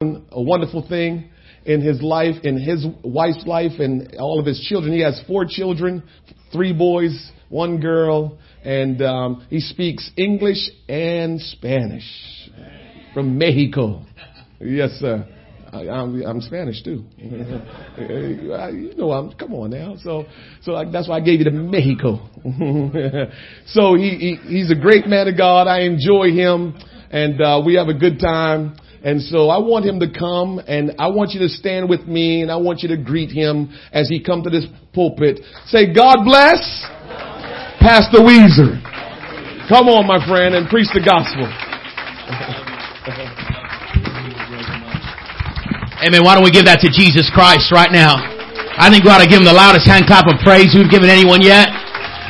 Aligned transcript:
a 0.00 0.40
wonderful 0.40 0.86
thing 0.88 1.28
in 1.64 1.80
his 1.80 2.00
life, 2.00 2.36
in 2.44 2.56
his 2.56 2.86
wife's 3.02 3.44
life, 3.48 3.80
and 3.80 4.14
all 4.20 4.38
of 4.38 4.46
his 4.46 4.64
children. 4.68 4.92
He 4.92 5.00
has 5.00 5.20
four 5.26 5.44
children, 5.44 6.04
three 6.52 6.72
boys, 6.72 7.32
one 7.48 7.80
girl, 7.80 8.38
and 8.62 9.02
um, 9.02 9.44
he 9.50 9.58
speaks 9.58 10.08
English 10.16 10.70
and 10.88 11.40
Spanish 11.40 12.04
from 13.12 13.38
Mexico. 13.38 14.04
Yes, 14.60 14.90
sir. 15.00 15.26
I, 15.72 15.80
am 15.80 16.22
I'm 16.24 16.40
Spanish 16.42 16.80
too. 16.84 17.02
you 17.18 18.94
know, 18.96 19.10
I'm, 19.10 19.32
come 19.32 19.52
on 19.52 19.70
now. 19.70 19.96
So, 20.00 20.26
so 20.62 20.80
that's 20.92 21.08
why 21.08 21.16
I 21.16 21.20
gave 21.22 21.40
you 21.40 21.44
the 21.44 21.50
Mexico. 21.50 22.20
so 23.66 23.96
he, 23.96 24.10
he, 24.10 24.58
he's 24.58 24.70
a 24.70 24.76
great 24.76 25.08
man 25.08 25.26
of 25.26 25.36
God. 25.36 25.66
I 25.66 25.80
enjoy 25.80 26.30
him 26.30 26.78
and, 27.10 27.40
uh, 27.40 27.60
we 27.66 27.74
have 27.74 27.88
a 27.88 27.94
good 27.94 28.20
time. 28.20 28.76
And 29.04 29.22
so 29.22 29.48
I 29.48 29.58
want 29.58 29.86
him 29.86 30.00
to 30.00 30.10
come 30.10 30.60
and 30.66 30.92
I 30.98 31.08
want 31.08 31.30
you 31.30 31.40
to 31.40 31.48
stand 31.48 31.88
with 31.88 32.06
me 32.06 32.42
and 32.42 32.50
I 32.50 32.56
want 32.56 32.82
you 32.82 32.88
to 32.88 32.96
greet 32.96 33.30
him 33.30 33.70
as 33.92 34.08
he 34.08 34.22
comes 34.22 34.44
to 34.44 34.50
this 34.50 34.66
pulpit. 34.92 35.40
Say, 35.66 35.92
God 35.94 36.24
bless 36.24 36.58
Pastor 37.78 38.18
Weezer. 38.18 38.82
Come 39.68 39.86
on, 39.86 40.06
my 40.06 40.18
friend, 40.26 40.54
and 40.54 40.68
preach 40.68 40.88
the 40.94 41.04
gospel. 41.04 41.46
Amen. 46.02 46.24
Why 46.24 46.34
don't 46.34 46.44
we 46.44 46.50
give 46.50 46.66
that 46.66 46.82
to 46.82 46.90
Jesus 46.90 47.30
Christ 47.30 47.70
right 47.70 47.90
now? 47.90 48.18
I 48.78 48.90
think 48.90 49.04
we 49.04 49.10
ought 49.10 49.22
to 49.22 49.30
give 49.30 49.38
him 49.38 49.46
the 49.46 49.54
loudest 49.54 49.86
hand 49.86 50.06
clap 50.06 50.26
of 50.26 50.38
praise 50.42 50.74
we've 50.74 50.90
given 50.90 51.10
anyone 51.10 51.42
yet. 51.42 51.70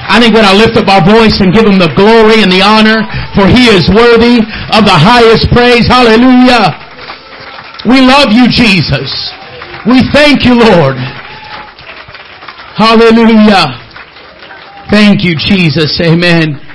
I 0.09 0.17
think 0.19 0.35
ought 0.35 0.49
to 0.49 0.57
lift 0.57 0.81
up 0.81 0.89
our 0.89 1.05
voice 1.05 1.39
and 1.45 1.53
give 1.53 1.69
him 1.69 1.77
the 1.77 1.93
glory 1.93 2.41
and 2.41 2.49
the 2.49 2.65
honor 2.65 3.05
for 3.37 3.47
he 3.47 3.69
is 3.69 3.87
worthy 3.93 4.41
of 4.73 4.83
the 4.89 4.99
highest 4.99 5.53
praise. 5.53 5.87
Hallelujah. 5.87 6.75
We 7.87 8.01
love 8.01 8.33
you, 8.33 8.49
Jesus. 8.49 9.09
We 9.87 10.03
thank 10.11 10.45
you, 10.45 10.59
Lord. 10.59 10.97
Hallelujah. 12.75 13.79
Thank 14.91 15.23
you, 15.23 15.37
Jesus. 15.37 16.01
Amen. 16.01 16.68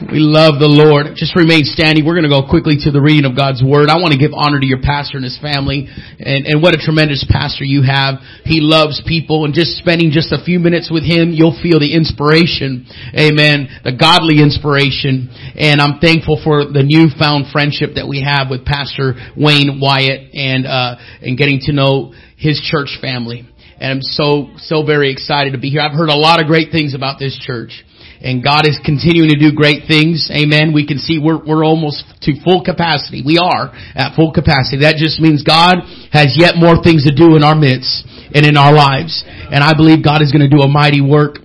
We 0.00 0.16
love 0.16 0.56
the 0.56 0.64
Lord. 0.64 1.12
Just 1.12 1.36
remain 1.36 1.68
standing. 1.68 2.08
We're 2.08 2.16
going 2.16 2.24
to 2.24 2.32
go 2.32 2.48
quickly 2.48 2.80
to 2.88 2.90
the 2.90 3.04
reading 3.04 3.28
of 3.28 3.36
God's 3.36 3.60
Word. 3.60 3.92
I 3.92 4.00
want 4.00 4.16
to 4.16 4.20
give 4.20 4.32
honor 4.32 4.56
to 4.56 4.64
your 4.64 4.80
pastor 4.80 5.20
and 5.20 5.24
his 5.28 5.36
family 5.44 5.92
and, 5.92 6.48
and 6.48 6.64
what 6.64 6.72
a 6.72 6.80
tremendous 6.80 7.20
pastor 7.28 7.68
you 7.68 7.84
have. 7.84 8.16
He 8.48 8.64
loves 8.64 9.04
people 9.04 9.44
and 9.44 9.52
just 9.52 9.76
spending 9.76 10.08
just 10.08 10.32
a 10.32 10.40
few 10.40 10.56
minutes 10.56 10.88
with 10.88 11.04
him, 11.04 11.36
you'll 11.36 11.56
feel 11.60 11.76
the 11.76 11.92
inspiration. 11.92 12.88
Amen. 13.12 13.68
The 13.84 13.92
godly 13.92 14.40
inspiration. 14.40 15.28
And 15.60 15.84
I'm 15.84 16.00
thankful 16.00 16.40
for 16.40 16.64
the 16.64 16.80
newfound 16.80 17.52
friendship 17.52 18.00
that 18.00 18.08
we 18.08 18.24
have 18.24 18.48
with 18.48 18.64
Pastor 18.64 19.20
Wayne 19.36 19.84
Wyatt 19.84 20.32
and, 20.32 20.64
uh, 20.64 20.96
and 21.20 21.36
getting 21.36 21.60
to 21.68 21.76
know 21.76 22.16
his 22.40 22.56
church 22.56 22.96
family. 23.04 23.44
And 23.76 24.00
I'm 24.00 24.04
so, 24.16 24.48
so 24.64 24.80
very 24.80 25.12
excited 25.12 25.52
to 25.52 25.60
be 25.60 25.68
here. 25.68 25.84
I've 25.84 25.92
heard 25.92 26.08
a 26.08 26.16
lot 26.16 26.40
of 26.40 26.48
great 26.48 26.72
things 26.72 26.96
about 26.96 27.20
this 27.20 27.36
church 27.36 27.84
and 28.20 28.44
God 28.44 28.68
is 28.68 28.78
continuing 28.84 29.32
to 29.32 29.38
do 29.40 29.56
great 29.56 29.88
things. 29.88 30.28
Amen. 30.28 30.76
We 30.76 30.86
can 30.86 30.98
see 30.98 31.16
we're, 31.16 31.40
we're 31.40 31.64
almost 31.64 32.04
to 32.28 32.36
full 32.44 32.62
capacity. 32.62 33.24
We 33.24 33.40
are 33.40 33.72
at 33.96 34.14
full 34.14 34.32
capacity. 34.32 34.84
That 34.84 35.00
just 35.00 35.20
means 35.20 35.42
God 35.42 35.80
has 36.12 36.36
yet 36.36 36.60
more 36.60 36.84
things 36.84 37.08
to 37.08 37.16
do 37.16 37.36
in 37.36 37.42
our 37.42 37.56
midst 37.56 38.04
and 38.36 38.44
in 38.44 38.60
our 38.60 38.76
lives. 38.76 39.24
And 39.26 39.64
I 39.64 39.72
believe 39.72 40.04
God 40.04 40.20
is 40.20 40.32
going 40.32 40.44
to 40.44 40.52
do 40.52 40.60
a 40.60 40.68
mighty 40.68 41.00
work. 41.00 41.40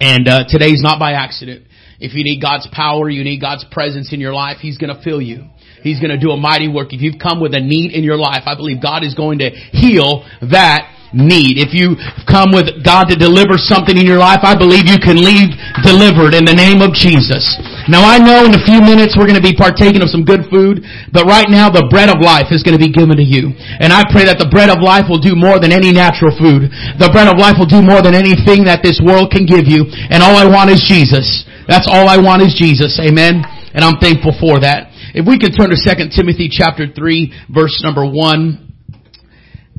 And 0.00 0.28
uh, 0.28 0.44
today's 0.48 0.80
not 0.80 0.98
by 0.98 1.12
accident. 1.12 1.68
If 2.00 2.12
you 2.12 2.24
need 2.24 2.40
God's 2.40 2.68
power, 2.72 3.08
you 3.08 3.24
need 3.24 3.40
God's 3.40 3.64
presence 3.70 4.12
in 4.12 4.20
your 4.20 4.32
life, 4.32 4.58
He's 4.60 4.76
going 4.76 4.94
to 4.94 5.02
fill 5.02 5.20
you. 5.20 5.48
He's 5.82 6.00
going 6.00 6.10
to 6.10 6.18
do 6.18 6.30
a 6.32 6.36
mighty 6.36 6.68
work. 6.68 6.92
If 6.92 7.00
you've 7.00 7.20
come 7.20 7.40
with 7.40 7.54
a 7.54 7.60
need 7.60 7.92
in 7.92 8.04
your 8.04 8.16
life, 8.16 8.42
I 8.44 8.56
believe 8.56 8.82
God 8.82 9.04
is 9.04 9.14
going 9.14 9.38
to 9.38 9.50
heal 9.50 10.24
that 10.50 10.95
need. 11.14 11.58
If 11.58 11.74
you 11.76 11.94
come 12.26 12.50
with 12.50 12.82
God 12.82 13.06
to 13.12 13.16
deliver 13.16 13.58
something 13.58 13.94
in 13.94 14.06
your 14.06 14.18
life, 14.18 14.42
I 14.42 14.58
believe 14.58 14.90
you 14.90 14.98
can 14.98 15.18
leave 15.20 15.54
delivered 15.84 16.34
in 16.34 16.46
the 16.46 16.56
name 16.56 16.82
of 16.82 16.96
Jesus. 16.96 17.44
Now 17.86 18.02
I 18.02 18.18
know 18.18 18.46
in 18.46 18.54
a 18.54 18.62
few 18.66 18.82
minutes 18.82 19.14
we're 19.14 19.30
going 19.30 19.38
to 19.38 19.44
be 19.44 19.54
partaking 19.54 20.02
of 20.02 20.10
some 20.10 20.26
good 20.26 20.50
food, 20.50 20.82
but 21.14 21.28
right 21.28 21.46
now 21.46 21.70
the 21.70 21.86
bread 21.86 22.10
of 22.10 22.18
life 22.18 22.50
is 22.50 22.66
going 22.66 22.74
to 22.74 22.82
be 22.82 22.90
given 22.90 23.14
to 23.16 23.26
you. 23.26 23.54
And 23.78 23.94
I 23.94 24.02
pray 24.10 24.26
that 24.26 24.42
the 24.42 24.50
bread 24.50 24.72
of 24.72 24.82
life 24.82 25.06
will 25.06 25.22
do 25.22 25.38
more 25.38 25.62
than 25.62 25.70
any 25.70 25.94
natural 25.94 26.34
food. 26.34 26.72
The 26.98 27.10
bread 27.12 27.30
of 27.30 27.38
life 27.38 27.60
will 27.60 27.70
do 27.70 27.84
more 27.84 28.02
than 28.02 28.16
anything 28.16 28.66
that 28.66 28.82
this 28.82 28.98
world 28.98 29.30
can 29.30 29.46
give 29.46 29.70
you. 29.70 29.86
And 30.10 30.22
all 30.22 30.34
I 30.34 30.46
want 30.46 30.70
is 30.70 30.82
Jesus. 30.82 31.46
That's 31.68 31.86
all 31.86 32.08
I 32.08 32.18
want 32.18 32.42
is 32.42 32.54
Jesus. 32.54 32.98
Amen. 32.98 33.42
And 33.74 33.84
I'm 33.84 33.98
thankful 33.98 34.32
for 34.38 34.60
that. 34.60 34.90
If 35.14 35.26
we 35.26 35.38
could 35.38 35.56
turn 35.56 35.70
to 35.70 35.78
2 35.78 36.10
Timothy 36.14 36.48
chapter 36.50 36.86
3 36.88 37.52
verse 37.52 37.80
number 37.84 38.04
1 38.04 38.66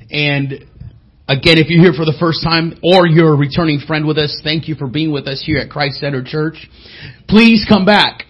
and 0.10 0.67
Again, 1.30 1.58
if 1.58 1.68
you're 1.68 1.84
here 1.84 1.92
for 1.92 2.06
the 2.06 2.16
first 2.20 2.42
time 2.42 2.80
or 2.82 3.06
you're 3.06 3.34
a 3.34 3.38
returning 3.38 3.82
friend 3.86 4.08
with 4.08 4.18
us, 4.18 4.40
thank 4.46 4.70
you 4.70 4.76
for 4.76 4.88
being 4.88 5.12
with 5.12 5.28
us 5.28 5.44
here 5.46 5.58
at 5.58 5.70
Christ 5.70 6.00
Center 6.00 6.24
Church. 6.24 6.56
Please 7.28 7.66
come 7.68 7.84
back. 7.84 8.24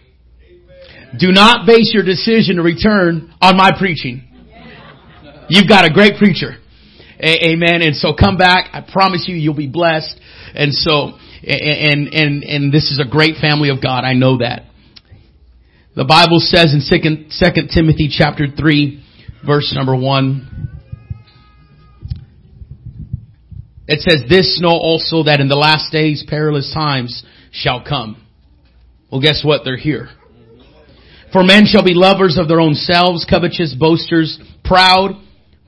Do 1.20 1.32
not 1.32 1.68
base 1.68 1.94
your 1.94 2.04
decision 2.04 2.56
to 2.56 2.64
return 2.64 3.34
on 3.40 3.56
my 3.56 3.72
preaching. 3.78 4.24
You've 5.48 5.70
got 5.70 5.86
a 5.86 5.94
great 5.94 6.18
preacher. 6.18 6.58
A- 7.20 7.54
amen. 7.54 7.84
And 7.84 7.96
so 7.96 8.14
come 8.14 8.36
back. 8.36 8.70
I 8.74 8.82
promise 8.82 9.26
you, 9.28 9.36
you'll 9.36 9.54
be 9.54 9.68
blessed. 9.68 10.20
And 10.56 10.74
so, 10.74 11.20
and, 11.44 12.08
and, 12.14 12.44
and 12.44 12.74
this 12.74 12.90
is 12.92 13.00
a 13.00 13.08
great 13.08 13.38
family 13.38 13.70
of 13.70 13.82
God. 13.82 14.06
I 14.06 14.14
know 14.14 14.40
that. 14.40 14.64
The 15.96 16.06
Bible 16.06 16.40
says 16.40 16.74
in 16.74 16.82
2 16.82 17.68
Timothy 17.74 18.10
chapter 18.10 18.48
3, 18.48 19.04
verse 19.46 19.72
number 19.76 19.96
1, 19.96 20.77
It 23.88 24.02
says, 24.02 24.24
this 24.30 24.60
know 24.62 24.76
also 24.76 25.24
that 25.24 25.40
in 25.40 25.48
the 25.48 25.56
last 25.56 25.92
days 25.92 26.24
perilous 26.28 26.72
times 26.74 27.24
shall 27.52 27.84
come. 27.84 28.22
Well, 29.10 29.22
guess 29.22 29.44
what? 29.46 29.62
They're 29.64 29.78
here. 29.78 30.10
For 31.32 31.44
men 31.44 31.66
shall 31.66 31.84
be 31.84 31.94
lovers 31.94 32.38
of 32.38 32.50
their 32.50 32.60
own 32.60 32.74
selves, 32.74 33.26
covetous, 33.30 33.74
boasters, 33.80 34.40
proud, 34.64 35.12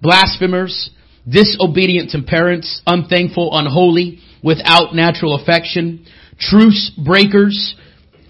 blasphemers, 0.01 0.89
disobedient 1.27 2.11
to 2.11 2.21
parents, 2.21 2.81
unthankful, 2.85 3.51
unholy, 3.53 4.19
without 4.43 4.93
natural 4.93 5.35
affection, 5.35 6.05
truce 6.39 6.91
breakers, 7.03 7.75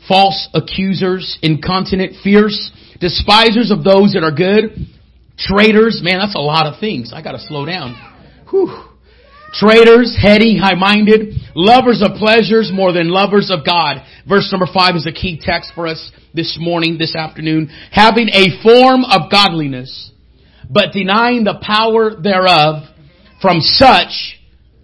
false 0.08 0.50
accusers, 0.54 1.38
incontinent, 1.42 2.14
fierce, 2.24 2.72
despisers 3.00 3.72
of 3.72 3.84
those 3.84 4.14
that 4.14 4.24
are 4.24 4.32
good, 4.32 4.88
traitors. 5.38 6.02
Man, 6.04 6.20
that's 6.20 6.36
a 6.36 6.40
lot 6.40 6.68
of 6.68 6.80
things. 6.80 7.12
I 7.14 7.22
gotta 7.24 7.40
slow 7.40 7.66
down. 7.66 7.96
Whew 8.50 8.89
traitors, 9.54 10.18
heady, 10.20 10.58
high-minded, 10.58 11.34
lovers 11.56 12.02
of 12.02 12.18
pleasures 12.18 12.72
more 12.74 12.92
than 12.94 13.10
lovers 13.10 13.52
of 13.52 13.66
God. 13.66 13.98
Verse 14.28 14.50
number 14.52 14.68
five 14.72 14.96
is 14.96 15.08
a 15.08 15.12
key 15.12 15.40
text 15.42 15.72
for 15.76 15.88
us 15.88 16.12
this 16.34 16.58
morning, 16.60 16.98
this 16.98 17.16
afternoon. 17.16 17.70
Having 17.92 18.30
a 18.30 18.62
form 18.64 19.04
of 19.04 19.32
godliness, 19.32 20.12
but 20.70 20.94
denying 20.94 21.44
the 21.44 21.60
power 21.62 22.22
thereof, 22.22 22.84
from 23.42 23.62
such 23.62 24.38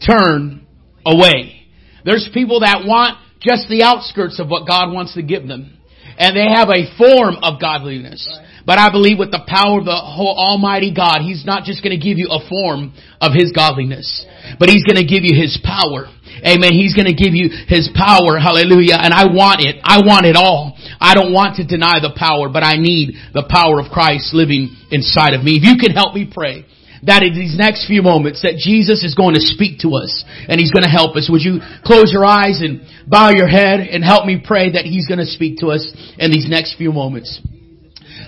turn 0.05 0.65
away. 1.05 1.67
There's 2.03 2.29
people 2.33 2.61
that 2.61 2.83
want 2.85 3.17
just 3.41 3.67
the 3.69 3.83
outskirts 3.83 4.39
of 4.39 4.47
what 4.47 4.67
God 4.67 4.93
wants 4.93 5.13
to 5.15 5.21
give 5.21 5.47
them. 5.47 5.77
And 6.17 6.35
they 6.35 6.47
have 6.47 6.69
a 6.69 6.87
form 6.97 7.35
of 7.43 7.59
godliness. 7.59 8.23
But 8.65 8.79
I 8.79 8.89
believe 8.89 9.19
with 9.19 9.31
the 9.31 9.43
power 9.45 9.79
of 9.79 9.85
the 9.85 9.95
whole 9.95 10.33
Almighty 10.37 10.93
God, 10.93 11.19
He's 11.21 11.45
not 11.45 11.63
just 11.63 11.83
going 11.83 11.97
to 11.97 12.03
give 12.03 12.17
you 12.17 12.29
a 12.31 12.47
form 12.47 12.93
of 13.19 13.33
His 13.33 13.51
godliness, 13.51 14.25
but 14.59 14.69
He's 14.69 14.83
going 14.83 14.99
to 14.99 15.07
give 15.07 15.23
you 15.23 15.35
His 15.35 15.57
power. 15.63 16.09
Amen. 16.43 16.73
He's 16.75 16.93
going 16.93 17.09
to 17.09 17.17
give 17.17 17.33
you 17.33 17.49
His 17.67 17.89
power. 17.95 18.37
Hallelujah. 18.37 18.99
And 18.99 19.13
I 19.13 19.25
want 19.31 19.61
it. 19.63 19.81
I 19.83 20.03
want 20.03 20.25
it 20.25 20.35
all. 20.35 20.77
I 20.99 21.15
don't 21.15 21.33
want 21.33 21.57
to 21.57 21.63
deny 21.65 21.99
the 21.99 22.13
power, 22.13 22.49
but 22.49 22.63
I 22.63 22.77
need 22.77 23.15
the 23.33 23.47
power 23.49 23.79
of 23.79 23.91
Christ 23.91 24.33
living 24.33 24.75
inside 24.91 25.33
of 25.33 25.43
me. 25.43 25.57
If 25.57 25.63
you 25.63 25.77
can 25.79 25.95
help 25.95 26.13
me 26.13 26.29
pray 26.29 26.65
that 27.05 27.21
in 27.21 27.33
these 27.33 27.57
next 27.57 27.85
few 27.87 28.01
moments 28.01 28.41
that 28.41 28.57
Jesus 28.57 29.03
is 29.03 29.13
going 29.13 29.35
to 29.35 29.41
speak 29.41 29.79
to 29.85 29.93
us 29.95 30.25
and 30.49 30.59
He's 30.59 30.71
going 30.71 30.83
to 30.83 30.89
help 30.89 31.15
us. 31.15 31.29
Would 31.29 31.41
you 31.41 31.61
close 31.85 32.11
your 32.11 32.25
eyes 32.25 32.61
and 32.61 32.81
bow 33.07 33.29
your 33.29 33.47
head 33.47 33.79
and 33.81 34.03
help 34.03 34.25
me 34.25 34.41
pray 34.43 34.73
that 34.73 34.85
He's 34.85 35.07
going 35.07 35.21
to 35.21 35.29
speak 35.29 35.59
to 35.59 35.69
us 35.69 35.85
in 36.17 36.31
these 36.31 36.49
next 36.49 36.77
few 36.77 36.91
moments? 36.91 37.41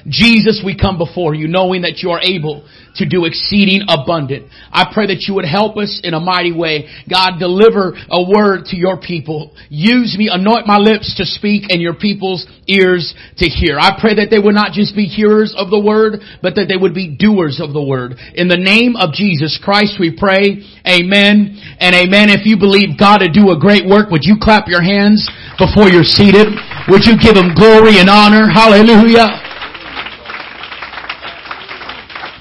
Jesus, 0.09 0.61
we 0.63 0.77
come 0.77 0.97
before 0.97 1.35
you 1.35 1.47
knowing 1.47 1.81
that 1.81 1.99
you 1.99 2.11
are 2.11 2.21
able 2.21 2.67
to 2.95 3.05
do 3.07 3.25
exceeding 3.25 3.83
abundant. 3.87 4.49
I 4.71 4.89
pray 4.93 5.07
that 5.07 5.27
you 5.27 5.35
would 5.35 5.45
help 5.45 5.77
us 5.77 6.01
in 6.03 6.13
a 6.13 6.19
mighty 6.19 6.51
way. 6.51 6.89
God, 7.09 7.37
deliver 7.39 7.93
a 8.09 8.21
word 8.23 8.65
to 8.71 8.75
your 8.77 8.99
people. 8.99 9.53
Use 9.69 10.15
me, 10.17 10.29
anoint 10.31 10.65
my 10.65 10.77
lips 10.77 11.15
to 11.17 11.25
speak 11.25 11.69
and 11.69 11.81
your 11.81 11.93
people's 11.93 12.47
ears 12.67 13.13
to 13.37 13.45
hear. 13.45 13.77
I 13.79 13.99
pray 13.99 14.15
that 14.15 14.29
they 14.29 14.39
would 14.39 14.55
not 14.55 14.73
just 14.73 14.95
be 14.95 15.05
hearers 15.05 15.53
of 15.55 15.69
the 15.69 15.79
word, 15.79 16.21
but 16.41 16.55
that 16.55 16.65
they 16.67 16.77
would 16.77 16.95
be 16.95 17.15
doers 17.15 17.61
of 17.61 17.73
the 17.73 17.83
word. 17.83 18.15
In 18.33 18.47
the 18.47 18.57
name 18.57 18.95
of 18.95 19.13
Jesus 19.13 19.59
Christ 19.61 19.99
we 19.99 20.15
pray. 20.15 20.65
Amen 20.87 21.59
and 21.79 21.93
amen. 21.93 22.33
If 22.33 22.45
you 22.45 22.57
believe 22.57 22.97
God 22.97 23.19
to 23.19 23.29
do 23.29 23.51
a 23.51 23.59
great 23.59 23.85
work, 23.85 24.09
would 24.09 24.25
you 24.25 24.37
clap 24.41 24.67
your 24.67 24.81
hands 24.81 25.29
before 25.59 25.89
you're 25.89 26.07
seated? 26.07 26.49
Would 26.89 27.05
you 27.05 27.19
give 27.19 27.37
him 27.37 27.53
glory 27.53 27.99
and 28.01 28.09
honor? 28.09 28.49
Hallelujah. 28.49 29.46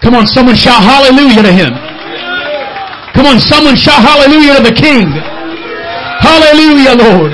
Come 0.06 0.14
on, 0.14 0.26
someone 0.28 0.54
shout 0.54 0.86
hallelujah 0.86 1.42
to 1.42 1.50
him. 1.50 1.74
Come 3.10 3.26
on, 3.26 3.40
someone 3.42 3.74
shout 3.74 4.06
hallelujah 4.06 4.54
to 4.54 4.62
the 4.62 4.70
King. 4.70 5.10
Hallelujah, 6.22 6.94
Lord. 6.94 7.32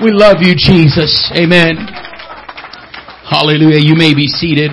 We 0.00 0.16
love 0.16 0.40
you, 0.40 0.56
Jesus. 0.56 1.30
Amen. 1.36 1.76
Hallelujah. 3.28 3.84
You 3.84 3.96
may 3.96 4.14
be 4.14 4.28
seated. 4.28 4.70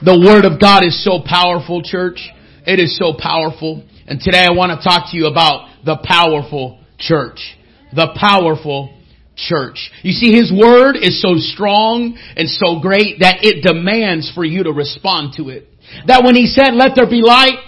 The 0.00 0.16
Word 0.16 0.46
of 0.46 0.58
God 0.58 0.86
is 0.86 1.04
so 1.04 1.20
powerful, 1.20 1.82
church. 1.82 2.30
It 2.64 2.80
is 2.80 2.96
so 2.96 3.12
powerful. 3.12 3.84
And 4.06 4.18
today 4.18 4.46
I 4.48 4.52
want 4.56 4.72
to 4.72 4.82
talk 4.82 5.10
to 5.10 5.16
you 5.18 5.26
about 5.26 5.84
the 5.84 5.98
powerful 6.02 6.80
church. 6.98 7.58
The 7.94 8.16
powerful 8.18 8.96
church. 9.36 9.90
You 10.02 10.12
see, 10.12 10.32
His 10.32 10.50
Word 10.50 10.96
is 10.96 11.20
so 11.20 11.34
strong 11.36 12.16
and 12.36 12.48
so 12.48 12.80
great 12.80 13.20
that 13.20 13.44
it 13.44 13.62
demands 13.62 14.32
for 14.34 14.46
you 14.46 14.64
to 14.64 14.72
respond 14.72 15.34
to 15.36 15.50
it. 15.50 15.68
That 16.06 16.24
when 16.24 16.34
He 16.36 16.46
said, 16.46 16.74
let 16.74 16.94
there 16.94 17.08
be 17.08 17.22
light, 17.22 17.58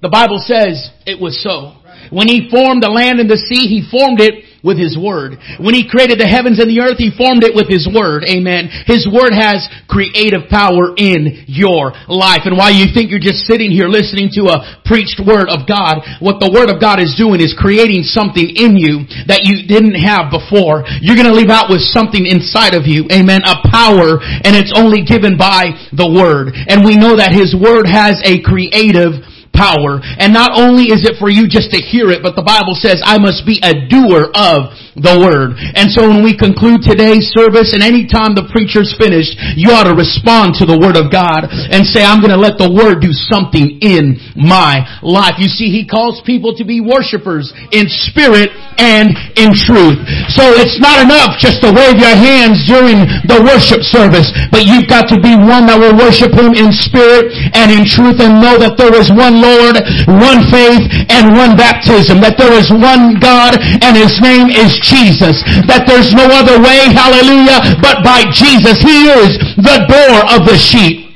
the 0.00 0.08
Bible 0.08 0.38
says 0.38 0.90
it 1.06 1.20
was 1.20 1.42
so. 1.42 1.78
When 2.10 2.28
He 2.28 2.50
formed 2.50 2.82
the 2.82 2.90
land 2.90 3.20
and 3.20 3.30
the 3.30 3.38
sea, 3.38 3.66
He 3.68 3.86
formed 3.88 4.20
it 4.20 4.44
with 4.62 4.78
His 4.78 4.96
Word. 4.96 5.36
When 5.58 5.74
He 5.74 5.88
created 5.90 6.22
the 6.22 6.30
heavens 6.30 6.62
and 6.62 6.70
the 6.70 6.80
earth, 6.80 6.98
He 6.98 7.10
formed 7.10 7.42
it 7.42 7.54
with 7.54 7.66
His 7.66 7.90
Word. 7.90 8.22
Amen. 8.24 8.70
His 8.86 9.04
Word 9.10 9.34
has 9.34 9.66
creative 9.90 10.46
power 10.48 10.94
in 10.96 11.44
your 11.50 11.92
life. 12.06 12.46
And 12.46 12.56
while 12.56 12.70
you 12.70 12.90
think 12.94 13.10
you're 13.10 13.22
just 13.22 13.44
sitting 13.50 13.74
here 13.74 13.90
listening 13.90 14.30
to 14.38 14.54
a 14.54 14.82
preached 14.86 15.18
Word 15.18 15.50
of 15.50 15.66
God, 15.66 16.02
what 16.22 16.38
the 16.38 16.50
Word 16.50 16.70
of 16.70 16.78
God 16.78 17.02
is 17.02 17.18
doing 17.18 17.42
is 17.42 17.58
creating 17.58 18.06
something 18.06 18.46
in 18.46 18.78
you 18.78 19.04
that 19.26 19.42
you 19.42 19.66
didn't 19.66 19.98
have 19.98 20.30
before. 20.30 20.86
You're 21.02 21.18
gonna 21.18 21.34
leave 21.34 21.50
out 21.50 21.66
with 21.66 21.82
something 21.82 22.22
inside 22.24 22.78
of 22.78 22.86
you. 22.86 23.10
Amen. 23.10 23.42
A 23.42 23.58
power, 23.66 24.22
and 24.22 24.54
it's 24.54 24.72
only 24.72 25.02
given 25.02 25.34
by 25.34 25.74
the 25.90 26.06
Word. 26.06 26.54
And 26.54 26.86
we 26.86 26.94
know 26.94 27.18
that 27.18 27.34
His 27.34 27.50
Word 27.50 27.90
has 27.90 28.22
a 28.22 28.38
creative 28.46 29.26
power. 29.54 30.00
And 30.02 30.32
not 30.32 30.56
only 30.56 30.90
is 30.90 31.04
it 31.04 31.20
for 31.20 31.30
you 31.30 31.46
just 31.46 31.70
to 31.72 31.80
hear 31.80 32.10
it, 32.10 32.24
but 32.24 32.34
the 32.34 32.44
Bible 32.44 32.74
says 32.74 33.00
I 33.04 33.20
must 33.20 33.44
be 33.46 33.60
a 33.62 33.86
doer 33.88 34.32
of 34.32 34.72
the 34.96 35.16
word. 35.16 35.56
And 35.56 35.88
so 35.88 36.04
when 36.04 36.20
we 36.20 36.36
conclude 36.36 36.84
today's 36.84 37.32
service 37.32 37.72
and 37.72 37.80
anytime 37.80 38.36
the 38.36 38.48
preacher's 38.52 38.92
finished, 38.96 39.36
you 39.56 39.72
ought 39.72 39.88
to 39.88 39.96
respond 39.96 40.56
to 40.60 40.64
the 40.68 40.76
word 40.76 40.96
of 41.00 41.08
God 41.08 41.48
and 41.48 41.84
say, 41.84 42.04
I'm 42.04 42.20
going 42.20 42.34
to 42.34 42.40
let 42.40 42.60
the 42.60 42.68
word 42.68 43.00
do 43.00 43.12
something 43.12 43.80
in 43.80 44.20
my 44.36 44.84
life. 45.00 45.40
You 45.40 45.48
see, 45.48 45.72
he 45.72 45.88
calls 45.88 46.20
people 46.24 46.56
to 46.60 46.64
be 46.64 46.80
worshipers 46.84 47.52
in 47.72 47.88
spirit 47.88 48.52
and 48.76 49.16
in 49.36 49.56
truth. 49.56 50.00
So 50.32 50.44
it's 50.56 50.80
not 50.80 51.00
enough 51.00 51.40
just 51.40 51.64
to 51.64 51.72
wave 51.72 51.96
your 52.00 52.16
hands 52.16 52.64
during 52.68 53.04
the 53.28 53.40
worship 53.40 53.84
service, 53.84 54.28
but 54.52 54.68
you've 54.68 54.88
got 54.88 55.08
to 55.12 55.20
be 55.20 55.36
one 55.36 55.68
that 55.68 55.76
will 55.80 55.96
worship 55.96 56.32
him 56.36 56.52
in 56.52 56.72
spirit 56.72 57.32
and 57.56 57.72
in 57.72 57.84
truth 57.88 58.20
and 58.20 58.40
know 58.40 58.56
that 58.60 58.76
there 58.76 58.92
is 58.96 59.08
one 59.12 59.41
Lord, 59.42 59.74
one 60.06 60.46
faith, 60.48 60.86
and 61.10 61.34
one 61.34 61.58
baptism, 61.58 62.22
that 62.22 62.38
there 62.38 62.54
is 62.54 62.70
one 62.70 63.18
God 63.18 63.58
and 63.58 63.98
his 63.98 64.14
name 64.22 64.48
is 64.54 64.78
Jesus. 64.78 65.42
That 65.66 65.84
there's 65.90 66.14
no 66.14 66.30
other 66.30 66.62
way, 66.62 66.86
hallelujah, 66.94 67.82
but 67.82 68.06
by 68.06 68.30
Jesus. 68.30 68.78
He 68.78 69.10
is 69.10 69.34
the 69.58 69.82
door 69.90 70.18
of 70.30 70.46
the 70.46 70.54
sheep. 70.54 71.12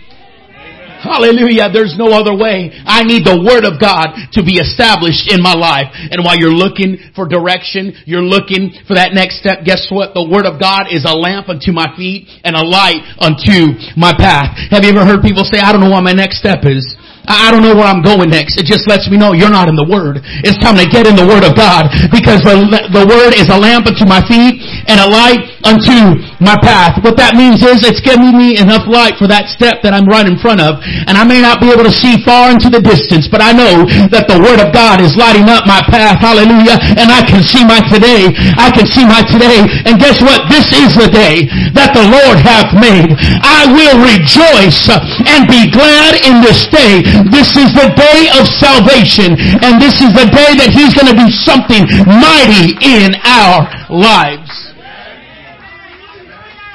Hallelujah. 1.07 1.71
There's 1.71 1.95
no 1.95 2.11
other 2.11 2.35
way. 2.35 2.75
I 2.83 3.07
need 3.07 3.23
the 3.23 3.39
Word 3.39 3.63
of 3.63 3.79
God 3.79 4.11
to 4.35 4.43
be 4.43 4.59
established 4.59 5.31
in 5.31 5.39
my 5.39 5.55
life. 5.55 5.95
And 5.95 6.27
while 6.27 6.35
you're 6.35 6.51
looking 6.51 6.99
for 7.15 7.31
direction, 7.31 7.95
you're 8.11 8.27
looking 8.27 8.75
for 8.91 8.99
that 8.99 9.15
next 9.15 9.39
step, 9.39 9.63
guess 9.63 9.87
what? 9.87 10.19
The 10.19 10.27
Word 10.27 10.51
of 10.51 10.59
God 10.59 10.91
is 10.91 11.07
a 11.07 11.15
lamp 11.15 11.47
unto 11.49 11.71
my 11.71 11.95
feet 11.95 12.27
and 12.43 12.59
a 12.59 12.65
light 12.67 13.07
unto 13.23 13.79
my 13.95 14.19
path. 14.19 14.59
Have 14.75 14.83
you 14.83 14.91
ever 14.91 15.07
heard 15.07 15.23
people 15.23 15.47
say, 15.47 15.63
I 15.63 15.71
don't 15.71 15.81
know 15.81 15.95
what 15.95 16.03
my 16.03 16.17
next 16.17 16.43
step 16.43 16.67
is? 16.67 16.83
I 17.27 17.51
don't 17.51 17.63
know 17.63 17.75
where 17.75 17.87
I'm 17.87 18.03
going 18.03 18.31
next. 18.31 18.59
It 18.59 18.67
just 18.67 18.87
lets 18.87 19.11
me 19.11 19.19
know 19.19 19.35
you're 19.35 19.51
not 19.51 19.69
in 19.69 19.75
the 19.75 19.87
Word. 19.87 20.23
It's 20.47 20.59
time 20.63 20.79
to 20.79 20.87
get 20.87 21.07
in 21.11 21.19
the 21.19 21.27
Word 21.27 21.43
of 21.43 21.59
God 21.59 21.91
because 22.15 22.43
the, 22.47 22.55
the 22.95 23.05
Word 23.07 23.35
is 23.35 23.51
a 23.51 23.59
lamp 23.59 23.91
unto 23.91 24.07
my 24.07 24.23
feet 24.31 24.63
and 24.87 24.99
a 25.03 25.09
light 25.09 25.57
unto 25.67 26.23
my 26.39 26.55
path. 26.61 27.03
What 27.03 27.17
that 27.19 27.35
means 27.35 27.63
is 27.67 27.83
it's 27.83 28.03
giving 28.03 28.37
me 28.37 28.59
enough 28.61 28.87
light 28.87 29.19
for 29.19 29.27
that 29.27 29.51
step 29.51 29.83
that 29.83 29.97
I'm 29.97 30.07
right 30.07 30.27
in 30.27 30.39
front 30.39 30.63
of. 30.63 30.79
And 30.83 31.19
I 31.19 31.25
may 31.25 31.43
not 31.43 31.59
be 31.59 31.73
able 31.73 31.85
to 31.85 31.95
see 31.95 32.23
far 32.23 32.53
into 32.53 32.71
the 32.71 32.83
distance, 32.83 33.27
but 33.27 33.43
I 33.43 33.51
know 33.51 33.89
that 34.13 34.31
the 34.31 34.39
Word 34.39 34.63
of 34.63 34.71
God 34.71 35.03
is 35.03 35.17
lighting 35.19 35.49
up 35.49 35.67
my 35.67 35.83
path. 35.89 36.23
Hallelujah. 36.23 36.79
And 36.97 37.09
I 37.11 37.25
can 37.25 37.43
see 37.43 37.65
my 37.65 37.83
today. 37.89 38.31
I 38.57 38.71
can 38.71 38.87
see 38.87 39.03
my 39.03 39.27
today. 39.27 39.65
And 39.89 39.99
guess 39.99 40.23
what? 40.23 40.47
This 40.53 40.71
is 40.71 40.95
the 40.95 41.11
day 41.11 41.49
that 41.75 41.97
the 41.97 42.07
Lord 42.07 42.39
hath 42.39 42.71
made. 42.77 43.17
I 43.43 43.67
will 43.67 43.99
rejoice 44.05 44.87
and 45.27 45.49
be 45.49 45.67
glad 45.73 46.21
in 46.23 46.45
this 46.45 46.69
day. 46.69 47.03
This 47.33 47.57
is 47.59 47.73
the 47.75 47.91
day 47.97 48.29
of 48.39 48.47
salvation. 48.47 49.35
And 49.65 49.81
this 49.83 49.99
is 49.99 50.13
the 50.13 50.29
day 50.31 50.55
that 50.61 50.71
He's 50.71 50.95
going 50.95 51.11
to 51.11 51.19
do 51.19 51.29
something 51.33 51.89
mighty 52.07 52.77
in 52.85 53.17
our 53.25 53.67
lives. 53.91 54.66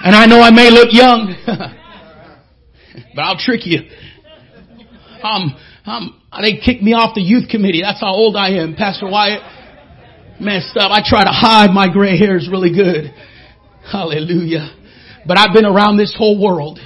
And 0.03 0.15
I 0.15 0.25
know 0.25 0.41
I 0.41 0.49
may 0.49 0.71
look 0.71 0.89
young, 0.91 1.35
but 3.15 3.21
I'll 3.21 3.37
trick 3.37 3.65
you. 3.65 3.81
Um, 5.21 5.55
um, 5.85 6.21
they 6.41 6.57
kicked 6.57 6.81
me 6.81 6.93
off 6.93 7.13
the 7.13 7.21
youth 7.21 7.49
committee. 7.49 7.81
That's 7.83 8.01
how 8.01 8.13
old 8.13 8.35
I 8.35 8.61
am. 8.61 8.75
Pastor 8.75 9.07
Wyatt 9.07 9.41
messed 10.41 10.75
up. 10.75 10.91
I 10.91 11.01
try 11.05 11.23
to 11.23 11.29
hide 11.29 11.69
my 11.71 11.87
gray 11.91 12.17
hairs 12.17 12.49
really 12.51 12.73
good. 12.73 13.13
Hallelujah. 13.91 14.73
But 15.27 15.37
I've 15.37 15.53
been 15.53 15.65
around 15.65 15.97
this 15.97 16.15
whole 16.17 16.41
world. 16.41 16.79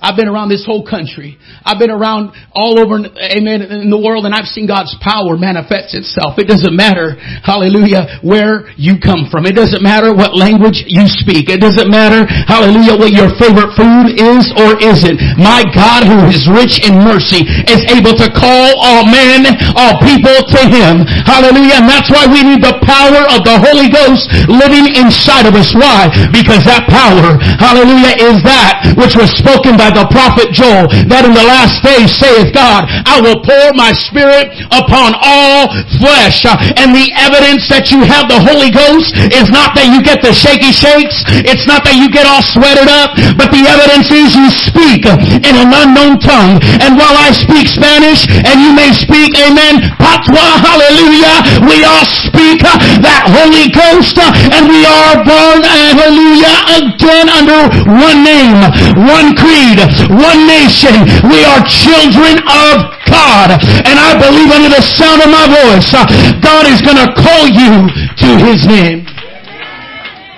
I've 0.00 0.16
been 0.16 0.28
around 0.28 0.48
this 0.48 0.64
whole 0.64 0.84
country. 0.86 1.38
I've 1.64 1.78
been 1.78 1.90
around 1.90 2.32
all 2.52 2.78
over, 2.78 3.02
amen, 3.02 3.62
in 3.62 3.90
the 3.90 4.00
world 4.00 4.26
and 4.26 4.34
I've 4.34 4.48
seen 4.48 4.66
God's 4.66 4.94
power 5.02 5.36
manifest 5.36 5.94
itself. 5.94 6.38
It 6.38 6.46
doesn't 6.46 6.74
matter, 6.74 7.16
hallelujah, 7.42 8.20
where 8.22 8.70
you 8.76 9.00
come 9.00 9.26
from. 9.30 9.46
It 9.46 9.56
doesn't 9.58 9.82
matter 9.82 10.14
what 10.14 10.36
language 10.36 10.84
you 10.86 11.06
speak. 11.06 11.50
It 11.50 11.60
doesn't 11.60 11.90
matter, 11.90 12.24
hallelujah, 12.46 12.96
what 12.96 13.12
your 13.12 13.32
favorite 13.36 13.74
food 13.74 14.14
is 14.16 14.48
or 14.60 14.78
isn't. 14.78 15.18
My 15.40 15.66
God 15.74 16.06
who 16.06 16.30
is 16.30 16.46
rich 16.46 16.80
in 16.84 17.00
mercy 17.00 17.42
is 17.66 17.82
able 17.90 18.14
to 18.16 18.28
call 18.30 18.76
all 18.78 19.04
men, 19.08 19.48
all 19.74 19.98
people 20.04 20.36
to 20.52 20.60
Him. 20.68 21.04
Hallelujah. 21.26 21.82
And 21.82 21.88
that's 21.90 22.08
why 22.12 22.28
we 22.28 22.44
need 22.44 22.62
the 22.62 22.76
power 22.84 23.26
of 23.34 23.42
the 23.44 23.56
Holy 23.60 23.90
Ghost 23.90 24.30
living 24.46 24.86
inside 24.94 25.48
of 25.48 25.56
us. 25.56 25.72
Why? 25.74 26.08
Because 26.30 26.62
that 26.68 26.86
power, 26.88 27.36
hallelujah, 27.58 28.14
is 28.20 28.40
that 28.44 28.94
which 28.96 29.16
was 29.18 29.32
spoken 29.34 29.76
by 29.76 29.83
the 29.90 30.06
prophet 30.08 30.54
Joel 30.54 30.88
that 31.10 31.26
in 31.26 31.34
the 31.34 31.44
last 31.44 31.82
days 31.84 32.14
saith 32.14 32.54
God, 32.54 32.86
I 33.04 33.20
will 33.20 33.42
pour 33.42 33.74
my 33.74 33.92
spirit 33.92 34.54
upon 34.70 35.16
all 35.20 35.68
flesh. 36.00 36.46
And 36.78 36.94
the 36.94 37.10
evidence 37.18 37.68
that 37.68 37.90
you 37.90 38.04
have 38.06 38.30
the 38.30 38.40
Holy 38.40 38.70
Ghost 38.70 39.16
is 39.34 39.50
not 39.50 39.74
that 39.76 39.90
you 39.90 40.00
get 40.00 40.22
the 40.22 40.32
shaky 40.32 40.70
shakes. 40.72 41.24
It's 41.44 41.66
not 41.66 41.84
that 41.84 41.96
you 41.98 42.08
get 42.08 42.24
all 42.24 42.44
sweated 42.44 42.88
up, 42.88 43.16
but 43.36 43.50
the 43.50 43.64
evidence 43.66 44.08
is 44.12 44.32
you 44.36 44.48
speak 44.52 45.04
in 45.04 45.54
an 45.54 45.70
unknown 45.74 46.20
tongue. 46.22 46.60
And 46.80 46.96
while 46.96 47.16
I 47.16 47.34
speak 47.34 47.66
Spanish 47.68 48.26
and 48.30 48.60
you 48.60 48.72
may 48.72 48.94
speak, 48.94 49.36
amen, 49.40 49.94
patois, 49.98 50.60
hallelujah, 50.62 51.64
we 51.66 51.82
all 51.82 52.06
speak 52.06 52.62
that 52.62 53.26
Holy 53.28 53.68
Ghost 53.72 54.16
and 54.20 54.68
we 54.68 54.84
are 54.86 55.20
born, 55.24 55.60
hallelujah, 55.64 56.54
again 56.78 57.28
under 57.28 57.60
one 57.90 58.22
name, 58.22 58.60
one 59.02 59.34
creed, 59.36 59.73
one 60.10 60.46
nation. 60.46 60.94
We 61.26 61.42
are 61.42 61.60
children 61.66 62.38
of 62.44 62.74
God. 63.08 63.54
And 63.58 63.96
I 63.96 64.18
believe 64.18 64.50
under 64.50 64.70
the 64.70 64.84
sound 64.84 65.22
of 65.22 65.30
my 65.30 65.46
voice, 65.46 65.88
uh, 65.94 66.06
God 66.42 66.66
is 66.66 66.82
going 66.82 67.00
to 67.00 67.10
call 67.14 67.44
you 67.48 67.88
to 67.90 68.28
His 68.44 68.66
name. 68.66 69.06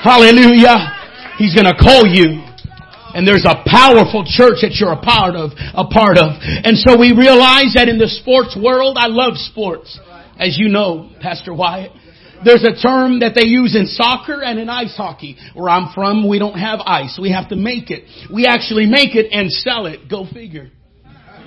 Hallelujah. 0.03 0.95
He's 1.39 1.55
going 1.55 1.67
to 1.67 1.77
call 1.77 2.07
you. 2.07 2.47
And 3.17 3.27
there's 3.27 3.49
a 3.49 3.65
powerful 3.65 4.29
church 4.29 4.61
that 4.61 4.77
you're 4.77 4.93
a 4.93 5.01
part 5.01 5.37
of, 5.37 5.53
a 5.57 5.89
part 5.89 6.19
of. 6.19 6.37
And 6.41 6.77
so 6.77 7.01
we 7.01 7.17
realize 7.17 7.73
that 7.75 7.89
in 7.89 7.97
the 7.97 8.09
sports 8.09 8.53
world, 8.53 8.97
I 9.01 9.09
love 9.09 9.37
sports. 9.37 9.99
As 10.39 10.59
you 10.59 10.69
know, 10.69 11.11
Pastor 11.21 11.55
Wyatt. 11.55 11.93
There's 12.45 12.65
a 12.65 12.81
term 12.81 13.21
that 13.21 13.35
they 13.35 13.47
use 13.47 13.75
in 13.75 13.87
soccer 13.87 14.43
and 14.43 14.59
in 14.59 14.69
ice 14.69 14.95
hockey. 14.97 15.37
Where 15.55 15.69
I'm 15.69 15.93
from, 15.95 16.29
we 16.29 16.39
don't 16.39 16.59
have 16.59 16.81
ice. 16.85 17.19
We 17.21 17.33
have 17.33 17.49
to 17.51 17.57
make 17.57 17.91
it. 17.91 18.05
We 18.33 18.47
actually 18.47 18.87
make 18.87 19.15
it 19.15 19.31
and 19.33 19.51
sell 19.51 19.87
it. 19.87 20.09
Go 20.09 20.27
figure. 20.33 20.71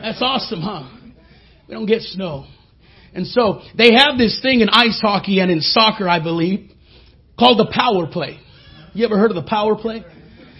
That's 0.01 0.21
awesome, 0.21 0.61
huh? 0.61 0.89
We 1.67 1.75
don't 1.75 1.85
get 1.85 2.01
snow. 2.01 2.47
And 3.13 3.27
so 3.27 3.61
they 3.77 3.91
have 3.95 4.17
this 4.17 4.39
thing 4.41 4.61
in 4.61 4.69
ice 4.69 4.99
hockey 5.01 5.39
and 5.39 5.51
in 5.51 5.61
soccer, 5.61 6.07
I 6.07 6.21
believe, 6.21 6.71
called 7.37 7.59
the 7.59 7.71
power 7.73 8.07
play. 8.11 8.39
You 8.93 9.05
ever 9.05 9.17
heard 9.17 9.31
of 9.31 9.35
the 9.35 9.49
power 9.49 9.75
play? 9.75 10.03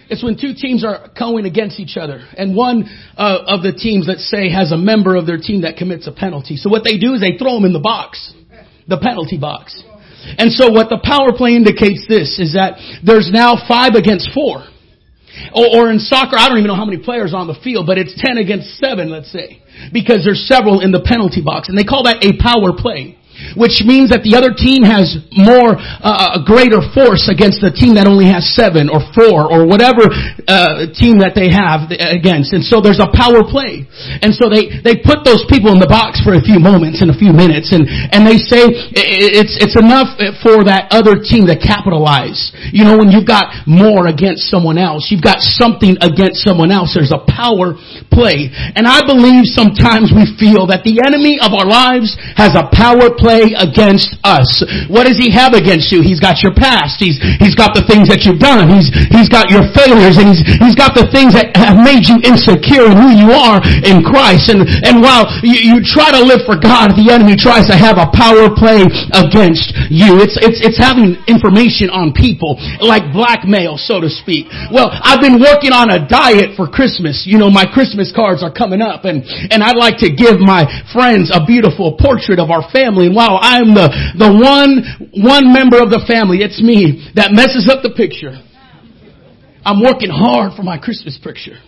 It's 0.10 0.24
when 0.24 0.38
two 0.40 0.54
teams 0.56 0.84
are 0.84 1.10
going 1.18 1.46
against 1.46 1.80
each 1.80 1.96
other, 1.96 2.22
and 2.36 2.56
one 2.56 2.86
uh, 3.16 3.44
of 3.46 3.62
the 3.62 3.74
teams, 3.74 4.06
let's 4.08 4.28
say, 4.28 4.50
has 4.50 4.72
a 4.72 4.78
member 4.78 5.16
of 5.16 5.28
their 5.28 5.38
team 5.38 5.62
that 5.62 5.78
commits 5.78 6.08
a 6.08 6.12
penalty. 6.12 6.56
So 6.58 6.68
what 6.70 6.84
they 6.84 6.98
do 6.98 7.14
is 7.14 7.22
they 7.22 7.38
throw 7.38 7.54
them 7.54 7.66
in 7.66 7.74
the 7.74 7.80
box, 7.80 8.34
the 8.88 8.98
penalty 8.98 9.38
box. 9.38 9.84
And 10.38 10.52
so 10.52 10.72
what 10.72 10.90
the 10.90 11.00
power 11.04 11.36
play 11.36 11.56
indicates 11.56 12.06
this 12.08 12.40
is 12.40 12.54
that 12.54 12.80
there's 13.04 13.30
now 13.32 13.56
five 13.68 13.96
against 13.96 14.32
four. 14.34 14.66
Or, 15.54 15.68
or 15.76 15.92
in 15.92 16.00
soccer, 16.00 16.36
I 16.38 16.50
don't 16.50 16.58
even 16.58 16.68
know 16.68 16.76
how 16.76 16.86
many 16.86 17.02
players 17.02 17.34
on 17.34 17.48
the 17.48 17.56
field, 17.64 17.88
but 17.88 17.98
it's 17.98 18.14
10 18.18 18.38
against 18.38 18.80
7, 18.80 19.10
let's 19.10 19.32
say. 19.32 19.62
Because 19.94 20.26
there's 20.26 20.44
several 20.48 20.82
in 20.82 20.92
the 20.92 21.02
penalty 21.04 21.42
box. 21.44 21.70
And 21.70 21.78
they 21.78 21.86
call 21.86 22.04
that 22.04 22.24
a 22.24 22.36
power 22.42 22.74
play 22.76 23.19
which 23.56 23.84
means 23.86 24.10
that 24.10 24.26
the 24.26 24.34
other 24.36 24.54
team 24.56 24.84
has 24.84 25.18
more 25.36 25.78
uh, 25.78 26.40
a 26.40 26.42
greater 26.44 26.82
force 26.94 27.30
against 27.30 27.62
the 27.62 27.70
team 27.70 27.96
that 27.96 28.08
only 28.08 28.28
has 28.28 28.48
seven 28.56 28.90
or 28.90 29.02
four 29.14 29.48
or 29.48 29.68
whatever 29.68 30.10
uh, 30.50 30.90
team 30.96 31.22
that 31.22 31.38
they 31.38 31.52
have 31.52 31.92
against. 31.92 32.52
And 32.56 32.64
so 32.66 32.82
there's 32.82 33.02
a 33.02 33.12
power 33.14 33.46
play. 33.46 33.86
And 34.24 34.34
so 34.34 34.50
they 34.50 34.82
they 34.82 35.00
put 35.00 35.24
those 35.24 35.46
people 35.48 35.72
in 35.72 35.80
the 35.80 35.90
box 35.90 36.20
for 36.26 36.34
a 36.36 36.44
few 36.44 36.58
moments 36.58 37.04
and 37.04 37.14
a 37.14 37.18
few 37.18 37.32
minutes. 37.32 37.72
And 37.72 37.86
and 37.86 38.26
they 38.26 38.42
say 38.42 38.70
it's 38.96 39.56
it's 39.60 39.78
enough 39.78 40.18
for 40.42 40.66
that 40.66 40.90
other 40.92 41.22
team 41.22 41.46
to 41.48 41.56
capitalize. 41.56 42.52
You 42.74 42.86
know 42.86 42.98
when 42.98 43.14
you've 43.14 43.30
got 43.30 43.68
more 43.70 44.10
against 44.10 44.50
someone 44.50 44.78
else 44.82 45.14
you've 45.14 45.26
got 45.26 45.40
something 45.40 45.96
against 46.02 46.42
someone 46.42 46.72
else 46.74 46.98
there's 46.98 47.14
a 47.14 47.22
power 47.30 47.78
play. 48.10 48.50
And 48.50 48.90
I 48.90 49.06
believe 49.06 49.46
sometimes 49.46 50.10
we 50.10 50.26
feel 50.42 50.68
that 50.74 50.82
the 50.82 51.06
enemy 51.06 51.38
of 51.38 51.54
our 51.54 51.68
lives 51.68 52.18
has 52.34 52.58
a 52.58 52.66
power 52.74 53.14
play 53.14 53.29
play 53.30 53.54
against 53.54 54.18
us. 54.26 54.66
What 54.90 55.06
does 55.06 55.22
he 55.22 55.30
have 55.30 55.54
against 55.54 55.94
you? 55.94 56.02
He's 56.02 56.18
got 56.18 56.42
your 56.42 56.58
past. 56.58 56.98
He's, 56.98 57.22
he's 57.38 57.54
got 57.54 57.78
the 57.78 57.86
things 57.86 58.10
that 58.10 58.26
you've 58.26 58.42
done. 58.42 58.74
He's, 58.74 58.90
he's 59.14 59.30
got 59.30 59.54
your 59.54 59.70
failures 59.78 60.18
and 60.18 60.34
he's, 60.34 60.42
he's 60.58 60.74
got 60.74 60.98
the 60.98 61.06
things 61.14 61.38
that 61.38 61.54
have 61.54 61.78
made 61.78 62.10
you 62.10 62.18
insecure 62.26 62.90
in 62.90 62.98
who 62.98 63.14
you 63.14 63.30
are 63.30 63.62
in 63.86 64.02
Christ. 64.02 64.50
And, 64.50 64.66
and 64.66 65.06
while 65.06 65.30
you, 65.46 65.62
you 65.62 65.76
try 65.86 66.10
to 66.10 66.22
live 66.26 66.42
for 66.50 66.58
God, 66.58 66.98
the 66.98 67.14
enemy 67.14 67.38
tries 67.38 67.70
to 67.70 67.78
have 67.78 68.02
a 68.02 68.10
power 68.10 68.50
play 68.50 68.82
against 69.14 69.78
you. 69.94 70.18
It's, 70.18 70.34
it's, 70.42 70.58
it's 70.66 70.80
having 70.82 71.22
information 71.30 71.94
on 71.94 72.18
people, 72.18 72.58
like 72.82 73.14
blackmail, 73.14 73.78
so 73.78 74.02
to 74.02 74.10
speak. 74.10 74.50
Well, 74.74 74.90
I've 74.90 75.22
been 75.22 75.38
working 75.38 75.70
on 75.70 75.94
a 75.94 76.02
diet 76.02 76.58
for 76.58 76.66
Christmas. 76.66 77.30
You 77.30 77.38
know, 77.38 77.54
my 77.54 77.70
Christmas 77.70 78.10
cards 78.10 78.42
are 78.42 78.52
coming 78.52 78.82
up 78.82 79.06
and, 79.06 79.22
and 79.54 79.62
I'd 79.62 79.78
like 79.78 80.02
to 80.02 80.10
give 80.10 80.42
my 80.42 80.66
friends 80.90 81.30
a 81.30 81.46
beautiful 81.46 81.94
portrait 81.94 82.42
of 82.42 82.50
our 82.50 82.66
family. 82.72 83.06
And 83.06 83.19
wow, 83.20 83.36
I'm 83.36 83.76
the, 83.76 83.88
the 84.16 84.32
one, 84.32 85.12
one 85.20 85.52
member 85.52 85.84
of 85.84 85.92
the 85.92 86.00
family, 86.08 86.40
it's 86.40 86.64
me, 86.64 87.12
that 87.20 87.36
messes 87.36 87.68
up 87.68 87.84
the 87.84 87.92
picture. 87.92 88.32
I'm 89.68 89.84
working 89.84 90.08
hard 90.08 90.56
for 90.56 90.64
my 90.64 90.80
Christmas 90.80 91.20
picture. 91.20 91.60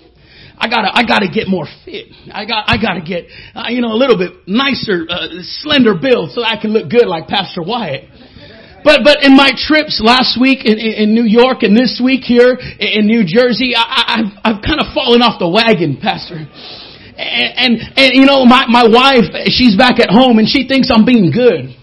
I 0.55 0.71
gotta, 0.71 0.87
I 0.93 1.03
gotta 1.03 1.27
get 1.27 1.51
more 1.51 1.67
fit. 1.83 2.07
I 2.31 2.47
got, 2.47 2.71
I 2.71 2.79
gotta 2.79 3.03
get, 3.03 3.27
uh, 3.51 3.67
you 3.67 3.81
know, 3.83 3.91
a 3.91 3.99
little 3.99 4.15
bit 4.15 4.47
nicer, 4.47 5.03
uh, 5.09 5.43
slender 5.59 5.99
build 5.99 6.31
so 6.31 6.39
I 6.39 6.55
can 6.55 6.71
look 6.71 6.87
good 6.87 7.09
like 7.09 7.27
Pastor 7.27 7.65
Wyatt. 7.65 8.07
But, 8.85 9.01
but 9.03 9.21
in 9.21 9.35
my 9.35 9.51
trips 9.53 9.99
last 10.01 10.39
week 10.39 10.65
in, 10.65 10.79
in, 10.79 11.13
New 11.13 11.27
York 11.27 11.61
and 11.61 11.77
this 11.77 12.01
week 12.01 12.23
here 12.23 12.57
in 12.79 13.05
New 13.05 13.21
Jersey, 13.27 13.73
I, 13.75 14.17
I've, 14.17 14.31
I've 14.41 14.61
kind 14.63 14.79
of 14.81 14.89
fallen 14.93 15.21
off 15.21 15.37
the 15.37 15.49
wagon, 15.49 15.99
Pastor 16.01 16.47
and, 17.21 17.77
and, 17.77 17.93
and 17.97 18.09
you 18.13 18.25
know, 18.25 18.45
my, 18.45 18.65
my 18.67 18.83
wife, 18.87 19.29
she's 19.53 19.77
back 19.77 19.99
at 19.99 20.09
home 20.09 20.39
and 20.39 20.47
she 20.49 20.67
thinks 20.67 20.89
I'm 20.89 21.05
being 21.05 21.31
good. 21.31 21.77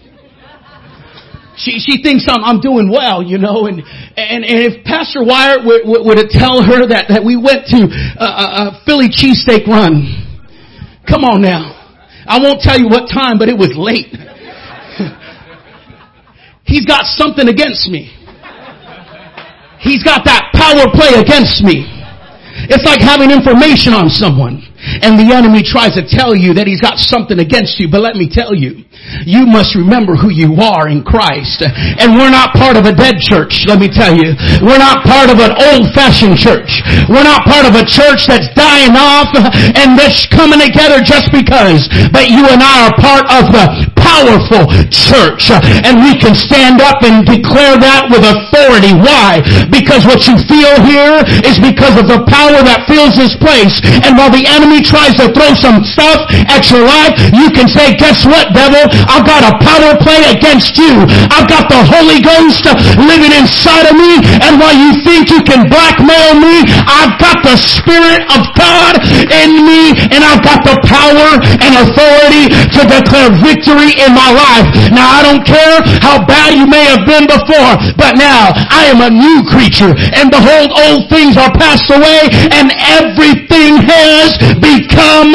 She, 1.59 1.79
she 1.79 2.01
thinks 2.01 2.23
I'm, 2.27 2.43
I'm 2.43 2.61
doing 2.61 2.89
well, 2.89 3.21
you 3.21 3.37
know, 3.37 3.67
and, 3.67 3.79
and, 3.83 4.45
and 4.47 4.57
if 4.63 4.83
Pastor 4.85 5.23
Wyatt 5.23 5.65
would, 5.65 5.83
would, 5.83 6.29
tell 6.31 6.63
her 6.63 6.87
that, 6.87 7.11
that 7.11 7.23
we 7.23 7.35
went 7.35 7.67
to 7.75 7.83
a, 7.83 8.23
a, 8.23 8.45
a 8.71 8.81
Philly 8.87 9.11
cheesesteak 9.11 9.67
run. 9.67 10.07
Come 11.03 11.25
on 11.25 11.41
now. 11.41 11.75
I 12.23 12.39
won't 12.39 12.61
tell 12.61 12.79
you 12.79 12.87
what 12.87 13.11
time, 13.11 13.39
but 13.39 13.49
it 13.49 13.57
was 13.57 13.75
late. 13.75 14.07
He's 16.63 16.85
got 16.85 17.03
something 17.17 17.49
against 17.49 17.89
me. 17.89 18.15
He's 19.79 20.03
got 20.03 20.23
that 20.25 20.51
power 20.55 20.87
play 20.95 21.19
against 21.19 21.63
me. 21.63 21.87
It's 22.71 22.85
like 22.85 22.99
having 23.01 23.31
information 23.31 23.91
on 23.91 24.07
someone. 24.07 24.68
And 25.01 25.19
the 25.19 25.35
enemy 25.35 25.63
tries 25.63 25.95
to 25.99 26.03
tell 26.05 26.35
you 26.35 26.53
that 26.55 26.67
he's 26.67 26.81
got 26.81 26.97
something 26.97 27.39
against 27.39 27.79
you. 27.79 27.87
But 27.89 28.01
let 28.01 28.15
me 28.15 28.29
tell 28.29 28.55
you, 28.55 28.85
you 29.25 29.47
must 29.47 29.75
remember 29.75 30.15
who 30.15 30.29
you 30.29 30.59
are 30.59 30.87
in 30.87 31.03
Christ. 31.03 31.63
And 31.63 32.15
we're 32.15 32.31
not 32.31 32.55
part 32.55 32.77
of 32.77 32.85
a 32.85 32.93
dead 32.93 33.19
church, 33.19 33.65
let 33.67 33.79
me 33.79 33.89
tell 33.89 34.13
you. 34.13 34.37
We're 34.61 34.79
not 34.79 35.01
part 35.03 35.33
of 35.33 35.41
an 35.41 35.55
old-fashioned 35.73 36.37
church. 36.37 36.83
We're 37.09 37.25
not 37.25 37.47
part 37.49 37.65
of 37.65 37.73
a 37.73 37.83
church 37.83 38.29
that's 38.29 38.47
dying 38.53 38.93
off 38.93 39.33
and 39.33 39.97
that's 39.97 40.29
coming 40.29 40.61
together 40.61 41.01
just 41.01 41.33
because. 41.33 41.89
But 42.13 42.29
you 42.29 42.45
and 42.45 42.61
I 42.61 42.87
are 42.87 42.95
part 43.01 43.25
of 43.33 43.49
the 43.49 43.65
powerful 43.97 44.69
church. 44.93 45.49
And 45.49 46.05
we 46.05 46.13
can 46.13 46.37
stand 46.37 46.81
up 46.85 47.01
and 47.01 47.25
declare 47.25 47.81
that 47.81 48.13
with 48.13 48.21
authority. 48.21 48.93
Why? 48.93 49.41
Because 49.73 50.05
what 50.05 50.29
you 50.29 50.37
feel 50.45 50.77
here 50.85 51.25
is 51.47 51.57
because 51.57 51.97
of 51.97 52.05
the 52.05 52.21
power 52.29 52.61
that 52.61 52.85
fills 52.85 53.17
this 53.17 53.33
place. 53.41 53.81
And 54.05 54.13
while 54.13 54.29
the 54.29 54.45
enemy 54.45 54.68
enemy 54.69 54.85
tries 54.85 55.17
to 55.17 55.25
throw 55.33 55.49
some 55.57 55.81
stuff 55.81 56.29
at 56.45 56.69
your 56.69 56.85
life, 56.85 57.17
you 57.33 57.49
can 57.49 57.65
say, 57.65 57.97
guess 57.97 58.21
what, 58.21 58.53
devil? 58.53 58.85
I've 59.09 59.25
got 59.25 59.41
a 59.41 59.57
power 59.57 59.97
play 59.97 60.21
against 60.29 60.77
you. 60.77 61.09
I've 61.33 61.49
got 61.49 61.65
the 61.73 61.81
Holy 61.81 62.21
Ghost 62.21 62.69
living 63.01 63.33
inside 63.33 63.89
of 63.89 63.97
me, 63.97 64.21
and 64.45 64.61
while 64.61 64.77
you 64.77 64.93
think 65.01 65.33
you 65.33 65.41
can 65.41 65.65
blackmail 65.65 66.37
me, 66.37 66.69
I've 66.85 67.17
got 67.17 67.41
the 67.41 67.57
Spirit 67.57 68.29
of 68.29 68.45
God 68.53 69.01
in 69.33 69.65
me, 69.65 69.97
and 70.13 70.21
I've 70.21 70.45
got 70.45 70.61
the 70.61 70.77
power 70.85 71.41
and 71.41 71.73
authority 71.89 72.53
to 72.53 72.81
declare 72.85 73.33
victory 73.41 73.97
in 73.97 74.13
my 74.13 74.29
life. 74.29 74.69
Now, 74.93 75.09
I 75.09 75.25
don't 75.25 75.41
care 75.41 75.81
how 76.05 76.21
bad 76.29 76.53
you 76.53 76.69
may 76.69 76.85
have 76.85 77.09
been 77.09 77.25
before, 77.25 77.73
but 77.97 78.21
now 78.21 78.53
I 78.69 78.85
am 78.93 79.01
a 79.01 79.09
new 79.09 79.41
creature, 79.49 79.97
and 80.13 80.29
behold, 80.29 80.69
old 80.77 81.09
things 81.09 81.41
are 81.41 81.49
passed 81.57 81.89
away, 81.89 82.29
and 82.53 82.69
everything 83.01 83.81
has 83.81 84.37
become 84.59 85.33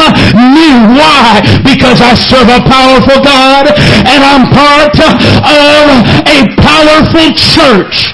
new. 0.54 0.76
Why? 0.94 1.42
Because 1.64 2.00
I 2.00 2.14
serve 2.14 2.48
a 2.48 2.62
powerful 2.64 3.20
God 3.24 3.72
and 3.72 4.20
I'm 4.22 4.48
part 4.52 4.94
of 5.00 5.88
a 6.28 6.38
powerful 6.60 7.28
church. 7.34 8.12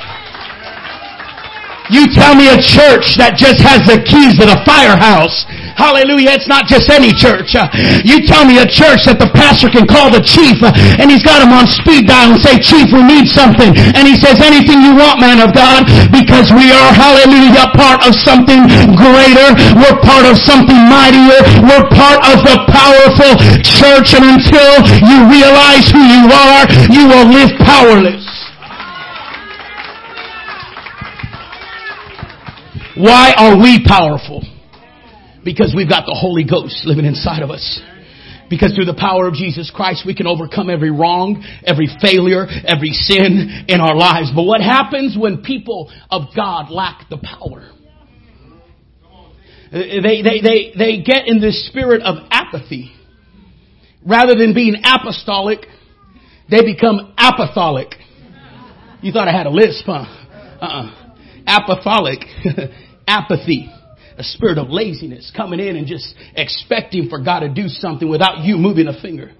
You 1.91 2.07
tell 2.15 2.39
me 2.39 2.47
a 2.47 2.59
church 2.63 3.19
that 3.19 3.35
just 3.35 3.59
has 3.67 3.83
the 3.83 3.99
keys 3.99 4.39
to 4.39 4.47
the 4.47 4.63
firehouse 4.63 5.43
Hallelujah. 5.77 6.35
It's 6.35 6.49
not 6.49 6.67
just 6.67 6.91
any 6.91 7.13
church. 7.13 7.55
Uh, 7.55 7.71
you 8.03 8.25
tell 8.27 8.45
me 8.45 8.59
a 8.59 8.69
church 8.69 9.07
that 9.07 9.19
the 9.21 9.31
pastor 9.31 9.71
can 9.71 9.87
call 9.87 10.11
the 10.11 10.23
chief 10.23 10.59
uh, 10.63 10.73
and 10.99 11.11
he's 11.11 11.23
got 11.23 11.43
him 11.43 11.53
on 11.55 11.69
speed 11.69 12.09
dial 12.11 12.35
and 12.35 12.41
say, 12.41 12.59
Chief, 12.59 12.91
we 12.91 13.03
need 13.05 13.31
something. 13.31 13.73
And 13.95 14.05
he 14.07 14.17
says, 14.19 14.41
anything 14.43 14.83
you 14.83 14.97
want, 14.97 15.21
man 15.21 15.39
of 15.39 15.55
God, 15.55 15.87
because 16.11 16.51
we 16.51 16.73
are, 16.73 16.91
hallelujah, 16.95 17.71
part 17.77 18.03
of 18.07 18.17
something 18.17 18.67
greater. 18.97 19.49
We're 19.77 19.99
part 20.03 20.27
of 20.27 20.37
something 20.41 20.79
mightier. 20.89 21.39
We're 21.63 21.87
part 21.93 22.21
of 22.29 22.43
the 22.43 22.57
powerful 22.71 23.33
church. 23.63 24.15
And 24.17 24.37
until 24.37 24.73
you 25.07 25.29
realize 25.29 25.87
who 25.91 26.03
you 26.03 26.25
are, 26.31 26.65
you 26.91 27.05
will 27.09 27.27
live 27.31 27.53
powerless. 27.63 28.27
Why 32.97 33.33
are 33.39 33.57
we 33.57 33.83
powerful? 33.85 34.45
Because 35.45 35.73
we've 35.75 35.89
got 35.89 36.05
the 36.07 36.17
Holy 36.19 36.45
Ghost 36.45 36.85
living 36.85 37.05
inside 37.05 37.43
of 37.43 37.51
us. 37.51 37.81
Because 38.51 38.75
through 38.75 38.87
the 38.87 38.99
power 38.99 39.29
of 39.29 39.35
Jesus 39.35 39.71
Christ, 39.73 40.03
we 40.05 40.15
can 40.15 40.27
overcome 40.27 40.69
every 40.69 40.91
wrong, 40.91 41.43
every 41.65 41.89
failure, 42.03 42.47
every 42.67 42.91
sin 42.91 43.65
in 43.69 43.81
our 43.81 43.95
lives. 43.95 44.33
But 44.35 44.43
what 44.43 44.61
happens 44.61 45.17
when 45.17 45.43
people 45.43 45.91
of 46.11 46.35
God 46.35 46.69
lack 46.69 47.09
the 47.09 47.19
power? 47.19 47.71
They, 49.73 50.21
they, 50.23 50.41
they, 50.43 50.73
they 50.77 51.03
get 51.03 51.29
in 51.29 51.41
this 51.41 51.69
spirit 51.69 52.03
of 52.03 52.17
apathy. 52.33 52.93
Rather 54.05 54.35
than 54.35 54.53
being 54.53 54.83
apostolic, 54.83 55.61
they 56.51 56.65
become 56.65 57.15
apatholic. 57.17 57.95
You 59.01 59.13
thought 59.13 59.29
I 59.29 59.33
had 59.33 59.47
a 59.47 59.51
lisp, 59.51 59.85
huh? 59.87 60.05
Uh-uh. 60.61 61.15
Apatholic. 61.47 62.19
Apathy 63.07 63.73
a 64.19 64.23
spirit 64.23 64.59
of 64.59 64.69
laziness 64.71 65.33
coming 65.37 65.61
in 65.61 65.77
and 65.77 65.87
just 65.87 66.15
expecting 66.35 67.09
for 67.09 67.23
God 67.23 67.41
to 67.41 67.49
do 67.49 67.69
something 67.69 68.09
without 68.09 68.41
you 68.45 68.57
moving 68.57 68.87
a 68.87 69.01
finger 69.01 69.33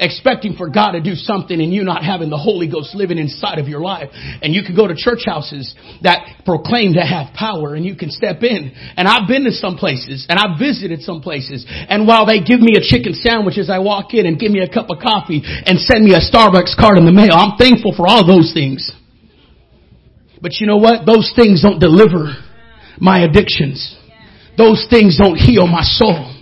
expecting 0.00 0.56
for 0.56 0.68
God 0.68 0.92
to 0.92 1.00
do 1.00 1.14
something 1.14 1.60
and 1.60 1.72
you 1.72 1.84
not 1.84 2.04
having 2.04 2.30
the 2.30 2.38
Holy 2.38 2.68
Ghost 2.68 2.94
living 2.94 3.18
inside 3.18 3.58
of 3.58 3.68
your 3.68 3.80
life. 3.80 4.10
And 4.42 4.54
you 4.54 4.62
can 4.62 4.74
go 4.74 4.86
to 4.86 4.94
church 4.94 5.22
houses 5.26 5.74
that 6.02 6.42
proclaim 6.44 6.94
to 6.94 7.02
have 7.02 7.34
power 7.34 7.74
and 7.74 7.84
you 7.84 7.96
can 7.96 8.10
step 8.10 8.42
in. 8.42 8.72
And 8.96 9.08
I've 9.08 9.28
been 9.28 9.44
to 9.44 9.52
some 9.52 9.76
places 9.76 10.26
and 10.28 10.38
I've 10.38 10.58
visited 10.58 11.02
some 11.02 11.20
places 11.20 11.66
and 11.68 12.06
while 12.06 12.26
they 12.26 12.40
give 12.40 12.60
me 12.60 12.74
a 12.76 12.82
chicken 12.82 13.14
sandwich 13.14 13.58
as 13.58 13.70
I 13.70 13.78
walk 13.78 14.14
in 14.14 14.26
and 14.26 14.38
give 14.38 14.50
me 14.50 14.60
a 14.60 14.72
cup 14.72 14.90
of 14.90 14.98
coffee 14.98 15.42
and 15.44 15.78
send 15.78 16.04
me 16.04 16.14
a 16.14 16.22
Starbucks 16.22 16.76
card 16.78 16.98
in 16.98 17.06
the 17.06 17.12
mail, 17.12 17.32
I'm 17.32 17.56
thankful 17.56 17.94
for 17.96 18.06
all 18.06 18.26
those 18.26 18.52
things. 18.52 18.90
But 20.40 20.60
you 20.60 20.66
know 20.66 20.76
what? 20.76 21.06
Those 21.06 21.32
things 21.34 21.62
don't 21.62 21.78
deliver 21.78 22.36
my 22.98 23.24
addictions. 23.24 23.96
Those 24.56 24.86
things 24.88 25.18
don't 25.18 25.36
heal 25.36 25.66
my 25.66 25.82
soul. 25.82 26.33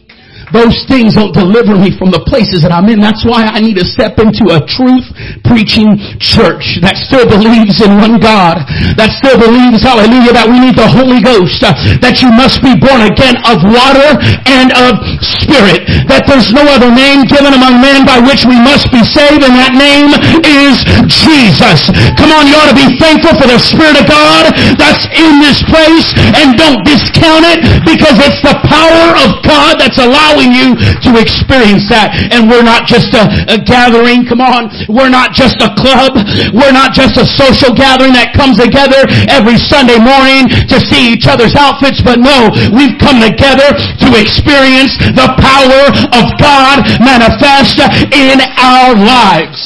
Those 0.52 0.76
things 0.86 1.16
don't 1.16 1.32
deliver 1.32 1.74
me 1.74 1.90
from 1.96 2.12
the 2.12 2.22
places 2.28 2.62
that 2.62 2.72
I'm 2.72 2.88
in. 2.92 3.00
That's 3.00 3.24
why 3.24 3.48
I 3.48 3.60
need 3.60 3.80
to 3.80 3.86
step 3.88 4.20
into 4.20 4.52
a 4.52 4.60
truth 4.64 5.08
preaching 5.48 5.96
church 6.20 6.80
that 6.84 6.96
still 7.00 7.24
believes 7.24 7.80
in 7.80 7.96
one 7.98 8.20
God, 8.20 8.60
that 9.00 9.12
still 9.16 9.40
believes, 9.40 9.82
hallelujah, 9.82 10.32
that 10.36 10.48
we 10.48 10.60
need 10.60 10.76
the 10.76 10.88
Holy 10.88 11.24
Ghost, 11.24 11.64
uh, 11.64 11.72
that 12.04 12.20
you 12.20 12.30
must 12.32 12.60
be 12.60 12.76
born 12.76 13.04
again 13.08 13.36
of 13.48 13.64
water 13.64 14.20
and 14.48 14.70
of 14.76 15.00
spirit, 15.40 15.88
that 16.08 16.28
there's 16.28 16.52
no 16.52 16.64
other 16.68 16.92
name 16.92 17.24
given 17.28 17.56
among 17.56 17.80
men 17.80 18.04
by 18.04 18.20
which 18.20 18.44
we 18.44 18.56
must 18.60 18.92
be 18.92 19.00
saved, 19.00 19.44
and 19.44 19.54
that 19.56 19.72
name 19.72 20.12
is 20.44 20.76
Jesus. 21.08 21.88
Come 22.18 22.34
on, 22.34 22.44
you 22.44 22.54
ought 22.58 22.70
to 22.70 22.78
be 22.78 22.92
thankful 23.00 23.34
for 23.38 23.48
the 23.48 23.60
Spirit 23.60 23.96
of 23.96 24.04
God 24.04 24.52
that's 24.76 25.08
in 25.16 25.40
this 25.40 25.64
place, 25.68 26.12
and 26.36 26.58
don't 26.58 26.82
discount 26.84 27.46
it, 27.48 27.62
because 27.88 28.18
it's 28.20 28.42
the 28.44 28.56
power 28.68 29.16
of 29.24 29.40
God 29.46 29.78
that's 29.78 29.98
allowing 30.02 30.41
you 30.50 30.74
to 31.06 31.10
experience 31.20 31.86
that. 31.92 32.10
And 32.34 32.50
we're 32.50 32.66
not 32.66 32.90
just 32.90 33.14
a, 33.14 33.54
a 33.54 33.58
gathering. 33.62 34.26
Come 34.26 34.42
on. 34.42 34.72
We're 34.90 35.12
not 35.12 35.36
just 35.36 35.62
a 35.62 35.70
club. 35.78 36.18
We're 36.50 36.74
not 36.74 36.96
just 36.96 37.14
a 37.20 37.26
social 37.28 37.70
gathering 37.70 38.16
that 38.18 38.34
comes 38.34 38.58
together 38.58 39.06
every 39.30 39.60
Sunday 39.60 40.02
morning 40.02 40.50
to 40.66 40.76
see 40.82 41.14
each 41.14 41.30
other's 41.30 41.54
outfits. 41.54 42.02
But 42.02 42.18
no, 42.18 42.50
we've 42.74 42.98
come 42.98 43.22
together 43.22 43.70
to 43.76 44.08
experience 44.18 44.98
the 45.14 45.30
power 45.38 45.82
of 46.16 46.24
God 46.42 46.82
manifest 46.98 47.78
in 48.10 48.42
our 48.58 48.98
lives. 48.98 49.60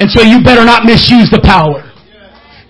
And 0.00 0.10
so 0.10 0.22
you 0.22 0.42
better 0.42 0.64
not 0.64 0.84
misuse 0.84 1.30
the 1.30 1.40
power. 1.44 1.90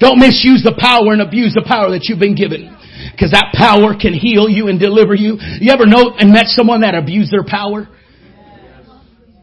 Don't 0.01 0.19
misuse 0.19 0.65
the 0.65 0.75
power 0.75 1.13
and 1.13 1.21
abuse 1.21 1.55
the 1.55 1.63
power 1.63 1.91
that 1.91 2.09
you've 2.09 2.19
been 2.19 2.35
given. 2.35 2.75
Because 3.21 3.37
that 3.37 3.53
power 3.53 3.93
can 3.93 4.15
heal 4.15 4.49
you 4.49 4.69
and 4.69 4.81
deliver 4.81 5.15
you. 5.15 5.37
You 5.61 5.71
ever 5.73 5.85
know 5.85 6.17
and 6.17 6.33
met 6.33 6.47
someone 6.47 6.81
that 6.81 6.95
abused 6.95 7.31
their 7.31 7.45
power? 7.45 7.87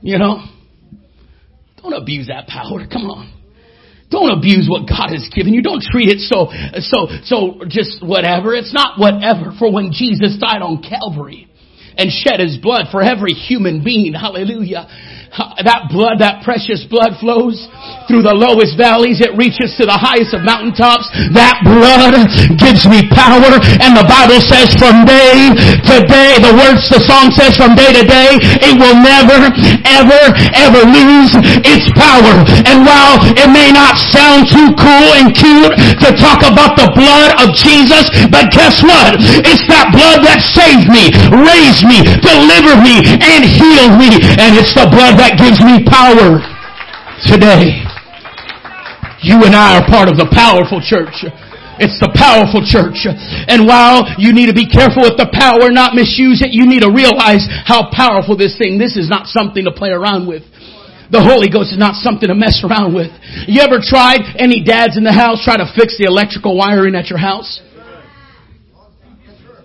You 0.02 0.18
know? 0.18 0.42
Don't 1.84 1.94
abuse 1.94 2.26
that 2.26 2.48
power. 2.48 2.90
Come 2.90 3.06
on. 3.06 3.38
Don't 4.10 4.36
abuse 4.36 4.66
what 4.66 4.90
God 4.90 5.14
has 5.14 5.30
given 5.30 5.54
you. 5.54 5.62
Don't 5.62 5.84
treat 5.84 6.10
it 6.10 6.26
so, 6.26 6.50
so, 6.82 7.06
so 7.22 7.70
just 7.70 8.02
whatever. 8.02 8.56
It's 8.56 8.74
not 8.74 8.98
whatever. 8.98 9.54
For 9.60 9.72
when 9.72 9.92
Jesus 9.94 10.42
died 10.42 10.66
on 10.66 10.82
Calvary 10.82 11.46
and 11.98 12.10
shed 12.10 12.40
his 12.40 12.58
blood 12.58 12.90
for 12.90 13.04
every 13.04 13.34
human 13.34 13.84
being, 13.84 14.14
hallelujah, 14.14 14.90
that 15.36 15.92
blood, 15.92 16.24
that 16.24 16.42
precious 16.48 16.86
blood 16.88 17.20
flows 17.20 17.60
through 18.08 18.24
the 18.24 18.34
lowest 18.34 18.80
valleys. 18.80 19.20
It 19.20 19.36
reaches 19.36 19.76
to 19.78 19.84
the 19.84 19.98
highest 19.98 20.32
of 20.32 20.48
mountaintops. 20.48 21.10
That 21.36 21.60
blood 21.68 22.16
gives 22.56 22.88
me 22.88 23.04
power. 23.12 23.60
And 23.84 23.94
the 23.94 24.08
Bible 24.08 24.40
says 24.40 24.72
from 24.80 25.04
day 25.04 25.52
to 25.52 25.96
day, 26.08 26.40
the 26.40 26.56
words, 26.56 26.88
the 26.88 27.04
song 27.04 27.34
says 27.36 27.60
from 27.60 27.76
day 27.76 27.92
to 27.92 28.04
day, 28.08 28.40
it 28.64 28.80
will 28.80 28.98
never, 28.98 29.52
ever, 29.84 30.22
ever 30.56 30.82
lose 30.88 31.34
its 31.68 31.86
power. 31.94 32.46
And 32.64 32.88
while 32.88 33.20
it 33.36 33.50
may 33.52 33.70
not 33.74 34.00
sound 34.00 34.48
too 34.48 34.72
cool 34.80 35.10
and 35.20 35.36
cute 35.36 35.74
to 36.08 36.10
talk 36.16 36.48
about 36.48 36.80
the 36.80 36.90
blood 36.96 37.36
of 37.44 37.52
Jesus, 37.54 38.08
but 38.32 38.50
guess 38.56 38.80
what? 38.80 39.20
It's 39.44 39.66
that 39.68 39.92
blood 39.92 40.24
that 40.24 40.40
saved 40.40 40.88
me, 40.88 41.12
raised 41.34 41.84
me, 41.84 42.02
delivered 42.24 42.80
me, 42.82 43.04
and 43.20 43.44
healed 43.44 44.00
me. 44.00 44.16
And 44.40 44.56
it's 44.56 44.72
the 44.74 44.88
blood 44.88 45.17
that 45.18 45.38
gives 45.38 45.60
me 45.62 45.84
power 45.86 46.40
today. 47.26 47.84
You 49.26 49.42
and 49.44 49.58
I 49.58 49.82
are 49.82 49.86
part 49.90 50.10
of 50.10 50.18
the 50.18 50.30
powerful 50.30 50.78
church. 50.80 51.26
It's 51.78 51.98
the 52.02 52.10
powerful 52.14 52.66
church. 52.66 53.06
And 53.06 53.70
while 53.70 54.06
you 54.18 54.34
need 54.34 54.50
to 54.50 54.58
be 54.58 54.66
careful 54.66 55.06
with 55.06 55.18
the 55.18 55.30
power, 55.30 55.70
not 55.70 55.94
misuse 55.94 56.42
it, 56.42 56.50
you 56.50 56.66
need 56.66 56.82
to 56.82 56.90
realize 56.90 57.46
how 57.66 57.90
powerful 57.94 58.38
this 58.38 58.58
thing, 58.58 58.78
this 58.82 58.98
is 58.98 59.10
not 59.10 59.30
something 59.30 59.66
to 59.66 59.74
play 59.74 59.94
around 59.94 60.26
with. 60.26 60.42
The 61.10 61.22
Holy 61.24 61.48
Ghost 61.48 61.72
is 61.72 61.80
not 61.80 61.96
something 61.96 62.28
to 62.28 62.36
mess 62.36 62.66
around 62.66 62.94
with. 62.94 63.14
You 63.48 63.62
ever 63.62 63.80
tried, 63.80 64.26
any 64.38 64.60
dads 64.66 64.98
in 64.98 65.06
the 65.06 65.14
house, 65.14 65.46
try 65.46 65.56
to 65.56 65.70
fix 65.78 65.98
the 65.98 66.06
electrical 66.10 66.58
wiring 66.58 66.96
at 66.96 67.08
your 67.08 67.22
house? 67.22 67.62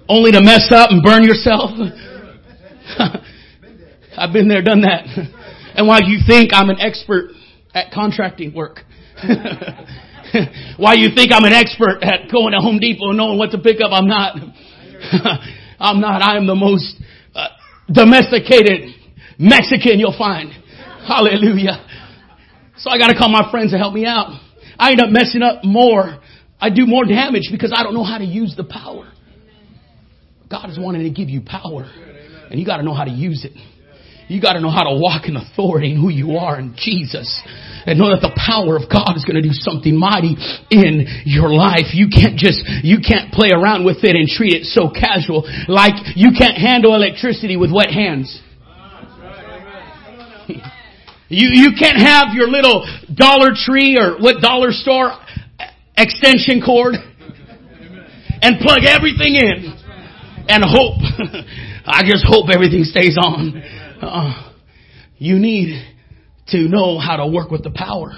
Only 0.09 0.33
to 0.33 0.41
mess 0.41 0.71
up 0.71 0.93
and 0.93 1.03
burn 1.03 1.25
yourself? 1.25 1.73
I've 4.17 4.33
been 4.33 4.47
there, 4.47 4.63
done 4.63 4.83
that. 4.83 5.09
And 5.75 5.87
why 5.87 6.01
you 6.05 6.19
think 6.27 6.51
I'm 6.53 6.71
an 6.71 6.81
expert 6.81 7.31
at 7.75 7.93
contracting 7.93 8.55
work, 8.55 8.81
why 10.77 10.95
you 10.95 11.09
think 11.15 11.33
I'm 11.33 11.45
an 11.45 11.53
expert 11.53 11.99
at 12.03 12.31
going 12.31 12.53
to 12.53 12.59
Home 12.59 12.79
Depot 12.79 13.09
and 13.09 13.17
knowing 13.17 13.39
what 13.39 13.51
to 13.53 13.59
pick 13.59 13.81
up, 13.81 13.93
I'm 13.93 14.07
not. 14.07 14.37
I'm 15.81 16.01
not. 16.01 16.23
I 16.23 16.37
am 16.37 16.47
the 16.47 16.55
most 16.55 16.95
uh, 17.35 17.49
domesticated 17.93 18.95
Mexican 19.39 19.99
you'll 19.99 20.17
find. 20.17 20.53
Hallelujah. 21.07 21.85
So 22.77 22.91
I 22.91 22.99
got 22.99 23.09
to 23.09 23.19
call 23.19 23.29
my 23.29 23.51
friends 23.51 23.73
to 23.73 23.79
help 23.79 23.95
me 23.95 24.07
out. 24.07 24.39
I 24.79 24.93
end 24.93 25.01
up 25.01 25.11
messing 25.11 25.43
up 25.43 25.65
more. 25.65 26.19
I 26.61 26.71
do 26.71 26.87
more 26.87 27.05
damage 27.05 27.49
because 27.51 27.73
I 27.75 27.83
don't 27.83 27.95
know 27.95 28.05
how 28.05 28.19
to 28.19 28.25
use 28.25 28.55
the 28.57 28.65
power. 28.65 29.13
God 30.49 30.71
is 30.71 30.79
wanting 30.79 31.03
to 31.03 31.11
give 31.11 31.29
you 31.29 31.41
power, 31.41 31.91
and 32.51 32.61
you 32.61 32.67
got 32.67 32.77
to 32.77 32.83
know 32.83 32.95
how 32.95 33.05
to 33.05 33.11
use 33.11 33.45
it. 33.45 33.53
You 34.33 34.41
got 34.41 34.55
to 34.55 34.65
know 34.65 34.73
how 34.73 34.89
to 34.89 34.97
walk 34.97 35.29
in 35.29 35.37
authority 35.37 35.93
and 35.93 36.01
who 36.01 36.09
you 36.09 36.41
are 36.41 36.59
in 36.59 36.73
Jesus. 36.73 37.29
And 37.85 37.99
know 37.99 38.09
that 38.17 38.25
the 38.25 38.33
power 38.33 38.81
of 38.81 38.89
God 38.89 39.13
is 39.13 39.29
going 39.29 39.37
to 39.37 39.45
do 39.45 39.53
something 39.53 39.93
mighty 39.93 40.41
in 40.73 41.05
your 41.29 41.53
life. 41.53 41.93
You 41.93 42.09
can't 42.09 42.41
just, 42.41 42.65
you 42.81 43.05
can't 43.05 43.29
play 43.29 43.53
around 43.53 43.85
with 43.85 44.01
it 44.09 44.17
and 44.17 44.25
treat 44.25 44.57
it 44.57 44.65
so 44.65 44.89
casual. 44.89 45.45
Like 45.69 46.17
you 46.17 46.33
can't 46.33 46.57
handle 46.57 46.97
electricity 46.97 47.61
with 47.61 47.69
wet 47.69 47.93
hands. 47.93 48.33
You, 51.33 51.49
you 51.49 51.71
can't 51.81 51.97
have 51.97 52.35
your 52.35 52.47
little 52.47 52.85
Dollar 53.09 53.57
Tree 53.57 53.97
or 53.97 54.21
what 54.21 54.43
dollar 54.43 54.69
store 54.71 55.17
extension 55.97 56.61
cord 56.61 56.93
and 58.43 58.61
plug 58.61 58.85
everything 58.85 59.41
in 59.41 59.73
and 60.47 60.63
hope. 60.63 61.01
I 61.87 62.03
just 62.05 62.27
hope 62.29 62.53
everything 62.53 62.85
stays 62.85 63.17
on. 63.17 63.82
Uh, 64.03 64.53
you 65.17 65.39
need 65.39 65.81
to 66.49 66.59
know 66.69 66.99
how 66.99 67.17
to 67.17 67.27
work 67.29 67.51
with 67.51 67.63
the 67.63 67.71
power. 67.71 68.11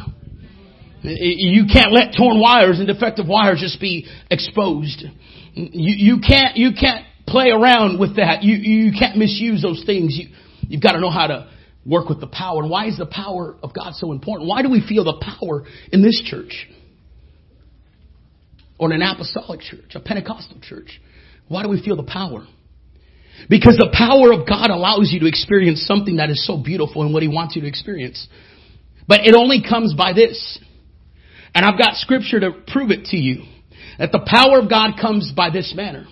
You 1.02 1.66
can't 1.70 1.92
let 1.92 2.14
torn 2.16 2.40
wires 2.40 2.78
and 2.78 2.88
defective 2.88 3.26
wires 3.28 3.60
just 3.60 3.78
be 3.78 4.06
exposed. 4.30 5.04
You, 5.52 6.14
you 6.14 6.20
can't, 6.26 6.56
you 6.56 6.70
can't 6.78 7.04
play 7.26 7.50
around 7.50 8.00
with 8.00 8.16
that. 8.16 8.42
You, 8.42 8.56
you 8.56 8.92
can't 8.98 9.18
misuse 9.18 9.60
those 9.60 9.82
things. 9.84 10.18
You, 10.18 10.34
you've 10.62 10.82
got 10.82 10.92
to 10.92 11.00
know 11.00 11.10
how 11.10 11.26
to 11.26 11.50
work 11.84 12.08
with 12.08 12.20
the 12.20 12.26
power. 12.26 12.62
And 12.62 12.70
why 12.70 12.86
is 12.86 12.96
the 12.96 13.06
power 13.06 13.54
of 13.62 13.74
God 13.74 13.94
so 13.94 14.12
important? 14.12 14.48
Why 14.48 14.62
do 14.62 14.70
we 14.70 14.82
feel 14.86 15.04
the 15.04 15.22
power 15.38 15.64
in 15.92 16.02
this 16.02 16.22
church? 16.24 16.66
Or 18.78 18.90
in 18.90 19.02
an 19.02 19.06
apostolic 19.06 19.60
church, 19.60 19.94
a 19.94 20.00
Pentecostal 20.00 20.58
church? 20.62 21.00
Why 21.48 21.62
do 21.62 21.68
we 21.68 21.82
feel 21.82 21.96
the 21.96 22.10
power? 22.10 22.46
Because 23.48 23.76
the 23.76 23.92
power 23.92 24.32
of 24.32 24.48
God 24.48 24.70
allows 24.70 25.10
you 25.12 25.20
to 25.20 25.26
experience 25.26 25.84
something 25.86 26.16
that 26.16 26.30
is 26.30 26.46
so 26.46 26.56
beautiful 26.56 27.04
in 27.04 27.12
what 27.12 27.22
He 27.22 27.28
wants 27.28 27.56
you 27.56 27.62
to 27.62 27.68
experience. 27.68 28.26
But 29.06 29.26
it 29.26 29.34
only 29.34 29.62
comes 29.62 29.94
by 29.94 30.12
this. 30.12 30.58
And 31.54 31.64
I've 31.64 31.78
got 31.78 31.94
scripture 31.96 32.40
to 32.40 32.52
prove 32.66 32.90
it 32.90 33.06
to 33.06 33.16
you. 33.16 33.44
That 33.98 34.12
the 34.12 34.26
power 34.26 34.58
of 34.58 34.68
God 34.68 34.92
comes 35.00 35.32
by 35.36 35.50
this 35.50 35.72
manner. 35.76 36.06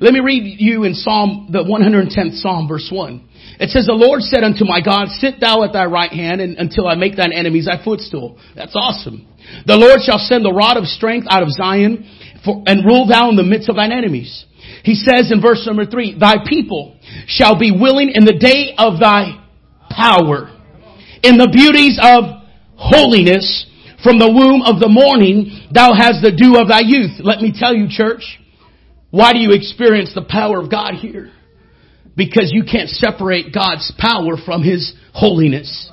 Let 0.00 0.12
me 0.12 0.20
read 0.20 0.60
you 0.60 0.84
in 0.84 0.94
Psalm, 0.94 1.48
the 1.50 1.64
110th 1.64 2.40
Psalm, 2.40 2.68
verse 2.68 2.88
1. 2.92 3.28
It 3.60 3.70
says, 3.70 3.86
The 3.86 3.92
Lord 3.92 4.22
said 4.22 4.44
unto 4.44 4.64
my 4.64 4.80
God, 4.80 5.08
Sit 5.08 5.40
thou 5.40 5.62
at 5.64 5.72
thy 5.72 5.86
right 5.86 6.10
hand 6.10 6.40
and, 6.40 6.58
until 6.58 6.86
I 6.86 6.94
make 6.94 7.16
thine 7.16 7.32
enemies 7.32 7.66
thy 7.66 7.82
footstool. 7.82 8.38
That's 8.54 8.74
awesome. 8.74 9.26
The 9.66 9.76
Lord 9.76 10.00
shall 10.04 10.18
send 10.18 10.44
the 10.44 10.52
rod 10.52 10.76
of 10.76 10.84
strength 10.84 11.26
out 11.30 11.42
of 11.42 11.50
Zion 11.50 12.08
for, 12.44 12.62
and 12.66 12.84
rule 12.84 13.06
thou 13.06 13.30
in 13.30 13.36
the 13.36 13.42
midst 13.42 13.68
of 13.68 13.76
thine 13.76 13.92
enemies. 13.92 14.44
He 14.84 14.94
says 14.94 15.30
in 15.30 15.40
verse 15.40 15.66
number 15.66 15.84
three, 15.84 16.16
Thy 16.18 16.36
people 16.46 16.98
shall 17.26 17.58
be 17.58 17.70
willing 17.70 18.10
in 18.14 18.24
the 18.24 18.38
day 18.38 18.74
of 18.78 18.98
thy 18.98 19.44
power, 19.90 20.56
in 21.22 21.36
the 21.36 21.50
beauties 21.52 21.98
of 22.00 22.40
holiness, 22.76 23.66
from 24.02 24.18
the 24.18 24.30
womb 24.30 24.62
of 24.62 24.80
the 24.80 24.88
morning, 24.88 25.68
thou 25.72 25.92
hast 25.92 26.22
the 26.22 26.32
dew 26.32 26.56
of 26.56 26.68
thy 26.68 26.80
youth. 26.80 27.20
Let 27.20 27.40
me 27.40 27.52
tell 27.54 27.74
you, 27.74 27.86
church, 27.90 28.40
why 29.10 29.32
do 29.32 29.38
you 29.38 29.50
experience 29.52 30.12
the 30.14 30.24
power 30.24 30.58
of 30.58 30.70
God 30.70 30.94
here? 30.94 31.30
Because 32.16 32.50
you 32.52 32.64
can't 32.64 32.88
separate 32.88 33.52
God's 33.52 33.92
power 33.98 34.36
from 34.42 34.62
His 34.62 34.94
holiness. 35.12 35.90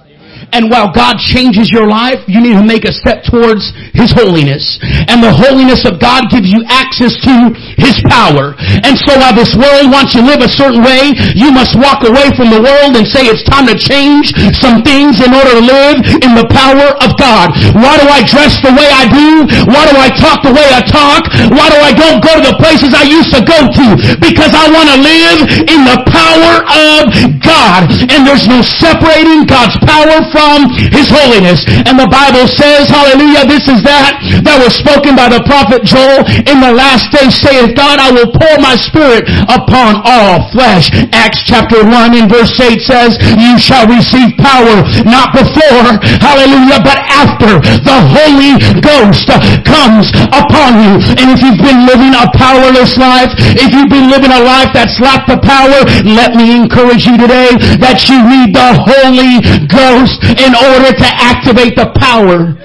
And 0.52 0.71
while 0.71 0.91
God 0.93 1.19
changes 1.19 1.69
your 1.69 1.88
life, 1.88 2.19
you 2.28 2.39
need 2.39 2.56
to 2.56 2.65
make 2.65 2.86
a 2.86 2.93
step 2.93 3.23
towards 3.28 3.73
His 3.93 4.12
holiness. 4.15 4.80
And 5.08 5.21
the 5.21 5.34
holiness 5.34 5.84
of 5.86 6.00
God 6.00 6.30
gives 6.32 6.47
you 6.50 6.63
access 6.67 7.13
to 7.28 7.36
His 7.78 8.00
power. 8.08 8.56
And 8.84 8.95
so 9.06 9.17
while 9.19 9.36
this 9.36 9.54
world 9.54 9.91
wants 9.91 10.15
you 10.15 10.23
to 10.23 10.28
live 10.28 10.41
a 10.41 10.52
certain 10.52 10.82
way, 10.82 11.13
you 11.36 11.52
must 11.52 11.76
walk 11.78 12.04
away 12.08 12.32
from 12.36 12.50
the 12.50 12.62
world 12.62 12.95
and 12.95 13.06
say 13.06 13.28
it's 13.28 13.43
time 13.45 13.67
to 13.67 13.76
change 13.78 14.34
some 14.58 14.82
things 14.82 15.19
in 15.21 15.32
order 15.34 15.60
to 15.60 15.63
live 15.63 15.97
in 16.23 16.34
the 16.34 16.47
power 16.50 16.95
of 17.04 17.13
God. 17.19 17.54
Why 17.78 18.00
do 18.00 18.08
I 18.08 18.23
dress 18.26 18.58
the 18.63 18.73
way 18.73 18.88
I 18.89 19.06
do? 19.08 19.45
Why 19.69 19.84
do 19.88 19.95
I 20.00 20.10
talk 20.15 20.43
the 20.43 20.54
way 20.54 20.67
I 20.73 20.82
talk? 20.84 21.28
Why 21.54 21.67
do 21.69 21.78
I 21.80 21.91
don't 21.93 22.19
go 22.23 22.34
to 22.39 22.43
the 22.43 22.58
places 22.58 22.93
I 22.93 23.06
used 23.06 23.34
to 23.36 23.41
go 23.43 23.67
to? 23.67 23.86
Because 24.19 24.54
I 24.56 24.65
want 24.73 24.88
to 24.91 24.97
live 25.00 25.38
in 25.69 25.82
the 25.86 26.00
power 26.10 26.54
of 26.65 27.02
God. 27.43 27.89
And 28.10 28.26
there's 28.26 28.47
no 28.47 28.62
separating 28.63 29.45
God's 29.45 29.78
power 29.86 30.23
from 30.32 30.70
His 30.92 31.10
holiness. 31.10 31.63
And 31.88 32.00
the 32.00 32.10
Bible 32.10 32.48
says, 32.48 32.88
hallelujah, 32.88 33.48
this 33.48 33.68
is 33.68 33.84
that 33.84 34.20
that 34.44 34.58
was 34.62 34.76
spoken 34.78 35.16
by 35.18 35.28
the 35.28 35.44
prophet 35.44 35.84
Joel 35.84 36.24
in 36.48 36.63
the 36.63 36.74
last 36.74 37.12
days 37.12 37.36
saith 37.36 37.76
God, 37.76 38.00
I 38.00 38.12
will 38.13 38.32
pour 38.32 38.56
my 38.63 38.76
spirit 38.80 39.28
upon 39.50 40.02
all 40.04 40.48
flesh. 40.54 40.90
Acts 41.12 41.44
chapter 41.44 41.84
1 41.84 42.16
in 42.16 42.26
verse 42.32 42.54
8 42.60 42.80
says, 42.80 43.20
you 43.36 43.60
shall 43.60 43.88
receive 43.90 44.38
power 44.40 44.84
not 45.04 45.36
before, 45.36 46.00
hallelujah, 46.24 46.80
but 46.82 47.00
after 47.12 47.60
the 47.84 47.98
Holy 48.16 48.56
Ghost 48.80 49.28
comes 49.68 50.10
upon 50.32 50.80
you. 50.80 50.94
And 51.20 51.34
if 51.36 51.44
you've 51.44 51.60
been 51.60 51.84
living 51.84 52.16
a 52.16 52.30
powerless 52.38 52.96
life, 52.96 53.34
if 53.60 53.74
you've 53.74 53.92
been 53.92 54.10
living 54.10 54.32
a 54.32 54.42
life 54.42 54.72
that's 54.72 55.00
lacked 55.04 55.28
the 55.28 55.40
power, 55.44 55.84
let 56.08 56.36
me 56.40 56.56
encourage 56.56 57.04
you 57.04 57.18
today 57.18 57.52
that 57.84 58.08
you 58.08 58.18
need 58.24 58.56
the 58.56 58.72
Holy 58.80 59.44
Ghost 59.68 60.07
in 60.22 60.54
order 60.56 60.91
to 60.91 61.08
activate 61.08 61.76
the 61.76 61.91
power 62.00 62.56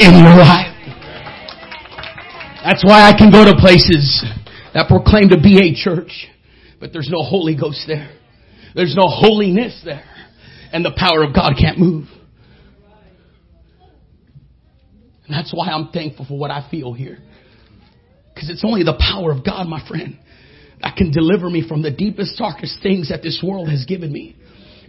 in 0.00 0.12
your 0.14 0.36
life. 0.36 0.72
That's 2.64 2.84
why 2.84 3.08
I 3.08 3.16
can 3.16 3.30
go 3.30 3.44
to 3.44 3.54
places 3.58 4.24
that 4.74 4.88
proclaim 4.88 5.28
to 5.30 5.40
be 5.40 5.58
a 5.62 5.74
church, 5.74 6.26
but 6.80 6.92
there's 6.92 7.08
no 7.10 7.22
Holy 7.22 7.56
Ghost 7.56 7.84
there. 7.86 8.10
There's 8.74 8.94
no 8.94 9.08
holiness 9.08 9.80
there. 9.84 10.04
And 10.72 10.84
the 10.84 10.92
power 10.96 11.22
of 11.22 11.34
God 11.34 11.54
can't 11.58 11.78
move. 11.78 12.08
And 15.26 15.34
that's 15.34 15.52
why 15.54 15.68
I'm 15.68 15.88
thankful 15.88 16.26
for 16.26 16.38
what 16.38 16.50
I 16.50 16.68
feel 16.70 16.92
here. 16.92 17.18
Because 18.34 18.50
it's 18.50 18.64
only 18.64 18.82
the 18.82 18.98
power 18.98 19.32
of 19.32 19.44
God, 19.44 19.66
my 19.66 19.86
friend, 19.88 20.18
that 20.82 20.96
can 20.96 21.10
deliver 21.10 21.48
me 21.48 21.66
from 21.66 21.82
the 21.82 21.90
deepest, 21.90 22.36
darkest 22.36 22.82
things 22.82 23.08
that 23.08 23.22
this 23.22 23.42
world 23.42 23.70
has 23.70 23.86
given 23.86 24.12
me. 24.12 24.36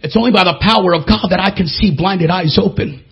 It's 0.02 0.16
only 0.16 0.30
by 0.32 0.44
the 0.44 0.58
power 0.60 0.94
of 0.94 1.06
God 1.06 1.28
that 1.30 1.40
I 1.40 1.54
can 1.56 1.66
see 1.66 1.94
blinded 1.96 2.30
eyes 2.30 2.58
open. 2.60 3.04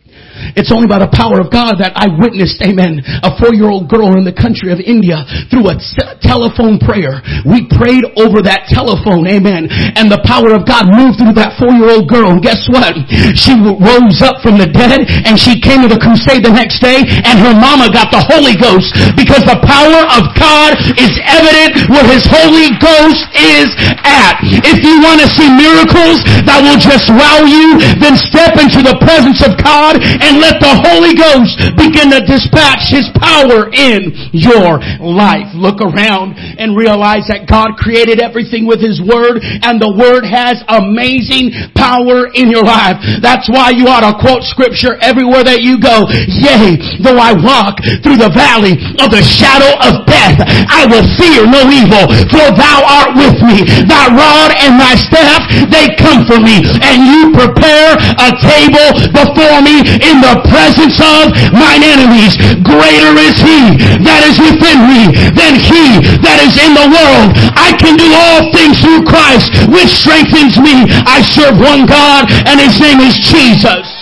It's 0.57 0.73
only 0.73 0.85
by 0.85 1.01
the 1.01 1.09
power 1.09 1.41
of 1.41 1.49
God 1.49 1.81
that 1.81 1.97
I 1.97 2.13
witnessed, 2.13 2.61
amen, 2.61 3.01
a 3.25 3.33
four-year-old 3.41 3.89
girl 3.89 4.21
in 4.21 4.25
the 4.25 4.37
country 4.37 4.69
of 4.69 4.81
India 4.81 5.25
through 5.49 5.73
a 5.73 5.77
telephone 6.21 6.77
prayer. 6.77 7.25
We 7.49 7.65
prayed 7.73 8.05
over 8.21 8.45
that 8.45 8.69
telephone, 8.69 9.25
amen, 9.25 9.69
and 9.97 10.13
the 10.13 10.21
power 10.29 10.53
of 10.53 10.69
God 10.69 10.93
moved 10.93 11.21
through 11.21 11.37
that 11.41 11.57
four-year-old 11.57 12.09
girl. 12.09 12.37
And 12.37 12.45
guess 12.45 12.69
what? 12.69 12.93
She 13.33 13.57
rose 13.57 14.21
up 14.21 14.45
from 14.45 14.61
the 14.61 14.69
dead 14.69 15.09
and 15.25 15.41
she 15.41 15.57
came 15.57 15.81
to 15.85 15.91
the 15.91 16.01
crusade 16.01 16.45
the 16.45 16.53
next 16.53 16.85
day 16.85 17.01
and 17.01 17.37
her 17.41 17.57
mama 17.57 17.89
got 17.89 18.13
the 18.13 18.21
Holy 18.21 18.57
Ghost 18.61 18.93
because 19.17 19.45
the 19.49 19.57
power 19.65 20.01
of 20.21 20.37
God 20.37 20.77
is 21.01 21.17
evident 21.25 21.89
where 21.89 22.05
His 22.13 22.25
Holy 22.29 22.77
Ghost 22.77 23.25
is 23.33 23.73
at. 24.05 24.37
If 24.69 24.85
you 24.85 25.01
want 25.01 25.25
to 25.25 25.29
see 25.33 25.49
miracles 25.49 26.21
that 26.45 26.61
will 26.61 26.81
just 26.81 27.09
wow 27.09 27.45
you, 27.49 27.81
then 28.01 28.21
step 28.21 28.61
into 28.61 28.85
the 28.85 28.97
presence 29.01 29.41
of 29.41 29.57
God 29.61 29.99
and 30.07 30.39
let 30.39 30.59
the 30.63 30.75
Holy 30.87 31.15
Ghost 31.15 31.59
begin 31.77 32.11
to 32.15 32.21
dispatch 32.23 32.91
His 32.91 33.09
power 33.19 33.69
in 33.73 34.15
your 34.33 34.79
life. 35.03 35.51
Look 35.55 35.83
around 35.83 36.37
and 36.37 36.77
realize 36.77 37.27
that 37.29 37.47
God 37.49 37.77
created 37.79 38.21
everything 38.21 38.67
with 38.67 38.81
His 38.83 39.03
Word 39.03 39.41
and 39.43 39.81
the 39.81 39.93
Word 39.93 40.27
has 40.27 40.61
amazing 40.69 41.55
power 41.77 42.29
in 42.35 42.51
your 42.51 42.65
life. 42.65 42.99
That's 43.23 43.49
why 43.49 43.73
you 43.73 43.87
ought 43.89 44.05
to 44.05 44.15
quote 44.19 44.43
scripture 44.47 44.99
everywhere 45.01 45.45
that 45.47 45.63
you 45.63 45.79
go. 45.79 46.07
Yea, 46.11 46.79
though 47.01 47.19
I 47.19 47.35
walk 47.37 47.81
through 48.03 48.19
the 48.19 48.33
valley 48.33 48.77
of 48.99 49.09
the 49.13 49.23
shadow 49.23 49.71
of 49.83 50.05
death, 50.05 50.43
I 50.69 50.85
will 50.91 51.05
fear 51.17 51.47
no 51.47 51.63
evil, 51.71 52.05
for 52.29 52.47
thou 52.55 52.79
art 52.85 53.13
with 53.15 53.39
me. 53.43 53.65
Thy 53.87 54.11
rod 54.11 54.51
and 54.59 54.77
thy 54.77 54.95
staff, 54.99 55.47
they 55.71 55.95
comfort 55.97 56.43
me. 56.43 56.63
And 56.83 57.07
you 57.07 57.31
prepare 57.33 57.95
a 58.19 58.31
table 58.43 58.89
before 59.15 59.63
me 59.63 59.86
in 60.03 60.21
the 60.21 60.43
presence 60.49 60.99
of 61.01 61.33
mine 61.55 61.83
enemies. 61.83 62.37
Greater 62.63 63.15
is 63.17 63.37
he 63.41 63.79
that 64.03 64.23
is 64.27 64.37
within 64.39 64.79
me 64.87 65.11
than 65.33 65.57
he 65.57 66.03
that 66.23 66.39
is 66.43 66.55
in 66.61 66.73
the 66.77 66.87
world. 66.91 67.35
I 67.57 67.73
can 67.77 67.97
do 67.97 68.09
all 68.13 68.53
things 68.53 68.79
through 68.83 69.07
Christ, 69.09 69.51
which 69.71 69.91
strengthens 69.91 70.59
me. 70.59 70.87
I 71.07 71.23
serve 71.23 71.59
one 71.59 71.87
God, 71.87 72.29
and 72.47 72.61
his 72.61 72.79
name 72.81 73.01
is 73.01 73.15
Jesus. 73.17 73.96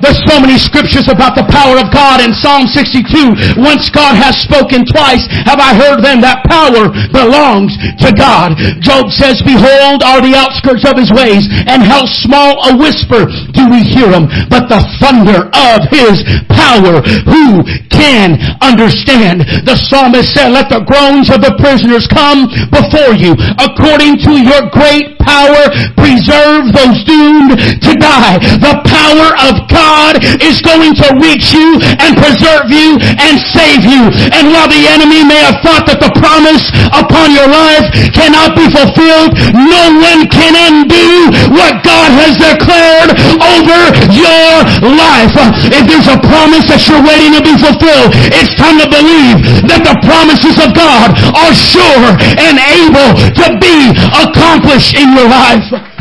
There's 0.00 0.20
so 0.28 0.40
many 0.40 0.60
scriptures 0.60 1.08
about 1.08 1.34
the 1.34 1.46
power 1.48 1.80
of 1.80 1.88
God 1.92 2.20
in 2.20 2.36
Psalm 2.36 2.68
62. 2.68 3.60
Once 3.60 3.88
God 3.88 4.16
has 4.16 4.36
spoken 4.36 4.84
twice, 4.84 5.24
have 5.48 5.60
I 5.60 5.72
heard 5.72 6.04
then 6.04 6.20
that 6.20 6.44
power 6.44 6.92
belongs 7.10 7.72
to 8.04 8.12
God. 8.12 8.56
Job 8.84 9.08
says, 9.08 9.40
behold 9.40 10.04
are 10.04 10.20
the 10.20 10.36
outskirts 10.36 10.84
of 10.84 11.00
his 11.00 11.08
ways, 11.12 11.48
and 11.66 11.80
how 11.80 12.04
small 12.04 12.60
a 12.68 12.76
whisper 12.76 13.24
do 13.56 13.62
we 13.72 13.82
hear 13.82 14.12
him, 14.12 14.28
but 14.52 14.68
the 14.68 14.84
thunder 15.00 15.48
of 15.52 15.80
his 15.88 16.20
power, 16.52 17.00
who 17.24 17.64
can 17.88 18.36
understand? 18.60 19.48
The 19.64 19.76
psalmist 19.76 20.36
said, 20.36 20.52
let 20.52 20.68
the 20.68 20.84
groans 20.84 21.32
of 21.32 21.40
the 21.40 21.56
prisoners 21.56 22.04
come 22.06 22.48
before 22.68 23.16
you. 23.16 23.32
According 23.56 24.20
to 24.28 24.32
your 24.36 24.68
great 24.70 25.16
power, 25.24 25.72
preserve 25.98 26.70
those 26.70 27.02
doomed 27.02 27.58
to 27.82 27.92
die. 27.98 28.38
The 28.62 28.78
power 28.86 29.28
of 29.50 29.66
God 29.66 29.95
God 29.96 30.20
is 30.44 30.60
going 30.60 30.92
to 30.92 31.08
reach 31.16 31.56
you 31.56 31.80
and 31.80 32.12
preserve 32.20 32.68
you 32.68 33.00
and 33.00 33.40
save 33.40 33.80
you. 33.80 34.12
And 34.28 34.52
while 34.52 34.68
the 34.68 34.84
enemy 34.92 35.24
may 35.24 35.40
have 35.40 35.64
thought 35.64 35.88
that 35.88 36.04
the 36.04 36.12
promise 36.20 36.68
upon 36.92 37.32
your 37.32 37.48
life 37.48 37.88
cannot 38.12 38.52
be 38.52 38.68
fulfilled, 38.68 39.32
no 39.56 39.96
one 39.96 40.28
can 40.28 40.52
undo 40.52 41.32
what 41.48 41.80
God 41.80 42.12
has 42.12 42.36
declared 42.36 43.16
over 43.40 43.80
your 44.12 44.68
life. 44.84 45.32
If 45.72 45.88
there's 45.88 46.12
a 46.12 46.20
promise 46.20 46.68
that 46.68 46.84
you're 46.84 47.00
waiting 47.00 47.32
to 47.32 47.40
be 47.40 47.56
fulfilled, 47.56 48.12
it's 48.36 48.52
time 48.60 48.76
to 48.76 48.88
believe 48.92 49.64
that 49.64 49.80
the 49.80 49.96
promises 50.04 50.60
of 50.60 50.76
God 50.76 51.16
are 51.32 51.54
sure 51.56 52.12
and 52.36 52.60
able 52.60 53.16
to 53.16 53.46
be 53.64 53.96
accomplished 54.12 54.92
in 54.92 55.16
your 55.16 55.32
life. 55.32 55.95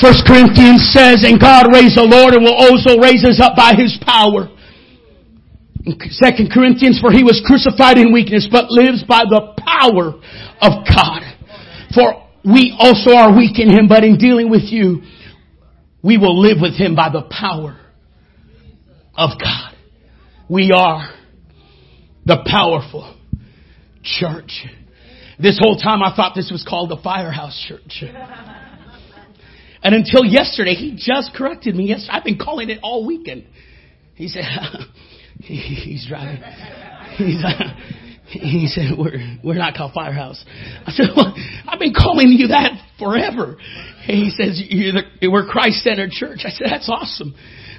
First 0.00 0.24
Corinthians 0.26 0.80
says, 0.96 1.24
and 1.28 1.38
God 1.38 1.68
raised 1.72 1.96
the 1.96 2.08
Lord 2.08 2.32
and 2.34 2.42
will 2.42 2.56
also 2.56 2.98
raise 2.98 3.24
us 3.24 3.38
up 3.40 3.54
by 3.54 3.76
his 3.76 3.98
power. 4.00 4.48
Second 6.10 6.50
Corinthians, 6.52 7.00
for 7.00 7.12
he 7.12 7.22
was 7.24 7.42
crucified 7.44 7.98
in 7.98 8.12
weakness, 8.12 8.48
but 8.50 8.70
lives 8.70 9.04
by 9.04 9.24
the 9.28 9.52
power 9.60 10.16
of 10.60 10.72
God. 10.88 11.22
For 11.94 12.28
we 12.44 12.74
also 12.78 13.12
are 13.12 13.36
weak 13.36 13.58
in 13.58 13.70
him, 13.70 13.88
but 13.88 14.04
in 14.04 14.16
dealing 14.16 14.50
with 14.50 14.64
you, 14.64 15.02
we 16.02 16.16
will 16.16 16.38
live 16.40 16.58
with 16.60 16.74
him 16.74 16.94
by 16.94 17.10
the 17.10 17.22
power 17.22 17.78
of 19.14 19.30
God. 19.38 19.74
We 20.48 20.72
are 20.74 21.12
the 22.24 22.42
powerful 22.46 23.16
church. 24.02 24.66
This 25.38 25.58
whole 25.60 25.76
time 25.76 26.02
I 26.02 26.14
thought 26.14 26.34
this 26.34 26.50
was 26.50 26.64
called 26.68 26.90
the 26.90 27.00
Firehouse 27.02 27.58
Church. 27.68 28.04
And 29.82 29.94
until 29.94 30.24
yesterday, 30.24 30.74
he 30.74 30.94
just 30.96 31.34
corrected 31.34 31.74
me. 31.74 31.84
Yes, 31.84 32.06
I've 32.10 32.24
been 32.24 32.38
calling 32.38 32.70
it 32.70 32.80
all 32.82 33.06
weekend. 33.06 33.46
He 34.14 34.28
said, 34.28 34.44
he's 35.40 36.06
driving. 36.06 36.42
He's, 37.16 37.42
uh, 37.44 37.74
he 38.26 38.66
said, 38.68 38.98
we're, 38.98 39.38
we're 39.42 39.54
not 39.54 39.74
called 39.74 39.92
Firehouse. 39.94 40.44
I 40.86 40.92
said, 40.92 41.06
well, 41.16 41.34
I've 41.66 41.78
been 41.78 41.94
calling 41.94 42.28
you 42.28 42.48
that 42.48 42.72
forever. 42.98 43.56
And 44.06 44.16
he 44.18 44.30
says, 44.30 44.62
the, 44.68 45.28
we're 45.28 45.46
Christ-centered 45.46 46.10
church. 46.10 46.40
I 46.44 46.50
said, 46.50 46.66
that's 46.70 46.88
awesome. 46.88 47.34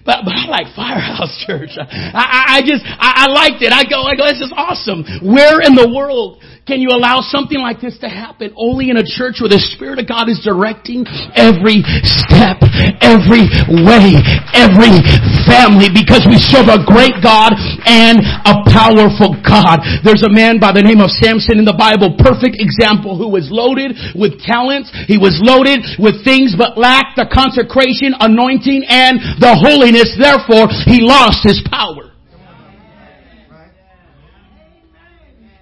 But, 0.05 0.25
but 0.25 0.33
I 0.33 0.45
like 0.47 0.73
Firehouse 0.75 1.33
Church. 1.47 1.77
I, 1.77 1.85
I, 2.13 2.41
I 2.57 2.59
just, 2.61 2.83
I, 2.85 3.25
I 3.25 3.31
liked 3.31 3.61
it. 3.61 3.73
I 3.73 3.83
go, 3.83 4.01
I 4.01 4.15
go, 4.15 4.25
this 4.25 4.41
is 4.41 4.53
awesome. 4.55 5.03
Where 5.21 5.61
in 5.61 5.75
the 5.75 5.91
world 5.91 6.41
can 6.71 6.79
you 6.79 6.93
allow 6.95 7.19
something 7.19 7.59
like 7.59 7.81
this 7.81 7.99
to 7.99 8.09
happen? 8.09 8.53
Only 8.55 8.93
in 8.93 8.97
a 8.97 9.03
church 9.03 9.43
where 9.43 9.51
the 9.51 9.59
Spirit 9.75 9.99
of 9.99 10.07
God 10.07 10.31
is 10.31 10.39
directing 10.39 11.03
every 11.35 11.83
step, 12.07 12.63
every 13.03 13.49
way, 13.67 14.15
every 14.55 14.95
family 15.43 15.91
because 15.91 16.23
we 16.29 16.39
serve 16.39 16.71
a 16.71 16.79
great 16.87 17.17
God 17.19 17.51
and 17.83 18.23
a 18.47 18.63
powerful 18.71 19.35
God. 19.43 19.83
There's 20.05 20.23
a 20.23 20.31
man 20.31 20.63
by 20.63 20.71
the 20.71 20.85
name 20.85 21.03
of 21.03 21.11
Samson 21.11 21.59
in 21.59 21.67
the 21.67 21.75
Bible, 21.75 22.15
perfect 22.15 22.55
example, 22.55 23.19
who 23.19 23.27
was 23.27 23.51
loaded 23.51 23.97
with 24.15 24.39
talents. 24.39 24.93
He 25.11 25.19
was 25.19 25.41
loaded 25.43 25.83
with 25.99 26.23
things 26.23 26.55
but 26.55 26.79
lacked 26.79 27.19
the 27.19 27.27
consecration, 27.27 28.15
anointing, 28.15 28.87
and 28.87 29.19
the 29.43 29.59
holiness. 29.59 29.90
Therefore, 30.17 30.67
he 30.85 30.99
lost 31.01 31.39
his 31.43 31.61
power. 31.69 32.11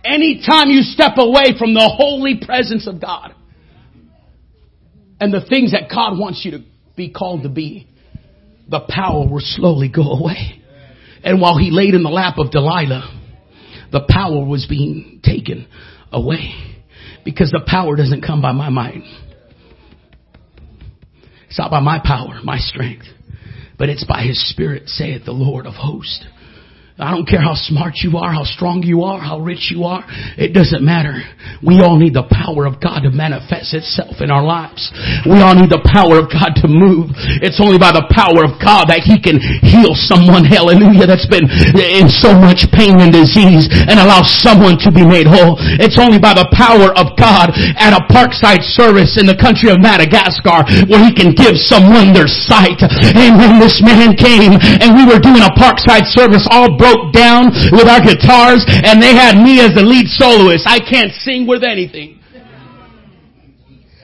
Anytime 0.03 0.69
you 0.69 0.81
step 0.81 1.13
away 1.17 1.57
from 1.57 1.73
the 1.73 1.93
holy 1.95 2.39
presence 2.43 2.87
of 2.87 3.01
God 3.01 3.35
and 5.19 5.33
the 5.33 5.45
things 5.45 5.73
that 5.73 5.89
God 5.93 6.17
wants 6.17 6.43
you 6.43 6.51
to 6.51 6.63
be 6.95 7.11
called 7.11 7.43
to 7.43 7.49
be, 7.49 7.87
the 8.69 8.81
power 8.87 9.27
will 9.27 9.41
slowly 9.41 9.89
go 9.89 10.03
away. 10.03 10.61
And 11.23 11.41
while 11.41 11.57
he 11.57 11.69
laid 11.71 11.93
in 11.93 12.03
the 12.03 12.09
lap 12.09 12.37
of 12.37 12.51
Delilah, 12.51 13.19
the 13.91 14.05
power 14.09 14.45
was 14.45 14.65
being 14.69 15.19
taken 15.23 15.67
away 16.11 16.53
because 17.25 17.51
the 17.51 17.61
power 17.65 17.95
doesn't 17.95 18.21
come 18.21 18.41
by 18.41 18.51
my 18.51 18.69
mind. 18.69 19.03
It's 21.47 21.57
not 21.57 21.71
by 21.71 21.79
my 21.79 21.99
power, 22.03 22.39
my 22.43 22.57
strength, 22.57 23.05
but 23.79 23.89
it's 23.89 24.03
by 24.03 24.21
his 24.23 24.47
spirit, 24.49 24.89
saith 24.89 25.25
the 25.25 25.31
Lord 25.31 25.65
of 25.65 25.73
hosts. 25.73 26.25
I 26.99 27.15
don't 27.15 27.23
care 27.23 27.39
how 27.39 27.55
smart 27.55 28.03
you 28.03 28.19
are, 28.19 28.27
how 28.27 28.43
strong 28.43 28.83
you 28.83 29.07
are, 29.07 29.23
how 29.23 29.39
rich 29.39 29.71
you 29.71 29.87
are. 29.87 30.03
It 30.35 30.51
doesn't 30.51 30.83
matter. 30.83 31.15
We 31.63 31.79
all 31.79 31.95
need 31.95 32.11
the 32.11 32.27
power 32.27 32.67
of 32.67 32.83
God 32.83 33.07
to 33.07 33.11
manifest 33.15 33.71
itself 33.71 34.19
in 34.19 34.27
our 34.27 34.43
lives. 34.43 34.91
We 35.23 35.39
all 35.39 35.55
need 35.55 35.71
the 35.71 35.79
power 35.87 36.19
of 36.19 36.27
God 36.27 36.59
to 36.59 36.67
move. 36.67 37.15
It's 37.39 37.63
only 37.63 37.79
by 37.79 37.95
the 37.95 38.03
power 38.11 38.43
of 38.43 38.59
God 38.59 38.91
that 38.91 39.07
He 39.07 39.15
can 39.15 39.39
heal 39.39 39.95
someone, 39.95 40.43
hallelujah, 40.43 41.07
that's 41.07 41.23
been 41.31 41.47
in 41.79 42.11
so 42.11 42.35
much 42.35 42.67
pain 42.75 42.99
and 42.99 43.15
disease 43.15 43.71
and 43.71 43.95
allow 43.95 44.19
someone 44.27 44.75
to 44.83 44.91
be 44.91 45.07
made 45.07 45.23
whole. 45.23 45.55
It's 45.79 45.95
only 45.95 46.19
by 46.19 46.35
the 46.35 46.51
power 46.51 46.91
of 46.99 47.15
God 47.15 47.55
at 47.79 47.95
a 47.95 48.03
parkside 48.11 48.59
service 48.75 49.15
in 49.15 49.23
the 49.23 49.39
country 49.39 49.71
of 49.71 49.79
Madagascar 49.79 50.67
where 50.91 50.99
He 50.99 51.15
can 51.15 51.31
give 51.31 51.55
someone 51.55 52.11
their 52.11 52.27
sight. 52.27 52.83
And 52.83 53.39
when 53.39 53.55
this 53.63 53.79
man 53.79 54.19
came 54.19 54.59
and 54.59 54.99
we 54.99 55.07
were 55.07 55.23
doing 55.23 55.47
a 55.47 55.53
parkside 55.55 56.03
service 56.11 56.43
all 56.51 56.75
broke 56.89 57.13
down 57.13 57.53
with 57.71 57.87
our 57.87 58.01
guitars 58.01 58.65
and 58.67 59.01
they 59.01 59.13
had 59.13 59.37
me 59.37 59.61
as 59.61 59.73
the 59.75 59.83
lead 59.83 60.07
soloist. 60.07 60.65
I 60.65 60.79
can't 60.79 61.11
sing 61.11 61.47
with 61.47 61.63
anything. 61.63 62.19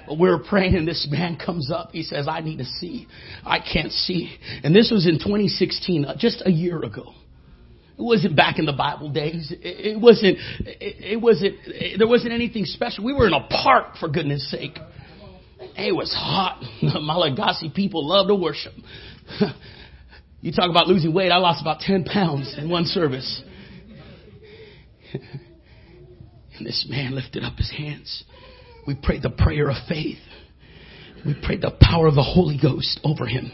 But 0.07 0.19
we 0.19 0.29
were 0.29 0.39
praying 0.39 0.75
and 0.75 0.87
this 0.87 1.07
man 1.09 1.37
comes 1.37 1.71
up. 1.71 1.89
He 1.91 2.03
says, 2.03 2.27
I 2.27 2.41
need 2.41 2.57
to 2.59 2.65
see. 2.65 3.07
I 3.43 3.59
can't 3.59 3.91
see. 3.91 4.37
And 4.63 4.75
this 4.75 4.91
was 4.91 5.07
in 5.07 5.15
2016, 5.15 6.05
uh, 6.05 6.15
just 6.17 6.43
a 6.45 6.51
year 6.51 6.77
ago. 6.83 7.13
It 7.97 8.03
wasn't 8.03 8.35
back 8.35 8.59
in 8.59 8.65
the 8.65 8.73
Bible 8.73 9.09
days. 9.09 9.51
It 9.61 9.99
wasn't, 9.99 10.37
it 10.59 11.19
wasn't, 11.19 11.55
there 11.97 12.07
wasn't 12.07 12.33
anything 12.33 12.65
special. 12.65 13.03
We 13.03 13.13
were 13.13 13.25
in 13.25 13.33
a 13.33 13.47
park, 13.47 13.95
for 13.99 14.09
goodness 14.09 14.51
sake. 14.51 14.77
It 15.77 15.95
was 15.95 16.13
hot. 16.13 16.61
The 16.81 16.99
Malagasy 17.01 17.69
people 17.73 18.07
love 18.07 18.27
to 18.27 18.35
worship. 18.35 18.73
You 20.41 20.51
talk 20.51 20.69
about 20.69 20.87
losing 20.87 21.13
weight. 21.13 21.31
I 21.31 21.37
lost 21.37 21.61
about 21.61 21.79
10 21.79 22.03
pounds 22.03 22.55
in 22.57 22.69
one 22.69 22.85
service. 22.85 23.41
and 25.13 26.65
this 26.65 26.85
man 26.89 27.15
lifted 27.15 27.43
up 27.43 27.57
his 27.57 27.71
hands. 27.71 28.23
We 28.85 28.95
prayed 28.95 29.23
the 29.23 29.29
prayer 29.31 29.69
of 29.69 29.77
faith. 29.87 30.19
We 31.25 31.33
prayed 31.43 31.61
the 31.61 31.71
power 31.81 32.07
of 32.07 32.15
the 32.15 32.23
Holy 32.23 32.59
Ghost 32.61 32.99
over 33.03 33.25
him. 33.25 33.51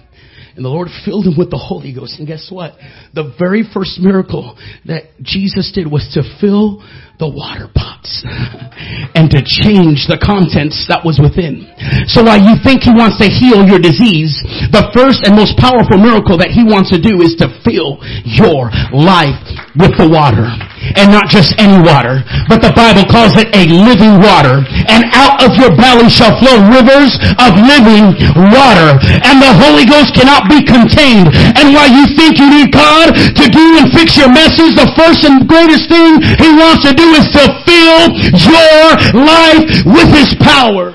And 0.56 0.66
the 0.66 0.70
Lord 0.70 0.90
filled 1.06 1.28
him 1.28 1.38
with 1.38 1.50
the 1.50 1.58
Holy 1.58 1.94
Ghost. 1.94 2.20
And 2.20 2.28
guess 2.28 2.48
what? 2.52 2.76
The 3.14 3.34
very 3.40 3.64
first 3.64 4.00
miracle 4.00 4.58
that 4.86 5.16
Jesus 5.22 5.72
did 5.74 5.88
was 5.88 6.04
to 6.14 6.24
fill 6.40 6.84
the 7.22 7.30
water 7.30 7.70
pots 7.70 8.26
and 9.16 9.30
to 9.30 9.46
change 9.46 10.10
the 10.10 10.18
contents 10.18 10.90
that 10.90 11.06
was 11.06 11.22
within. 11.22 11.70
So 12.10 12.26
while 12.26 12.42
you 12.42 12.58
think 12.66 12.82
he 12.82 12.90
wants 12.90 13.22
to 13.22 13.30
heal 13.30 13.62
your 13.62 13.78
disease, 13.78 14.34
the 14.74 14.90
first 14.92 15.22
and 15.24 15.38
most 15.38 15.54
powerful 15.62 16.02
miracle 16.02 16.42
that 16.42 16.50
he 16.50 16.66
wants 16.66 16.90
to 16.90 17.00
do 17.00 17.22
is 17.22 17.38
to 17.38 17.48
fill 17.62 18.02
your 18.26 18.74
life 18.90 19.38
with 19.78 19.94
the 20.02 20.10
water. 20.10 20.50
And 20.98 21.14
not 21.14 21.30
just 21.30 21.54
any 21.62 21.78
water, 21.78 22.26
but 22.50 22.62
the 22.62 22.74
Bible 22.74 23.06
calls 23.06 23.38
it 23.38 23.50
a 23.54 23.70
living 23.70 24.18
water. 24.18 24.66
And 24.90 25.06
out 25.14 25.42
of 25.46 25.54
your 25.56 25.74
belly 25.76 26.10
shall 26.10 26.34
flow 26.42 26.58
rivers 26.70 27.16
of 27.38 27.54
living 27.62 28.18
water. 28.52 28.98
And 29.22 29.38
the 29.38 29.54
Holy 29.62 29.86
Ghost 29.86 30.18
cannot 30.18 30.50
be 30.50 30.66
contained. 30.66 31.30
And 31.58 31.74
while 31.74 31.90
you 31.90 32.10
think 32.18 32.42
you 32.42 32.50
need 32.50 32.74
God 32.74 33.14
to 33.14 33.46
do 33.48 33.66
and 33.78 33.94
fix 33.94 34.18
your 34.18 34.32
messes, 34.32 34.74
the 34.76 34.90
first 34.98 35.24
and 35.24 35.48
greatest 35.48 35.88
thing 35.90 36.22
He 36.42 36.50
wants 36.58 36.84
to 36.90 36.94
do 36.94 37.08
is 37.18 37.28
to 37.38 37.44
fill 37.66 38.02
your 38.42 38.86
life 39.22 39.66
with 39.86 40.10
His 40.12 40.34
power. 40.42 40.94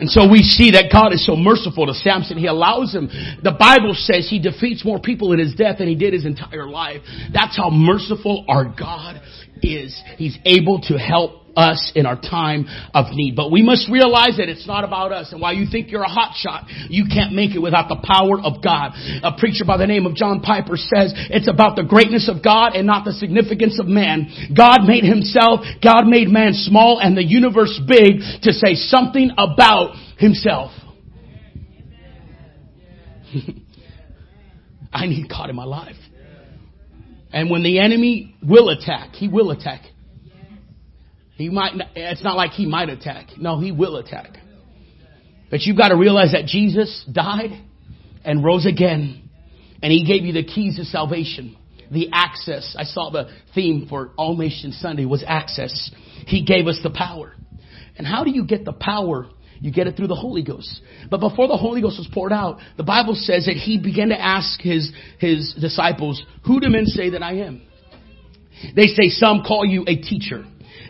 And 0.00 0.10
so 0.10 0.28
we 0.28 0.42
see 0.42 0.72
that 0.72 0.90
God 0.90 1.12
is 1.12 1.24
so 1.26 1.36
merciful 1.36 1.86
to 1.86 1.94
Samson. 1.94 2.38
He 2.38 2.46
allows 2.46 2.94
him. 2.94 3.08
The 3.42 3.52
Bible 3.52 3.94
says 3.94 4.28
he 4.28 4.40
defeats 4.40 4.84
more 4.84 4.98
people 4.98 5.32
in 5.32 5.38
his 5.38 5.54
death 5.54 5.78
than 5.78 5.88
he 5.88 5.94
did 5.94 6.14
his 6.14 6.24
entire 6.24 6.66
life. 6.66 7.02
That's 7.32 7.56
how 7.56 7.70
merciful 7.70 8.46
our 8.48 8.64
God 8.64 9.20
is. 9.62 10.00
He's 10.16 10.38
able 10.44 10.80
to 10.88 10.98
help 10.98 11.49
us 11.56 11.92
in 11.94 12.06
our 12.06 12.20
time 12.20 12.66
of 12.94 13.06
need. 13.12 13.36
But 13.36 13.50
we 13.50 13.62
must 13.62 13.90
realize 13.90 14.36
that 14.38 14.48
it's 14.48 14.66
not 14.66 14.84
about 14.84 15.12
us. 15.12 15.32
And 15.32 15.40
while 15.40 15.54
you 15.54 15.66
think 15.70 15.90
you're 15.90 16.02
a 16.02 16.08
hot 16.08 16.34
shot, 16.36 16.64
you 16.88 17.06
can't 17.12 17.32
make 17.32 17.54
it 17.54 17.58
without 17.58 17.88
the 17.88 18.00
power 18.02 18.40
of 18.40 18.62
God. 18.62 18.92
A 19.22 19.36
preacher 19.38 19.64
by 19.64 19.76
the 19.76 19.86
name 19.86 20.06
of 20.06 20.14
John 20.14 20.40
Piper 20.40 20.76
says 20.76 21.12
it's 21.30 21.48
about 21.48 21.76
the 21.76 21.84
greatness 21.84 22.28
of 22.28 22.42
God 22.42 22.74
and 22.74 22.86
not 22.86 23.04
the 23.04 23.12
significance 23.12 23.78
of 23.80 23.86
man. 23.86 24.28
God 24.56 24.80
made 24.84 25.04
himself, 25.04 25.60
God 25.82 26.06
made 26.06 26.28
man 26.28 26.52
small 26.54 27.00
and 27.00 27.16
the 27.16 27.24
universe 27.24 27.80
big 27.86 28.20
to 28.42 28.52
say 28.52 28.74
something 28.74 29.30
about 29.36 29.94
himself. 30.18 30.72
I 34.92 35.06
need 35.06 35.28
God 35.28 35.50
in 35.50 35.56
my 35.56 35.64
life. 35.64 35.96
And 37.32 37.48
when 37.48 37.62
the 37.62 37.78
enemy 37.78 38.34
will 38.42 38.70
attack, 38.70 39.12
he 39.12 39.28
will 39.28 39.50
attack. 39.50 39.82
He 41.40 41.48
might, 41.48 41.72
it's 41.94 42.22
not 42.22 42.36
like 42.36 42.50
he 42.52 42.66
might 42.66 42.88
attack. 42.88 43.28
No, 43.38 43.58
he 43.58 43.72
will 43.72 43.96
attack. 43.96 44.36
But 45.50 45.62
you've 45.62 45.76
got 45.76 45.88
to 45.88 45.96
realize 45.96 46.32
that 46.32 46.46
Jesus 46.46 47.04
died 47.10 47.50
and 48.24 48.44
rose 48.44 48.66
again. 48.66 49.28
And 49.82 49.90
he 49.90 50.04
gave 50.04 50.24
you 50.24 50.32
the 50.32 50.44
keys 50.44 50.76
to 50.76 50.84
salvation. 50.84 51.56
The 51.90 52.10
access. 52.12 52.76
I 52.78 52.84
saw 52.84 53.10
the 53.10 53.30
theme 53.54 53.86
for 53.88 54.12
All 54.16 54.36
Nations 54.36 54.78
Sunday 54.80 55.06
was 55.06 55.24
access. 55.26 55.90
He 56.26 56.44
gave 56.44 56.66
us 56.66 56.78
the 56.82 56.90
power. 56.90 57.32
And 57.96 58.06
how 58.06 58.22
do 58.22 58.30
you 58.30 58.44
get 58.44 58.64
the 58.64 58.72
power? 58.72 59.26
You 59.60 59.72
get 59.72 59.86
it 59.86 59.96
through 59.96 60.06
the 60.06 60.14
Holy 60.14 60.42
Ghost. 60.42 60.80
But 61.10 61.20
before 61.20 61.48
the 61.48 61.56
Holy 61.56 61.82
Ghost 61.82 61.98
was 61.98 62.08
poured 62.12 62.32
out, 62.32 62.58
the 62.76 62.82
Bible 62.82 63.14
says 63.14 63.46
that 63.46 63.56
he 63.56 63.78
began 63.78 64.10
to 64.10 64.20
ask 64.20 64.60
his, 64.60 64.92
his 65.18 65.54
disciples, 65.60 66.22
who 66.46 66.60
do 66.60 66.68
men 66.68 66.86
say 66.86 67.10
that 67.10 67.22
I 67.22 67.38
am? 67.38 67.62
They 68.76 68.86
say 68.86 69.08
some 69.08 69.42
call 69.42 69.64
you 69.64 69.84
a 69.86 69.96
teacher. 69.96 70.44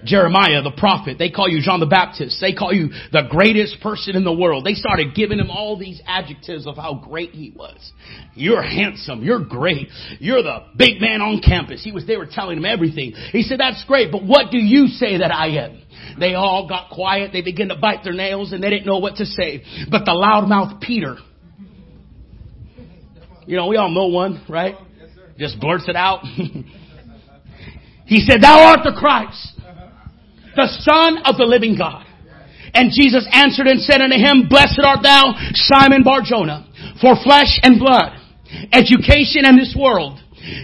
Jeremiah 0.05 0.63
the 0.63 0.73
prophet. 0.77 1.19
They 1.19 1.31
call 1.31 1.49
you 1.49 1.61
John 1.63 1.81
the 1.81 1.87
Baptist. 1.87 2.41
They 2.41 2.55
call 2.55 2.73
you 2.73 2.89
the 3.13 3.23
greatest 3.31 3.81
person 3.81 4.17
in 4.17 4.25
the 4.25 4.33
world. 4.33 4.65
They 4.65 4.75
started 4.75 5.15
giving 5.15 5.39
him 5.39 5.51
all 5.51 5.79
these 5.79 6.01
adjectives 6.07 6.67
of 6.67 6.77
how 6.77 6.95
great 6.95 7.31
he 7.31 7.51
was. 7.51 7.93
You're 8.35 8.63
handsome. 8.63 9.23
You're 9.23 9.45
great. 9.45 9.89
You're 10.19 10.43
the 10.43 10.67
big 10.77 11.01
man 11.01 11.21
on 11.21 11.41
campus. 11.41 11.83
He 11.85 11.93
was, 11.93 12.07
they 12.07 12.17
were 12.17 12.29
telling 12.31 12.59
him 12.59 12.65
everything. 12.65 13.13
He 13.33 13.43
said, 13.43 13.61
that's 13.61 13.85
great, 13.85 14.11
but 14.13 14.25
what 14.25 14.51
do 14.51 14.59
you 14.59 14.87
say 14.89 15.19
that 15.19 15.33
I 15.33 15.49
am? 15.65 15.83
They 16.19 16.35
all 16.35 16.69
got 16.69 16.91
quiet. 16.91 17.31
They 17.33 17.43
began 17.43 17.69
to 17.69 17.77
bite 17.77 18.05
their 18.05 18.13
nails 18.13 18.53
and 18.53 18.63
they 18.63 18.71
didn't 18.71 18.87
know 18.87 18.99
what 18.99 19.17
to 19.17 19.25
say. 19.25 19.63
But 19.91 20.05
the 20.05 20.13
loudmouth 20.13 20.81
Peter, 20.81 21.17
you 23.47 23.57
know, 23.57 23.69
we 23.69 23.77
all 23.77 23.91
know 23.91 24.07
one, 24.07 24.45
right? 24.49 24.77
Just 25.39 25.59
blurts 25.59 25.89
it 25.89 25.97
out. 25.97 26.21
he 28.07 28.21
said, 28.21 28.43
thou 28.43 28.71
art 28.71 28.81
the 28.85 28.93
Christ 28.99 29.60
the 30.57 30.69
Son 30.83 31.23
of 31.25 31.37
the 31.37 31.47
living 31.47 31.77
God. 31.77 32.07
And 32.75 32.93
Jesus 32.95 33.27
answered 33.33 33.67
and 33.67 33.81
said 33.81 34.01
unto 34.01 34.17
him, 34.17 34.47
Blessed 34.49 34.81
art 34.85 35.03
thou, 35.03 35.35
Simon 35.55 36.03
Barjona, 36.03 36.71
for 37.01 37.19
flesh 37.23 37.59
and 37.63 37.79
blood, 37.79 38.15
education 38.73 39.43
and 39.43 39.59
this 39.59 39.75
world 39.79 40.21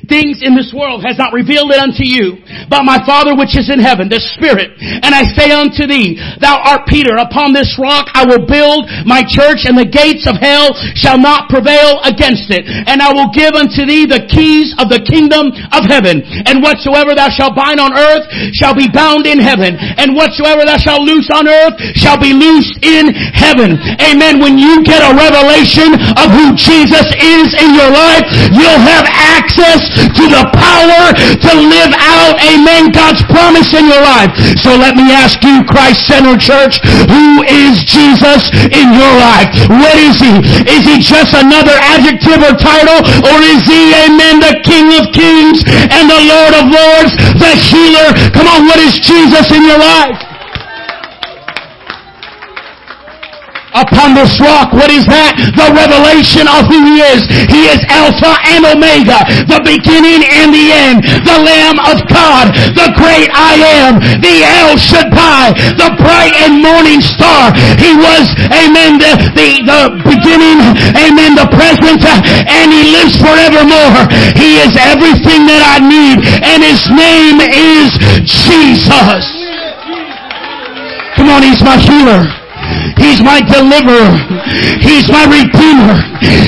things 0.08 0.40
in 0.40 0.56
this 0.56 0.72
world 0.72 1.04
has 1.04 1.18
not 1.20 1.36
revealed 1.36 1.70
it 1.70 1.80
unto 1.82 2.06
you, 2.06 2.40
but 2.72 2.88
my 2.88 2.98
Father 3.04 3.36
which 3.36 3.58
is 3.58 3.68
in 3.68 3.78
heaven, 3.78 4.08
the 4.08 4.22
Spirit. 4.34 4.72
And 4.80 5.12
I 5.12 5.28
say 5.36 5.52
unto 5.52 5.84
thee, 5.84 6.16
thou 6.40 6.56
art 6.62 6.88
Peter, 6.88 7.20
upon 7.20 7.52
this 7.52 7.76
rock 7.76 8.08
I 8.16 8.24
will 8.24 8.48
build 8.48 8.88
my 9.04 9.20
church 9.26 9.68
and 9.68 9.76
the 9.76 9.88
gates 9.88 10.24
of 10.24 10.40
hell 10.40 10.72
shall 10.96 11.20
not 11.20 11.52
prevail 11.52 12.00
against 12.06 12.48
it. 12.48 12.64
And 12.66 13.04
I 13.04 13.12
will 13.12 13.28
give 13.34 13.52
unto 13.52 13.84
thee 13.84 14.08
the 14.08 14.24
keys 14.30 14.72
of 14.80 14.88
the 14.88 15.02
kingdom 15.04 15.52
of 15.74 15.84
heaven. 15.84 16.24
And 16.48 16.64
whatsoever 16.64 17.12
thou 17.12 17.28
shalt 17.28 17.58
bind 17.58 17.82
on 17.82 17.92
earth 17.92 18.24
shall 18.56 18.72
be 18.72 18.88
bound 18.88 19.28
in 19.28 19.42
heaven. 19.42 19.76
And 19.76 20.16
whatsoever 20.16 20.64
thou 20.64 20.80
shalt 20.80 21.04
loose 21.04 21.28
on 21.28 21.44
earth 21.44 21.76
shall 21.98 22.16
be 22.16 22.32
loosed 22.32 22.80
in 22.80 23.12
heaven. 23.36 23.76
Amen. 24.00 24.40
When 24.40 24.56
you 24.56 24.80
get 24.86 25.04
a 25.04 25.12
revelation 25.12 25.92
of 26.16 26.32
who 26.32 26.56
Jesus 26.56 27.06
is 27.20 27.52
in 27.60 27.76
your 27.76 27.90
life, 27.92 28.24
you'll 28.56 28.80
have 28.80 29.04
access 29.04 29.65
access 29.66 29.90
to 30.14 30.24
the 30.30 30.44
power 30.54 31.12
to 31.14 31.50
live 31.58 31.92
out, 31.98 32.38
amen, 32.42 32.92
God's 32.92 33.22
promise 33.26 33.74
in 33.74 33.86
your 33.86 34.02
life. 34.02 34.30
So 34.62 34.76
let 34.76 34.94
me 34.96 35.10
ask 35.10 35.42
you, 35.42 35.64
Christ 35.66 36.06
Center 36.06 36.38
Church, 36.38 36.78
who 37.10 37.42
is 37.42 37.82
Jesus 37.82 38.50
in 38.70 38.94
your 38.94 39.14
life? 39.18 39.50
What 39.68 39.96
is 39.98 40.18
he? 40.22 40.32
Is 40.70 40.82
he 40.86 41.02
just 41.02 41.34
another 41.34 41.74
adjective 41.94 42.42
or 42.42 42.54
title? 42.54 43.02
Or 43.26 43.38
is 43.42 43.62
he, 43.66 43.94
amen, 44.06 44.40
the 44.40 44.54
King 44.62 44.86
of 44.98 45.10
Kings 45.12 45.62
and 45.66 46.10
the 46.10 46.20
Lord 46.30 46.52
of 46.54 46.64
Lords, 46.70 47.12
the 47.38 47.52
healer? 47.58 48.14
Come 48.32 48.46
on, 48.46 48.66
what 48.66 48.78
is 48.80 48.98
Jesus 49.00 49.50
in 49.52 49.64
your 49.64 49.78
life? 49.78 50.35
Upon 53.76 54.16
this 54.16 54.40
rock. 54.40 54.72
What 54.72 54.88
is 54.88 55.04
that? 55.06 55.36
The 55.52 55.68
revelation 55.76 56.48
of 56.48 56.64
who 56.66 56.80
He 56.88 57.04
is. 57.04 57.28
He 57.52 57.68
is 57.68 57.80
Alpha 57.92 58.32
and 58.56 58.64
Omega, 58.64 59.20
the 59.44 59.60
beginning 59.60 60.24
and 60.24 60.48
the 60.50 60.66
end, 60.72 61.04
the 61.22 61.38
Lamb 61.44 61.78
of 61.84 62.00
God, 62.08 62.56
the 62.72 62.88
great 62.96 63.28
I 63.36 63.60
am, 63.84 64.00
the 64.24 64.36
El 64.64 64.80
Shaddai, 64.80 65.52
the 65.76 65.92
bright 66.00 66.32
and 66.40 66.64
morning 66.64 67.04
star. 67.04 67.52
He 67.76 67.92
was, 67.92 68.32
amen, 68.48 68.96
the, 68.96 69.12
the, 69.36 69.48
the 69.68 69.80
beginning, 70.08 70.58
amen, 70.96 71.36
the 71.36 71.48
present, 71.52 72.00
and 72.00 72.72
He 72.72 72.96
lives 72.96 73.20
forevermore. 73.20 74.08
He 74.34 74.56
is 74.64 74.72
everything 74.80 75.44
that 75.44 75.62
I 75.62 75.84
need, 75.84 76.24
and 76.24 76.64
His 76.64 76.80
name 76.88 77.44
is 77.44 77.92
Jesus. 78.24 79.24
Come 81.16 81.28
on, 81.28 81.42
He's 81.42 81.62
my 81.62 81.76
healer. 81.76 82.45
He's 82.96 83.20
my 83.22 83.40
deliverer. 83.40 84.12
He's 84.80 85.08
my 85.08 85.24
redeemer. 85.28 85.96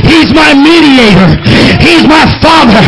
He's 0.04 0.32
my 0.32 0.56
mediator. 0.56 1.38
He's 1.80 2.04
my 2.08 2.24
father. 2.40 2.80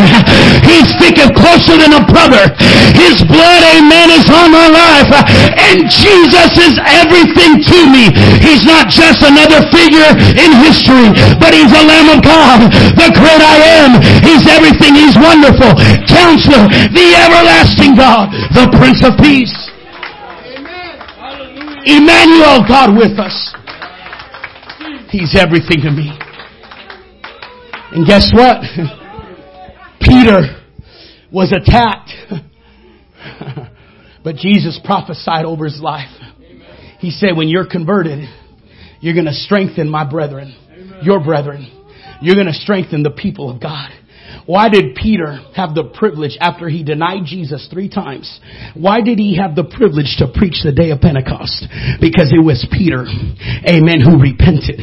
He's 0.65 0.89
thicker, 0.97 1.29
closer 1.33 1.77
than 1.77 1.93
a 1.93 2.03
brother. 2.05 2.51
His 2.97 3.21
blood, 3.25 3.61
amen, 3.77 4.11
is 4.11 4.27
on 4.29 4.51
my 4.51 4.67
life. 4.67 5.09
And 5.57 5.85
Jesus 5.89 6.51
is 6.57 6.75
everything 6.83 7.61
to 7.61 7.79
me. 7.89 8.09
He's 8.41 8.65
not 8.65 8.89
just 8.89 9.21
another 9.21 9.61
figure 9.69 10.09
in 10.35 10.49
history, 10.61 11.13
but 11.37 11.53
he's 11.53 11.69
the 11.69 11.85
Lamb 11.85 12.17
of 12.17 12.21
God, 12.25 12.71
the 12.97 13.09
great 13.13 13.41
I 13.41 13.57
am. 13.85 14.01
He's 14.25 14.45
everything. 14.47 14.95
He's 14.95 15.17
wonderful. 15.17 15.77
Counselor, 16.09 16.67
the 16.89 17.07
everlasting 17.23 17.95
God, 17.95 18.31
the 18.53 18.67
Prince 18.77 19.03
of 19.05 19.17
Peace. 19.17 19.60
Emmanuel, 21.85 22.63
God 22.67 22.95
with 22.95 23.17
us. 23.19 23.55
He's 25.09 25.35
everything 25.37 25.81
to 25.83 25.91
me. 25.91 26.17
And 27.91 28.07
guess 28.07 28.31
what? 28.33 28.61
Peter 30.01 30.61
was 31.31 31.51
attacked. 31.51 32.11
but 34.23 34.35
Jesus 34.35 34.79
prophesied 34.83 35.45
over 35.45 35.65
his 35.65 35.81
life. 35.81 36.09
He 36.99 37.11
said, 37.11 37.35
when 37.35 37.47
you're 37.47 37.67
converted, 37.69 38.27
you're 38.99 39.15
going 39.15 39.25
to 39.25 39.33
strengthen 39.33 39.89
my 39.89 40.09
brethren, 40.09 40.55
your 41.03 41.23
brethren. 41.23 41.69
You're 42.21 42.35
going 42.35 42.47
to 42.47 42.53
strengthen 42.53 43.01
the 43.01 43.09
people 43.09 43.49
of 43.49 43.59
God. 43.59 43.89
Why 44.45 44.69
did 44.69 44.95
Peter 44.95 45.39
have 45.55 45.75
the 45.75 45.85
privilege 45.93 46.37
after 46.39 46.69
he 46.69 46.83
denied 46.83 47.25
Jesus 47.25 47.67
three 47.71 47.89
times? 47.89 48.27
Why 48.73 49.01
did 49.01 49.19
he 49.19 49.37
have 49.37 49.55
the 49.55 49.67
privilege 49.67 50.17
to 50.17 50.31
preach 50.31 50.63
the 50.63 50.71
day 50.71 50.89
of 50.91 51.01
Pentecost? 51.01 51.67
Because 51.99 52.31
it 52.31 52.41
was 52.41 52.63
Peter, 52.71 53.05
amen, 53.67 53.99
who 54.01 54.21
repented. 54.21 54.79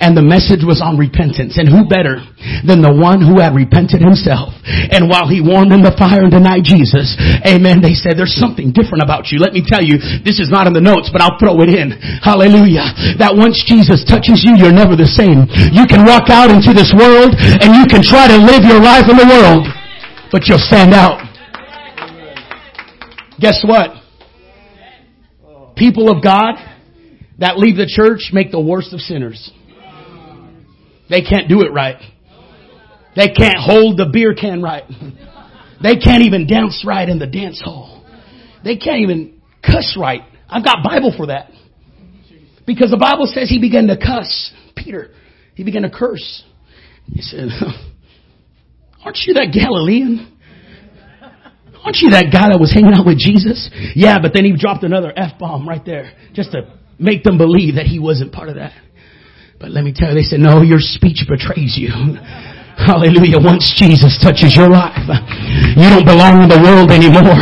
And 0.00 0.16
the 0.16 0.24
message 0.24 0.64
was 0.64 0.80
on 0.80 0.96
repentance. 0.96 1.58
And 1.60 1.68
who 1.68 1.84
better 1.86 2.24
than 2.64 2.80
the 2.80 2.94
one 2.94 3.20
who 3.20 3.38
had 3.38 3.52
repented 3.52 4.00
himself? 4.00 4.56
And 4.66 5.06
while 5.06 5.28
he 5.28 5.44
warmed 5.44 5.70
in 5.70 5.84
the 5.84 5.94
fire 5.94 6.24
and 6.26 6.32
denied 6.32 6.64
Jesus, 6.64 7.14
amen, 7.44 7.84
they 7.84 7.94
said, 7.94 8.16
there's 8.16 8.36
something 8.36 8.72
different 8.72 9.04
about 9.04 9.28
you. 9.28 9.38
Let 9.38 9.52
me 9.52 9.62
tell 9.62 9.84
you, 9.84 10.00
this 10.24 10.40
is 10.40 10.48
not 10.48 10.66
in 10.66 10.72
the 10.72 10.82
notes, 10.82 11.12
but 11.12 11.20
I'll 11.20 11.38
throw 11.38 11.60
it 11.60 11.70
in. 11.70 11.92
Hallelujah. 12.24 13.20
That 13.20 13.36
once 13.36 13.60
Jesus 13.62 14.02
touches 14.08 14.40
you, 14.40 14.56
you're 14.56 14.74
never 14.74 14.96
the 14.96 15.08
same. 15.08 15.44
You 15.70 15.84
can 15.84 16.08
walk 16.08 16.32
out 16.32 16.48
into 16.48 16.72
this 16.72 16.90
world 16.96 17.36
and 17.36 17.76
you 17.76 17.84
can 17.84 18.00
try 18.00 18.26
to 18.32 18.38
live 18.40 18.64
your 18.64 18.80
life 18.80 18.95
life 18.96 19.10
in 19.10 19.16
the 19.18 19.26
world, 19.28 19.66
but 20.32 20.46
you'll 20.46 20.56
stand 20.58 20.94
out. 20.94 21.20
Guess 23.38 23.62
what? 23.66 23.90
People 25.76 26.10
of 26.10 26.22
God 26.22 26.54
that 27.38 27.58
leave 27.58 27.76
the 27.76 27.86
church 27.86 28.30
make 28.32 28.50
the 28.50 28.60
worst 28.60 28.94
of 28.94 29.00
sinners. 29.00 29.50
They 31.10 31.20
can't 31.20 31.46
do 31.46 31.60
it 31.60 31.72
right. 31.72 32.00
They 33.14 33.28
can't 33.28 33.58
hold 33.58 33.98
the 33.98 34.08
beer 34.10 34.34
can 34.34 34.62
right. 34.62 34.84
They 35.82 35.96
can't 35.96 36.22
even 36.22 36.46
dance 36.46 36.82
right 36.86 37.06
in 37.06 37.18
the 37.18 37.26
dance 37.26 37.60
hall. 37.62 38.02
They 38.64 38.76
can't 38.78 39.00
even 39.00 39.42
cuss 39.62 39.94
right. 40.00 40.22
I've 40.48 40.64
got 40.64 40.78
Bible 40.82 41.12
for 41.14 41.26
that. 41.26 41.50
Because 42.66 42.90
the 42.90 42.96
Bible 42.96 43.26
says 43.26 43.50
he 43.50 43.60
began 43.60 43.88
to 43.88 43.98
cuss. 43.98 44.52
Peter, 44.74 45.10
he 45.54 45.64
began 45.64 45.82
to 45.82 45.90
curse. 45.90 46.44
He 47.06 47.20
said, 47.20 47.48
Aren't 49.06 49.22
you 49.22 49.34
that 49.38 49.54
Galilean? 49.54 50.34
Aren't 51.86 52.02
you 52.02 52.10
that 52.10 52.34
guy 52.34 52.50
that 52.50 52.58
was 52.58 52.74
hanging 52.74 52.90
out 52.90 53.06
with 53.06 53.22
Jesus? 53.22 53.70
Yeah, 53.94 54.18
but 54.18 54.34
then 54.34 54.42
he 54.42 54.58
dropped 54.58 54.82
another 54.82 55.14
F 55.14 55.38
bomb 55.38 55.62
right 55.62 55.80
there 55.86 56.10
just 56.34 56.50
to 56.50 56.74
make 56.98 57.22
them 57.22 57.38
believe 57.38 57.78
that 57.78 57.86
he 57.86 58.02
wasn't 58.02 58.34
part 58.34 58.50
of 58.50 58.58
that. 58.58 58.74
But 59.62 59.70
let 59.70 59.86
me 59.86 59.94
tell 59.94 60.10
you, 60.10 60.18
they 60.18 60.26
said, 60.26 60.42
no, 60.42 60.66
your 60.66 60.82
speech 60.82 61.22
betrays 61.30 61.78
you. 61.78 61.94
Hallelujah. 62.82 63.38
Once 63.38 63.70
Jesus 63.78 64.18
touches 64.18 64.58
your 64.58 64.68
life, 64.68 64.98
you 65.78 65.86
don't 65.86 66.04
belong 66.04 66.42
in 66.42 66.50
the 66.50 66.58
world 66.58 66.90
anymore. 66.90 67.38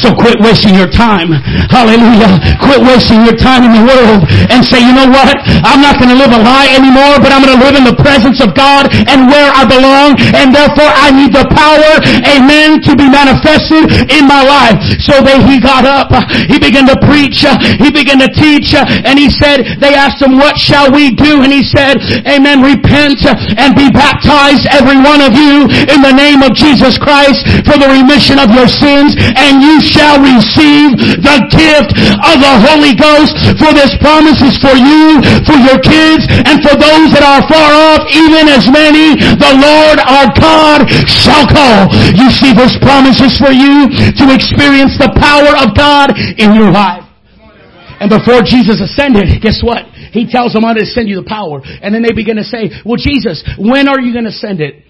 So 0.00 0.16
quit 0.16 0.40
wasting 0.40 0.72
your 0.74 0.88
time. 0.88 1.36
Hallelujah. 1.68 2.40
Quit 2.64 2.80
wasting 2.80 3.20
your 3.28 3.36
time 3.36 3.68
in 3.68 3.72
the 3.76 3.84
world 3.84 4.24
and 4.48 4.64
say, 4.64 4.80
you 4.80 4.96
know 4.96 5.08
what? 5.12 5.36
I'm 5.60 5.84
not 5.84 6.00
going 6.00 6.08
to 6.08 6.18
live 6.18 6.32
a 6.32 6.40
lie 6.40 6.72
anymore, 6.72 7.20
but 7.20 7.30
I'm 7.30 7.44
going 7.44 7.52
to 7.52 7.62
live 7.62 7.76
in 7.76 7.84
the 7.84 7.96
presence 8.00 8.40
of 8.40 8.56
God 8.56 8.88
and 9.08 9.28
where 9.28 9.52
I 9.52 9.68
belong. 9.68 10.16
And 10.32 10.56
therefore 10.56 10.88
I 10.88 11.12
need 11.12 11.36
the 11.36 11.44
power, 11.52 12.00
amen, 12.24 12.80
to 12.88 12.96
be 12.96 13.12
manifested 13.12 13.92
in 14.08 14.24
my 14.24 14.40
life. 14.40 14.80
So 15.04 15.20
that 15.20 15.44
he 15.44 15.60
got 15.60 15.84
up. 15.84 16.08
He 16.48 16.56
began 16.56 16.88
to 16.88 16.96
preach. 17.04 17.44
He 17.76 17.92
began 17.92 18.18
to 18.24 18.30
teach. 18.32 18.72
And 18.72 19.20
he 19.20 19.28
said, 19.28 19.80
they 19.84 19.92
asked 19.92 20.24
him, 20.24 20.40
what 20.40 20.56
shall 20.56 20.88
we 20.88 21.12
do? 21.12 21.44
And 21.44 21.52
he 21.52 21.60
said, 21.60 22.00
amen, 22.24 22.64
repent 22.64 23.20
and 23.60 23.76
be 23.76 23.92
baptized 23.92 24.64
every 24.72 24.96
one 24.96 25.20
of 25.20 25.36
you 25.36 25.68
in 25.92 26.00
the 26.00 26.14
name 26.14 26.40
of 26.40 26.56
Jesus 26.56 26.96
Christ 26.96 27.44
for 27.68 27.76
the 27.76 27.90
remission 27.92 28.40
of 28.40 28.48
your 28.56 28.70
sins 28.70 29.12
and 29.36 29.60
you 29.60 29.82
shall 29.90 30.22
receive 30.22 30.94
the 31.20 31.38
gift 31.50 31.90
of 32.22 32.36
the 32.38 32.54
Holy 32.70 32.94
Ghost 32.94 33.34
for 33.58 33.74
this 33.74 33.92
promise 33.98 34.38
is 34.40 34.56
for 34.62 34.74
you, 34.78 35.18
for 35.44 35.58
your 35.58 35.78
kids, 35.82 36.24
and 36.30 36.62
for 36.62 36.74
those 36.78 37.10
that 37.12 37.26
are 37.26 37.42
far 37.50 37.70
off, 37.74 38.06
even 38.14 38.46
as 38.46 38.70
many 38.70 39.18
the 39.18 39.52
Lord 39.58 39.98
our 40.06 40.30
God 40.38 40.86
shall 41.10 41.44
call. 41.50 41.90
You 42.14 42.30
see, 42.30 42.54
this 42.54 42.78
promise 42.78 43.18
is 43.20 43.34
for 43.36 43.52
you 43.52 43.90
to 43.90 44.24
experience 44.30 44.96
the 44.96 45.10
power 45.18 45.52
of 45.58 45.74
God 45.76 46.14
in 46.38 46.54
your 46.54 46.70
life. 46.70 47.04
And 48.00 48.08
before 48.08 48.40
Jesus 48.40 48.80
ascended, 48.80 49.42
guess 49.42 49.60
what? 49.62 49.84
He 50.12 50.26
tells 50.26 50.54
them, 50.54 50.64
I'm 50.64 50.74
going 50.74 50.86
to 50.86 50.90
send 50.90 51.08
you 51.08 51.16
the 51.16 51.28
power. 51.28 51.60
And 51.62 51.94
then 51.94 52.02
they 52.02 52.12
begin 52.16 52.36
to 52.36 52.44
say, 52.44 52.70
well, 52.84 52.96
Jesus, 52.96 53.44
when 53.58 53.88
are 53.88 54.00
you 54.00 54.12
going 54.12 54.24
to 54.24 54.32
send 54.32 54.60
it? 54.60 54.84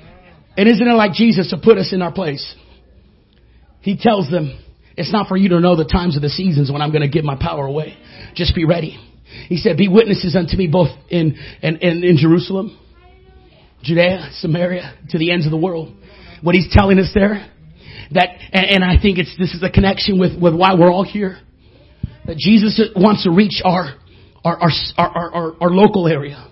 And 0.57 0.69
isn't 0.69 0.87
it 0.87 0.93
like 0.93 1.13
Jesus 1.13 1.51
to 1.51 1.59
put 1.59 1.77
us 1.77 1.93
in 1.93 2.03
our 2.03 2.13
place? 2.13 2.55
He 3.81 3.97
tells 3.97 4.31
them, 4.31 4.57
it's 5.01 5.13
not 5.13 5.27
for 5.29 5.37
you 5.37 5.49
to 5.51 5.61
know 5.61 5.77
the 5.77 5.85
times 5.85 6.17
of 6.17 6.23
the 6.23 6.29
seasons 6.29 6.71
when 6.71 6.83
I'm 6.83 6.91
going 6.91 7.03
to 7.03 7.09
give 7.09 7.25
my 7.25 7.37
power 7.41 7.67
away. 7.67 7.97
Just 8.35 8.55
be 8.55 8.65
ready. 8.65 8.99
He 9.49 9.57
said, 9.57 9.77
be 9.77 9.89
witnesses 9.89 10.37
unto 10.37 10.57
me 10.57 10.67
both 10.67 10.91
in, 11.09 11.37
in, 11.63 11.77
in, 11.77 12.05
in 12.05 12.17
Jerusalem, 12.17 12.79
Judea, 13.83 14.31
Samaria, 14.35 14.99
to 15.11 15.19
the 15.19 15.31
ends 15.33 15.47
of 15.47 15.53
the 15.53 15.59
world. 15.59 15.95
What 16.43 16.55
he's 16.55 16.69
telling 16.73 16.99
us 16.99 17.11
there, 17.15 17.51
that, 18.13 18.29
and, 18.53 18.67
and 18.67 18.85
I 18.85 19.01
think 19.01 19.19
it's, 19.19 19.35
this 19.39 19.55
is 19.55 19.63
a 19.63 19.71
connection 19.71 20.19
with, 20.19 20.41
with 20.41 20.55
why 20.55 20.75
we're 20.75 20.91
all 20.91 21.05
here. 21.05 21.39
That 22.27 22.37
Jesus 22.37 22.81
wants 22.95 23.25
to 23.25 23.31
reach 23.31 23.63
our, 23.65 23.95
our, 24.45 24.61
our, 24.61 24.71
our, 24.99 25.35
our, 25.35 25.63
our 25.63 25.71
local 25.71 26.07
area. 26.07 26.51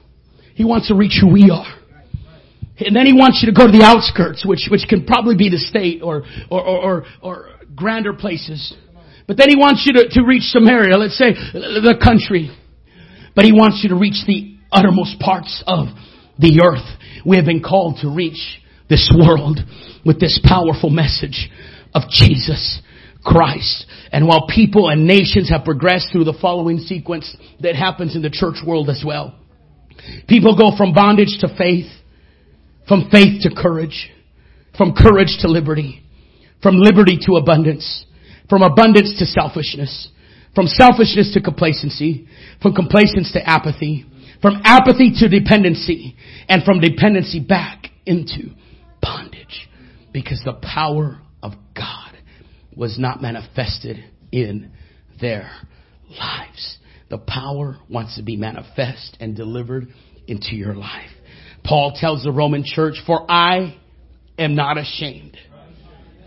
He 0.54 0.64
wants 0.64 0.88
to 0.88 0.94
reach 0.94 1.18
who 1.20 1.32
we 1.32 1.50
are. 1.50 1.74
And 2.78 2.94
then 2.94 3.06
he 3.06 3.12
wants 3.12 3.42
you 3.42 3.52
to 3.52 3.56
go 3.58 3.66
to 3.66 3.72
the 3.72 3.84
outskirts, 3.84 4.46
which, 4.46 4.68
which 4.70 4.82
can 4.88 5.04
probably 5.04 5.36
be 5.36 5.50
the 5.50 5.58
state 5.58 6.00
or, 6.00 6.22
or, 6.48 6.62
or, 6.62 6.80
or, 6.80 7.04
or 7.22 7.50
grander 7.74 8.12
places. 8.12 8.74
But 9.26 9.36
then 9.36 9.48
he 9.50 9.56
wants 9.56 9.84
you 9.86 9.92
to, 9.94 10.08
to 10.08 10.26
reach 10.26 10.44
Samaria, 10.44 10.96
let's 10.96 11.18
say 11.18 11.32
the 11.32 11.98
country. 12.02 12.50
But 13.34 13.44
he 13.44 13.52
wants 13.52 13.80
you 13.82 13.90
to 13.90 13.94
reach 13.94 14.24
the 14.26 14.56
uttermost 14.72 15.20
parts 15.20 15.62
of 15.66 15.88
the 16.38 16.62
earth. 16.64 16.86
We 17.26 17.36
have 17.36 17.44
been 17.44 17.62
called 17.62 17.98
to 18.02 18.08
reach 18.08 18.60
this 18.88 19.12
world 19.14 19.60
with 20.04 20.18
this 20.18 20.40
powerful 20.42 20.90
message 20.90 21.50
of 21.94 22.08
Jesus 22.10 22.80
Christ. 23.22 23.86
And 24.12 24.26
while 24.26 24.46
people 24.46 24.88
and 24.88 25.06
nations 25.06 25.50
have 25.50 25.64
progressed 25.64 26.08
through 26.10 26.24
the 26.24 26.38
following 26.40 26.78
sequence 26.78 27.36
that 27.60 27.76
happens 27.76 28.16
in 28.16 28.22
the 28.22 28.30
church 28.30 28.56
world 28.66 28.88
as 28.88 29.02
well. 29.04 29.34
People 30.26 30.56
go 30.56 30.76
from 30.76 30.94
bondage 30.94 31.36
to 31.40 31.48
faith, 31.58 31.90
from 32.86 33.10
faith 33.10 33.42
to 33.42 33.50
courage, 33.54 34.10
from 34.76 34.94
courage 34.94 35.36
to 35.40 35.48
liberty, 35.48 36.02
from 36.62 36.76
liberty 36.76 37.18
to 37.26 37.36
abundance, 37.36 38.04
from 38.48 38.62
abundance 38.62 39.16
to 39.18 39.26
selfishness, 39.26 40.08
from 40.54 40.66
selfishness 40.66 41.32
to 41.34 41.40
complacency, 41.40 42.26
from 42.60 42.74
complacency 42.74 43.32
to 43.34 43.48
apathy, 43.48 44.04
from 44.42 44.60
apathy 44.64 45.12
to 45.18 45.28
dependency, 45.28 46.16
and 46.48 46.62
from 46.64 46.80
dependency 46.80 47.40
back 47.40 47.86
into 48.06 48.50
bondage. 49.00 49.68
Because 50.12 50.40
the 50.44 50.54
power 50.54 51.20
of 51.42 51.52
God 51.76 52.16
was 52.74 52.98
not 52.98 53.20
manifested 53.20 54.04
in 54.32 54.72
their 55.20 55.50
lives. 56.08 56.78
The 57.10 57.18
power 57.18 57.76
wants 57.88 58.16
to 58.16 58.22
be 58.22 58.36
manifest 58.36 59.16
and 59.20 59.36
delivered 59.36 59.88
into 60.26 60.54
your 60.54 60.74
life. 60.74 61.10
Paul 61.64 61.92
tells 61.98 62.22
the 62.22 62.32
Roman 62.32 62.64
church, 62.64 62.96
for 63.06 63.30
I 63.30 63.76
am 64.38 64.54
not 64.54 64.78
ashamed 64.78 65.36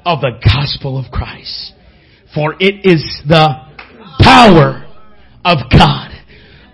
of 0.05 0.21
the 0.21 0.39
gospel 0.43 0.97
of 0.97 1.11
Christ, 1.11 1.73
for 2.33 2.55
it 2.59 2.85
is 2.85 3.03
the 3.27 3.55
power 4.19 4.85
of 5.43 5.57
God 5.71 6.11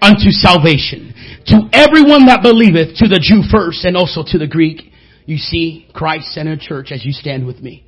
unto 0.01 0.31
salvation 0.31 1.13
to 1.47 1.69
everyone 1.71 2.25
that 2.27 2.41
believeth, 2.43 2.97
to 2.97 3.07
the 3.07 3.19
Jew 3.21 3.41
first 3.49 3.85
and 3.85 3.95
also 3.95 4.23
to 4.27 4.37
the 4.37 4.47
Greek. 4.47 4.91
You 5.25 5.37
see 5.37 5.87
Christ-centered 5.93 6.59
church 6.59 6.91
as 6.91 7.05
you 7.05 7.11
stand 7.11 7.45
with 7.45 7.59
me. 7.59 7.85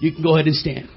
You 0.00 0.12
can 0.12 0.22
go 0.22 0.34
ahead 0.34 0.46
and 0.46 0.54
stand. 0.54 0.88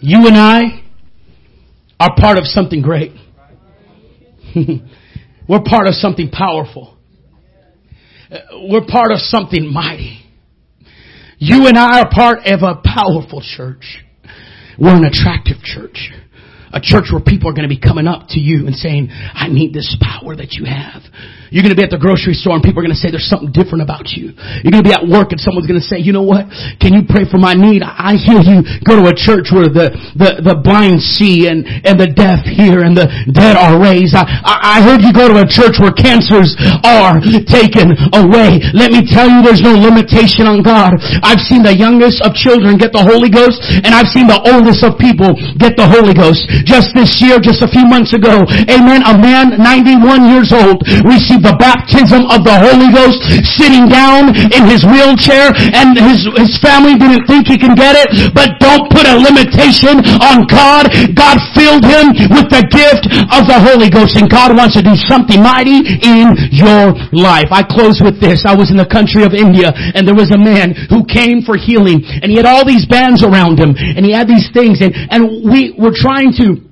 You 0.00 0.26
and 0.26 0.36
I 0.36 0.84
are 1.98 2.14
part 2.16 2.36
of 2.36 2.44
something 2.44 2.82
great. 2.82 3.12
We're 4.54 5.62
part 5.64 5.86
of 5.86 5.94
something 5.94 6.30
powerful. 6.30 6.93
Uh, 8.34 8.66
we're 8.68 8.84
part 8.86 9.12
of 9.12 9.18
something 9.18 9.72
mighty. 9.72 10.20
You 11.38 11.66
and 11.68 11.78
I 11.78 12.00
are 12.00 12.10
part 12.10 12.40
of 12.46 12.62
a 12.62 12.80
powerful 12.82 13.42
church. 13.42 14.02
We're 14.78 14.96
an 14.96 15.04
attractive 15.04 15.62
church 15.62 16.10
a 16.74 16.80
church 16.80 17.04
where 17.12 17.22
people 17.22 17.48
are 17.48 17.52
going 17.52 17.68
to 17.68 17.72
be 17.72 17.78
coming 17.78 18.08
up 18.08 18.26
to 18.30 18.40
you 18.40 18.66
and 18.66 18.74
saying, 18.74 19.08
I 19.08 19.46
need 19.46 19.72
this 19.72 19.96
power 20.02 20.34
that 20.34 20.52
you 20.58 20.64
have. 20.66 21.02
You're 21.50 21.62
going 21.62 21.74
to 21.74 21.78
be 21.78 21.84
at 21.84 21.92
the 21.92 22.00
grocery 22.00 22.34
store 22.34 22.56
and 22.56 22.62
people 22.64 22.80
are 22.80 22.86
going 22.86 22.96
to 22.96 23.00
say 23.00 23.12
there's 23.12 23.28
something 23.28 23.52
different 23.52 23.84
about 23.84 24.12
you. 24.16 24.32
You're 24.64 24.74
going 24.74 24.84
to 24.84 24.88
be 24.88 24.96
at 24.96 25.04
work 25.04 25.30
and 25.30 25.40
someone's 25.40 25.68
going 25.68 25.80
to 25.80 25.86
say, 25.86 26.00
you 26.00 26.12
know 26.12 26.24
what? 26.24 26.48
Can 26.82 26.96
you 26.96 27.06
pray 27.06 27.28
for 27.28 27.38
my 27.38 27.54
need? 27.54 27.84
I 27.84 28.18
hear 28.18 28.42
you 28.42 28.64
go 28.82 28.98
to 28.98 29.06
a 29.12 29.16
church 29.16 29.54
where 29.54 29.70
the, 29.70 29.94
the, 30.18 30.42
the 30.42 30.56
blind 30.58 30.98
see 30.98 31.46
and, 31.46 31.62
and 31.86 31.94
the 31.94 32.10
deaf 32.10 32.42
hear 32.42 32.82
and 32.82 32.98
the 32.98 33.06
dead 33.30 33.54
are 33.54 33.78
raised. 33.78 34.18
I, 34.18 34.26
I 34.42 34.78
heard 34.82 35.06
you 35.06 35.14
go 35.14 35.30
to 35.30 35.44
a 35.44 35.48
church 35.48 35.78
where 35.78 35.94
cancers 35.94 36.56
are 36.82 37.22
taken 37.46 37.94
away. 38.16 38.58
Let 38.74 38.90
me 38.90 39.06
tell 39.06 39.30
you 39.30 39.44
there's 39.46 39.62
no 39.62 39.78
limitation 39.78 40.50
on 40.50 40.66
God. 40.66 40.98
I've 41.22 41.40
seen 41.46 41.62
the 41.62 41.74
youngest 41.76 42.24
of 42.26 42.34
children 42.34 42.80
get 42.80 42.90
the 42.90 43.04
Holy 43.04 43.30
Ghost 43.30 43.62
and 43.86 43.94
I've 43.94 44.10
seen 44.10 44.26
the 44.26 44.40
oldest 44.50 44.82
of 44.82 44.98
people 44.98 45.36
get 45.60 45.78
the 45.78 45.86
Holy 45.86 46.16
Ghost. 46.16 46.48
Just 46.66 46.90
this 46.98 47.22
year, 47.22 47.38
just 47.38 47.62
a 47.62 47.70
few 47.70 47.86
months 47.86 48.10
ago, 48.16 48.42
amen, 48.66 49.06
a 49.06 49.14
man 49.14 49.54
91 49.60 50.34
years 50.34 50.50
old 50.50 50.82
received 51.06 51.43
the 51.44 51.54
baptism 51.60 52.24
of 52.32 52.42
the 52.42 52.56
Holy 52.56 52.88
Ghost 52.88 53.20
sitting 53.44 53.86
down 53.86 54.32
in 54.50 54.64
his 54.64 54.82
wheelchair 54.82 55.52
and 55.76 55.94
his, 55.94 56.24
his 56.40 56.56
family 56.64 56.96
didn't 56.96 57.28
think 57.28 57.46
he 57.46 57.60
can 57.60 57.76
get 57.76 57.94
it, 57.94 58.32
but 58.32 58.56
don't 58.58 58.88
put 58.88 59.04
a 59.04 59.14
limitation 59.20 60.00
on 60.24 60.48
God. 60.48 60.88
God 61.12 61.36
filled 61.52 61.84
him 61.84 62.16
with 62.32 62.48
the 62.48 62.64
gift 62.72 63.12
of 63.28 63.44
the 63.44 63.58
Holy 63.60 63.92
Ghost 63.92 64.16
and 64.16 64.26
God 64.26 64.56
wants 64.56 64.74
to 64.80 64.82
do 64.82 64.96
something 64.96 65.38
mighty 65.44 65.84
in 66.00 66.32
your 66.48 66.96
life. 67.12 67.52
I 67.52 67.60
close 67.60 68.00
with 68.00 68.16
this. 68.18 68.48
I 68.48 68.56
was 68.56 68.72
in 68.72 68.80
the 68.80 68.88
country 68.88 69.22
of 69.22 69.36
India 69.36 69.70
and 69.76 70.08
there 70.08 70.16
was 70.16 70.32
a 70.32 70.40
man 70.40 70.72
who 70.88 71.04
came 71.04 71.44
for 71.44 71.60
healing 71.60 72.00
and 72.24 72.32
he 72.32 72.40
had 72.40 72.48
all 72.48 72.64
these 72.64 72.88
bands 72.88 73.20
around 73.20 73.60
him 73.60 73.76
and 73.76 74.00
he 74.00 74.16
had 74.16 74.24
these 74.24 74.48
things 74.56 74.80
and, 74.80 74.96
and 75.12 75.44
we 75.44 75.76
were 75.76 75.92
trying 75.92 76.32
to 76.40 76.63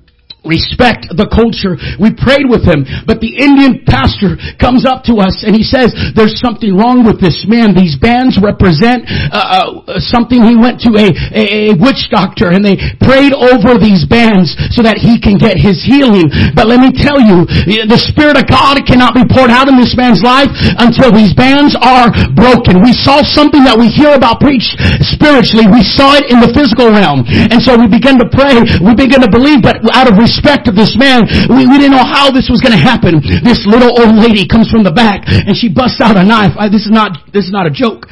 respect 0.43 1.07
the 1.15 1.31
culture. 1.31 1.79
We 2.03 2.11
prayed 2.11 2.51
with 2.51 2.67
him, 2.67 2.83
but 3.07 3.23
the 3.23 3.31
Indian 3.31 3.87
pastor 3.87 4.35
comes 4.59 4.83
up 4.83 5.07
to 5.07 5.23
us 5.23 5.47
and 5.47 5.55
he 5.55 5.63
says, 5.63 5.95
there's 6.19 6.43
something 6.43 6.75
wrong 6.75 7.07
with 7.07 7.23
this 7.23 7.47
man. 7.47 7.79
These 7.79 7.95
bands 7.99 8.43
represent 8.43 9.07
uh, 9.31 9.39
uh, 9.87 10.03
something. 10.03 10.43
He 10.43 10.59
went 10.59 10.83
to 10.83 10.99
a, 10.99 11.09
a, 11.31 11.45
a, 11.71 11.79
witch 11.79 12.11
doctor 12.11 12.51
and 12.51 12.63
they 12.63 12.75
prayed 12.99 13.31
over 13.35 13.79
these 13.79 14.03
bands 14.07 14.55
so 14.75 14.83
that 14.83 14.99
he 14.99 15.23
can 15.23 15.39
get 15.39 15.59
his 15.59 15.83
healing. 15.83 16.27
But 16.59 16.67
let 16.67 16.83
me 16.83 16.91
tell 16.91 17.23
you, 17.23 17.47
the 17.87 18.01
Spirit 18.03 18.35
of 18.35 18.51
God 18.51 18.83
cannot 18.83 19.15
be 19.15 19.23
poured 19.23 19.51
out 19.55 19.71
in 19.71 19.79
this 19.79 19.95
man's 19.95 20.27
life 20.27 20.51
until 20.83 21.15
these 21.15 21.33
bands 21.39 21.79
are 21.79 22.11
broken. 22.35 22.83
We 22.83 22.95
saw 22.95 23.23
something 23.23 23.63
that 23.63 23.79
we 23.79 23.87
hear 23.87 24.15
about 24.15 24.43
preached 24.43 24.75
spiritually. 25.07 25.71
We 25.71 25.87
saw 25.87 26.19
it 26.19 26.31
in 26.35 26.43
the 26.43 26.51
physical 26.51 26.91
realm. 26.91 27.23
And 27.27 27.63
so 27.63 27.79
we 27.79 27.87
began 27.87 28.19
to 28.19 28.27
pray. 28.27 28.59
We 28.83 28.99
began 28.99 29.23
to 29.23 29.31
believe, 29.31 29.63
but 29.63 29.79
out 29.95 30.11
of 30.11 30.19
respect 30.19 30.32
of 30.41 30.75
this 30.77 30.95
man. 30.97 31.27
We, 31.49 31.67
we 31.67 31.77
didn't 31.77 31.93
know 31.93 32.07
how 32.07 32.31
this 32.31 32.49
was 32.49 32.61
going 32.61 32.73
to 32.73 32.81
happen. 32.81 33.21
This 33.43 33.67
little 33.67 33.93
old 33.93 34.17
lady 34.17 34.47
comes 34.47 34.71
from 34.71 34.85
the 34.85 34.93
back 34.93 35.27
and 35.27 35.57
she 35.57 35.69
busts 35.69 36.01
out 36.01 36.17
a 36.17 36.25
knife. 36.25 36.55
I, 36.57 36.69
this 36.69 36.87
is 36.87 36.93
not, 36.93 37.33
this 37.33 37.45
is 37.45 37.53
not 37.53 37.67
a 37.67 37.73
joke. 37.73 38.07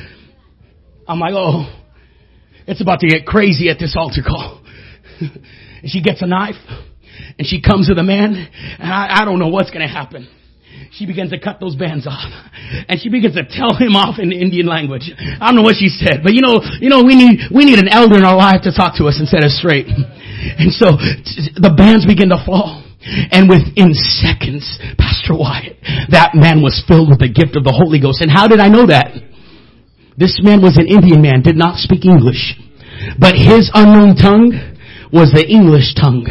I'm 1.07 1.19
like, 1.19 1.35
oh, 1.35 1.69
it's 2.67 2.81
about 2.81 3.01
to 3.01 3.09
get 3.09 3.27
crazy 3.27 3.69
at 3.69 3.79
this 3.79 3.95
altar 3.97 4.23
call. 4.27 4.63
and 5.21 5.89
she 5.89 6.03
gets 6.03 6.23
a 6.23 6.27
knife 6.27 6.61
and 7.39 7.47
she 7.47 7.61
comes 7.61 7.89
to 7.89 7.95
the 7.95 8.03
man 8.03 8.35
and 8.35 8.93
I, 8.93 9.23
I 9.23 9.25
don't 9.25 9.39
know 9.39 9.49
what's 9.49 9.71
going 9.71 9.87
to 9.87 9.93
happen 9.93 10.29
she 10.91 11.07
begins 11.07 11.31
to 11.31 11.39
cut 11.39 11.61
those 11.61 11.77
bands 11.77 12.07
off. 12.07 12.31
And 12.89 13.01
she 13.01 13.09
begins 13.09 13.35
to 13.35 13.47
tell 13.47 13.75
him 13.79 13.95
off 13.95 14.19
in 14.19 14.33
Indian 14.33 14.67
language. 14.67 15.11
I 15.15 15.47
don't 15.47 15.57
know 15.57 15.63
what 15.63 15.79
she 15.79 15.89
said, 15.89 16.23
but 16.23 16.35
you 16.35 16.43
know, 16.43 16.59
you 16.83 16.91
know, 16.91 17.03
we 17.07 17.15
need, 17.15 17.47
we 17.55 17.65
need 17.65 17.79
an 17.79 17.89
elder 17.89 18.19
in 18.19 18.25
our 18.25 18.37
life 18.37 18.63
to 18.67 18.75
talk 18.75 18.99
to 18.99 19.07
us 19.07 19.19
and 19.19 19.29
set 19.29 19.45
us 19.45 19.55
straight. 19.55 19.87
And 19.87 20.73
so 20.75 20.99
the 21.55 21.71
bands 21.71 22.07
begin 22.07 22.31
to 22.31 22.43
fall. 22.43 22.83
And 23.01 23.49
within 23.49 23.95
seconds, 23.95 24.67
Pastor 24.99 25.33
Wyatt, 25.33 25.81
that 26.13 26.35
man 26.35 26.61
was 26.61 26.85
filled 26.87 27.09
with 27.09 27.21
the 27.21 27.33
gift 27.33 27.57
of 27.57 27.65
the 27.65 27.73
Holy 27.73 27.99
Ghost. 27.99 28.21
And 28.21 28.31
how 28.31 28.47
did 28.47 28.61
I 28.61 28.69
know 28.69 28.87
that? 28.87 29.15
This 30.19 30.37
man 30.43 30.61
was 30.61 30.77
an 30.77 30.85
Indian 30.85 31.23
man, 31.23 31.41
did 31.41 31.57
not 31.57 31.81
speak 31.81 32.05
English. 32.05 32.61
But 33.17 33.41
his 33.41 33.73
unknown 33.73 34.21
tongue 34.21 34.53
was 35.13 35.35
the 35.35 35.47
English 35.47 35.95
tongue. 35.95 36.27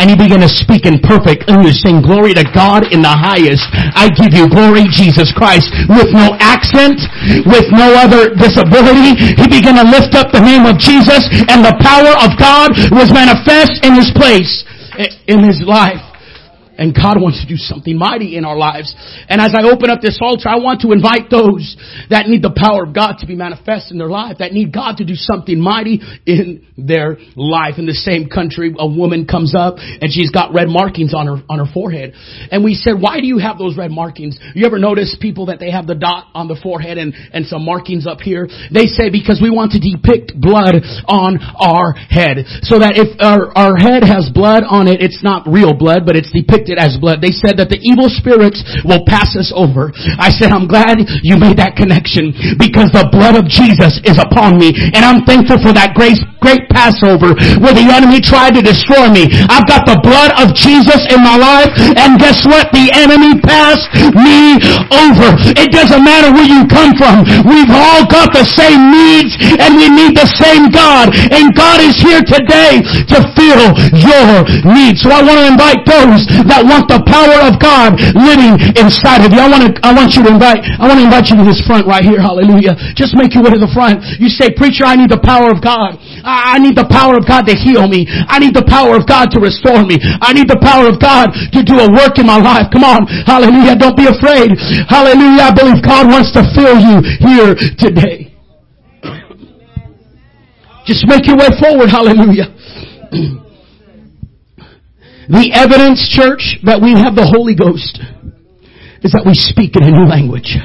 And 0.00 0.08
he 0.08 0.16
began 0.16 0.40
to 0.40 0.48
speak 0.48 0.88
in 0.88 1.00
perfect 1.04 1.48
English, 1.48 1.84
saying, 1.84 2.02
glory 2.02 2.32
to 2.34 2.44
God 2.52 2.88
in 2.92 3.04
the 3.04 3.12
highest. 3.12 3.64
I 3.72 4.08
give 4.12 4.32
you 4.32 4.48
glory, 4.48 4.88
Jesus 4.88 5.32
Christ, 5.32 5.68
with 5.88 6.12
no 6.12 6.36
accent, 6.40 7.00
with 7.44 7.68
no 7.72 7.92
other 7.96 8.32
disability. 8.32 9.16
He 9.36 9.46
began 9.48 9.76
to 9.80 9.86
lift 9.86 10.16
up 10.16 10.32
the 10.32 10.40
name 10.40 10.64
of 10.64 10.80
Jesus 10.80 11.28
and 11.48 11.64
the 11.64 11.76
power 11.80 12.12
of 12.24 12.36
God 12.40 12.72
was 12.92 13.12
manifest 13.12 13.84
in 13.84 13.94
his 13.96 14.10
place, 14.16 14.64
in 15.28 15.44
his 15.44 15.60
life. 15.64 16.11
And 16.82 16.90
God 16.90 17.22
wants 17.22 17.38
to 17.38 17.46
do 17.46 17.54
something 17.54 17.94
mighty 17.94 18.34
in 18.34 18.44
our 18.44 18.58
lives. 18.58 18.90
And 19.30 19.40
as 19.40 19.54
I 19.54 19.62
open 19.70 19.86
up 19.86 20.02
this 20.02 20.18
altar, 20.20 20.50
I 20.50 20.58
want 20.58 20.82
to 20.82 20.90
invite 20.90 21.30
those 21.30 21.78
that 22.10 22.26
need 22.26 22.42
the 22.42 22.50
power 22.50 22.82
of 22.82 22.90
God 22.90 23.22
to 23.22 23.26
be 23.30 23.38
manifest 23.38 23.94
in 23.94 24.02
their 24.02 24.10
life, 24.10 24.42
that 24.42 24.50
need 24.50 24.74
God 24.74 24.98
to 24.98 25.06
do 25.06 25.14
something 25.14 25.62
mighty 25.62 26.02
in 26.26 26.66
their 26.74 27.22
life. 27.38 27.78
In 27.78 27.86
the 27.86 27.94
same 27.94 28.26
country, 28.26 28.74
a 28.74 28.82
woman 28.82 29.30
comes 29.30 29.54
up 29.54 29.78
and 29.78 30.10
she's 30.10 30.34
got 30.34 30.50
red 30.50 30.66
markings 30.66 31.14
on 31.14 31.30
her, 31.30 31.38
on 31.46 31.62
her 31.62 31.70
forehead. 31.70 32.18
And 32.50 32.66
we 32.66 32.74
said, 32.74 32.98
why 32.98 33.22
do 33.22 33.30
you 33.30 33.38
have 33.38 33.62
those 33.62 33.78
red 33.78 33.94
markings? 33.94 34.34
You 34.58 34.66
ever 34.66 34.82
notice 34.82 35.14
people 35.22 35.54
that 35.54 35.60
they 35.62 35.70
have 35.70 35.86
the 35.86 35.94
dot 35.94 36.34
on 36.34 36.48
the 36.50 36.58
forehead 36.58 36.98
and, 36.98 37.14
and 37.14 37.46
some 37.46 37.64
markings 37.64 38.10
up 38.10 38.18
here? 38.18 38.50
They 38.74 38.90
say 38.90 39.06
because 39.06 39.38
we 39.38 39.54
want 39.54 39.70
to 39.72 39.78
depict 39.78 40.34
blood 40.34 40.82
on 41.06 41.38
our 41.62 41.94
head. 41.94 42.42
So 42.66 42.82
that 42.82 42.98
if 42.98 43.14
our, 43.22 43.54
our 43.54 43.78
head 43.78 44.02
has 44.02 44.34
blood 44.34 44.66
on 44.66 44.90
it, 44.90 44.98
it's 44.98 45.22
not 45.22 45.46
real 45.46 45.78
blood, 45.78 46.02
but 46.02 46.18
it's 46.18 46.32
depicted 46.34 46.71
as 46.78 46.96
blood. 47.00 47.20
They 47.20 47.34
said 47.34 47.58
that 47.58 47.68
the 47.68 47.80
evil 47.82 48.08
spirits 48.08 48.62
will 48.84 49.04
pass 49.08 49.34
us 49.36 49.52
over. 49.54 49.92
I 50.20 50.30
said, 50.30 50.52
I'm 50.52 50.68
glad 50.68 51.00
you 51.22 51.36
made 51.36 51.58
that 51.58 51.76
connection 51.76 52.32
because 52.56 52.92
the 52.92 53.08
blood 53.10 53.36
of 53.36 53.48
Jesus 53.48 54.00
is 54.04 54.16
upon 54.20 54.56
me 54.56 54.72
and 54.92 55.02
I'm 55.02 55.24
thankful 55.24 55.60
for 55.60 55.72
that 55.74 55.92
grace, 55.98 56.20
great 56.40 56.66
Passover 56.72 57.34
where 57.60 57.74
the 57.74 57.86
enemy 57.88 58.18
tried 58.22 58.56
to 58.58 58.62
destroy 58.62 59.10
me. 59.12 59.28
I've 59.50 59.68
got 59.68 59.84
the 59.84 60.00
blood 60.00 60.34
of 60.40 60.56
Jesus 60.56 61.04
in 61.12 61.20
my 61.20 61.36
life 61.36 61.70
and 61.98 62.18
guess 62.18 62.42
what? 62.48 62.72
The 62.72 62.90
enemy 62.96 63.38
passed 63.44 63.86
me 64.14 64.58
over. 64.90 65.28
It 65.58 65.70
doesn't 65.70 66.02
matter 66.02 66.32
where 66.32 66.48
you 66.48 66.64
come 66.66 66.96
from. 66.96 67.26
We've 67.46 67.70
all 67.70 68.04
got 68.08 68.32
the 68.32 68.46
same 68.46 68.90
needs 68.90 69.36
and 69.60 69.76
we 69.76 69.88
need 69.90 70.16
the 70.16 70.28
same 70.40 70.72
God 70.72 71.12
and 71.12 71.52
God 71.54 71.78
is 71.84 71.96
here 72.00 72.24
today 72.24 72.82
to 73.12 73.18
fill 73.36 73.74
your 73.94 74.46
needs. 74.66 75.02
So 75.04 75.10
I 75.10 75.20
want 75.22 75.38
to 75.42 75.46
invite 75.46 75.82
those 75.86 76.24
that 76.48 76.61
want 76.64 76.88
the 76.88 77.02
power 77.04 77.38
of 77.46 77.58
God 77.60 77.98
living 78.14 78.56
inside 78.78 79.26
of 79.26 79.30
you. 79.34 79.40
I 79.40 79.48
want 79.50 79.62
to, 79.66 79.70
I 79.82 79.90
want 79.92 80.14
you 80.14 80.22
to 80.26 80.30
invite, 80.30 80.64
I 80.64 80.84
want 80.88 80.98
to 80.98 81.06
invite 81.06 81.28
you 81.28 81.36
to 81.38 81.46
this 81.46 81.60
front 81.66 81.86
right 81.86 82.02
here. 82.02 82.18
Hallelujah. 82.18 82.74
Just 82.94 83.14
make 83.18 83.34
your 83.34 83.44
way 83.44 83.54
to 83.54 83.62
the 83.62 83.70
front. 83.70 84.02
You 84.18 84.30
say, 84.30 84.52
preacher, 84.54 84.84
I 84.84 84.96
need 84.96 85.10
the 85.10 85.22
power 85.22 85.50
of 85.50 85.60
God. 85.62 85.98
I 86.24 86.58
need 86.58 86.78
the 86.78 86.88
power 86.88 87.18
of 87.18 87.26
God 87.26 87.48
to 87.50 87.54
heal 87.54 87.86
me. 87.86 88.06
I 88.08 88.38
need 88.38 88.54
the 88.54 88.66
power 88.66 88.96
of 88.96 89.04
God 89.06 89.30
to 89.34 89.38
restore 89.42 89.82
me. 89.82 89.98
I 90.22 90.32
need 90.32 90.46
the 90.46 90.60
power 90.62 90.88
of 90.88 91.02
God 91.02 91.34
to 91.34 91.60
do 91.62 91.78
a 91.82 91.88
work 91.90 92.18
in 92.18 92.26
my 92.26 92.38
life. 92.38 92.70
Come 92.70 92.86
on. 92.86 93.06
Hallelujah. 93.26 93.76
Don't 93.76 93.96
be 93.98 94.06
afraid. 94.06 94.54
Hallelujah. 94.86 95.50
I 95.50 95.52
believe 95.54 95.82
God 95.82 96.06
wants 96.08 96.30
to 96.38 96.42
fill 96.54 96.78
you 96.78 97.02
here 97.22 97.54
today. 97.78 98.32
Just 100.86 101.06
make 101.06 101.26
your 101.26 101.38
way 101.38 101.50
forward. 101.60 101.90
Hallelujah. 101.90 102.50
The 105.28 105.54
evidence, 105.54 106.02
church, 106.10 106.58
that 106.64 106.82
we 106.82 106.98
have 106.98 107.14
the 107.14 107.26
Holy 107.26 107.54
Ghost 107.54 108.02
is 109.02 109.12
that 109.14 109.22
we 109.22 109.34
speak 109.34 109.78
in 109.78 109.86
a 109.86 109.90
new 109.90 110.06
language. 110.06 110.58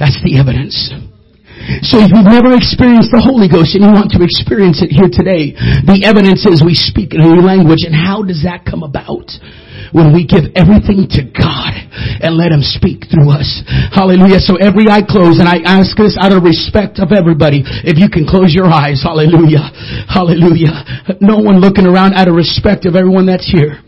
That's 0.00 0.16
the 0.24 0.40
evidence. 0.40 0.92
So 1.84 2.00
if 2.00 2.12
you've 2.12 2.28
never 2.28 2.52
experienced 2.52 3.12
the 3.12 3.24
Holy 3.24 3.48
Ghost 3.48 3.72
and 3.76 3.84
you 3.84 3.92
want 3.92 4.12
to 4.12 4.20
experience 4.20 4.84
it 4.84 4.92
here 4.92 5.08
today, 5.08 5.56
the 5.84 6.04
evidence 6.04 6.44
is 6.44 6.60
we 6.60 6.76
speak 6.76 7.16
in 7.16 7.24
a 7.24 7.28
new 7.28 7.40
language. 7.40 7.88
And 7.88 7.96
how 7.96 8.20
does 8.20 8.44
that 8.44 8.68
come 8.68 8.84
about? 8.84 9.32
When 9.94 10.10
we 10.10 10.26
give 10.26 10.50
everything 10.58 11.06
to 11.14 11.22
God 11.30 11.70
and 11.94 12.34
let 12.34 12.50
Him 12.50 12.66
speak 12.66 13.06
through 13.06 13.30
us. 13.30 13.46
Hallelujah. 13.94 14.42
So 14.42 14.58
every 14.58 14.90
eye 14.90 15.06
closed, 15.06 15.38
and 15.38 15.46
I 15.46 15.62
ask 15.62 15.94
this 15.94 16.18
out 16.18 16.34
of 16.34 16.42
respect 16.42 16.98
of 16.98 17.14
everybody, 17.14 17.62
if 17.86 17.94
you 17.94 18.10
can 18.10 18.26
close 18.26 18.50
your 18.50 18.66
eyes. 18.66 19.06
Hallelujah. 19.06 19.70
Hallelujah. 20.10 20.82
No 21.22 21.38
one 21.38 21.62
looking 21.62 21.86
around 21.86 22.18
out 22.18 22.26
of 22.26 22.34
respect 22.34 22.90
of 22.90 22.98
everyone 22.98 23.30
that's 23.30 23.46
here. 23.46 23.78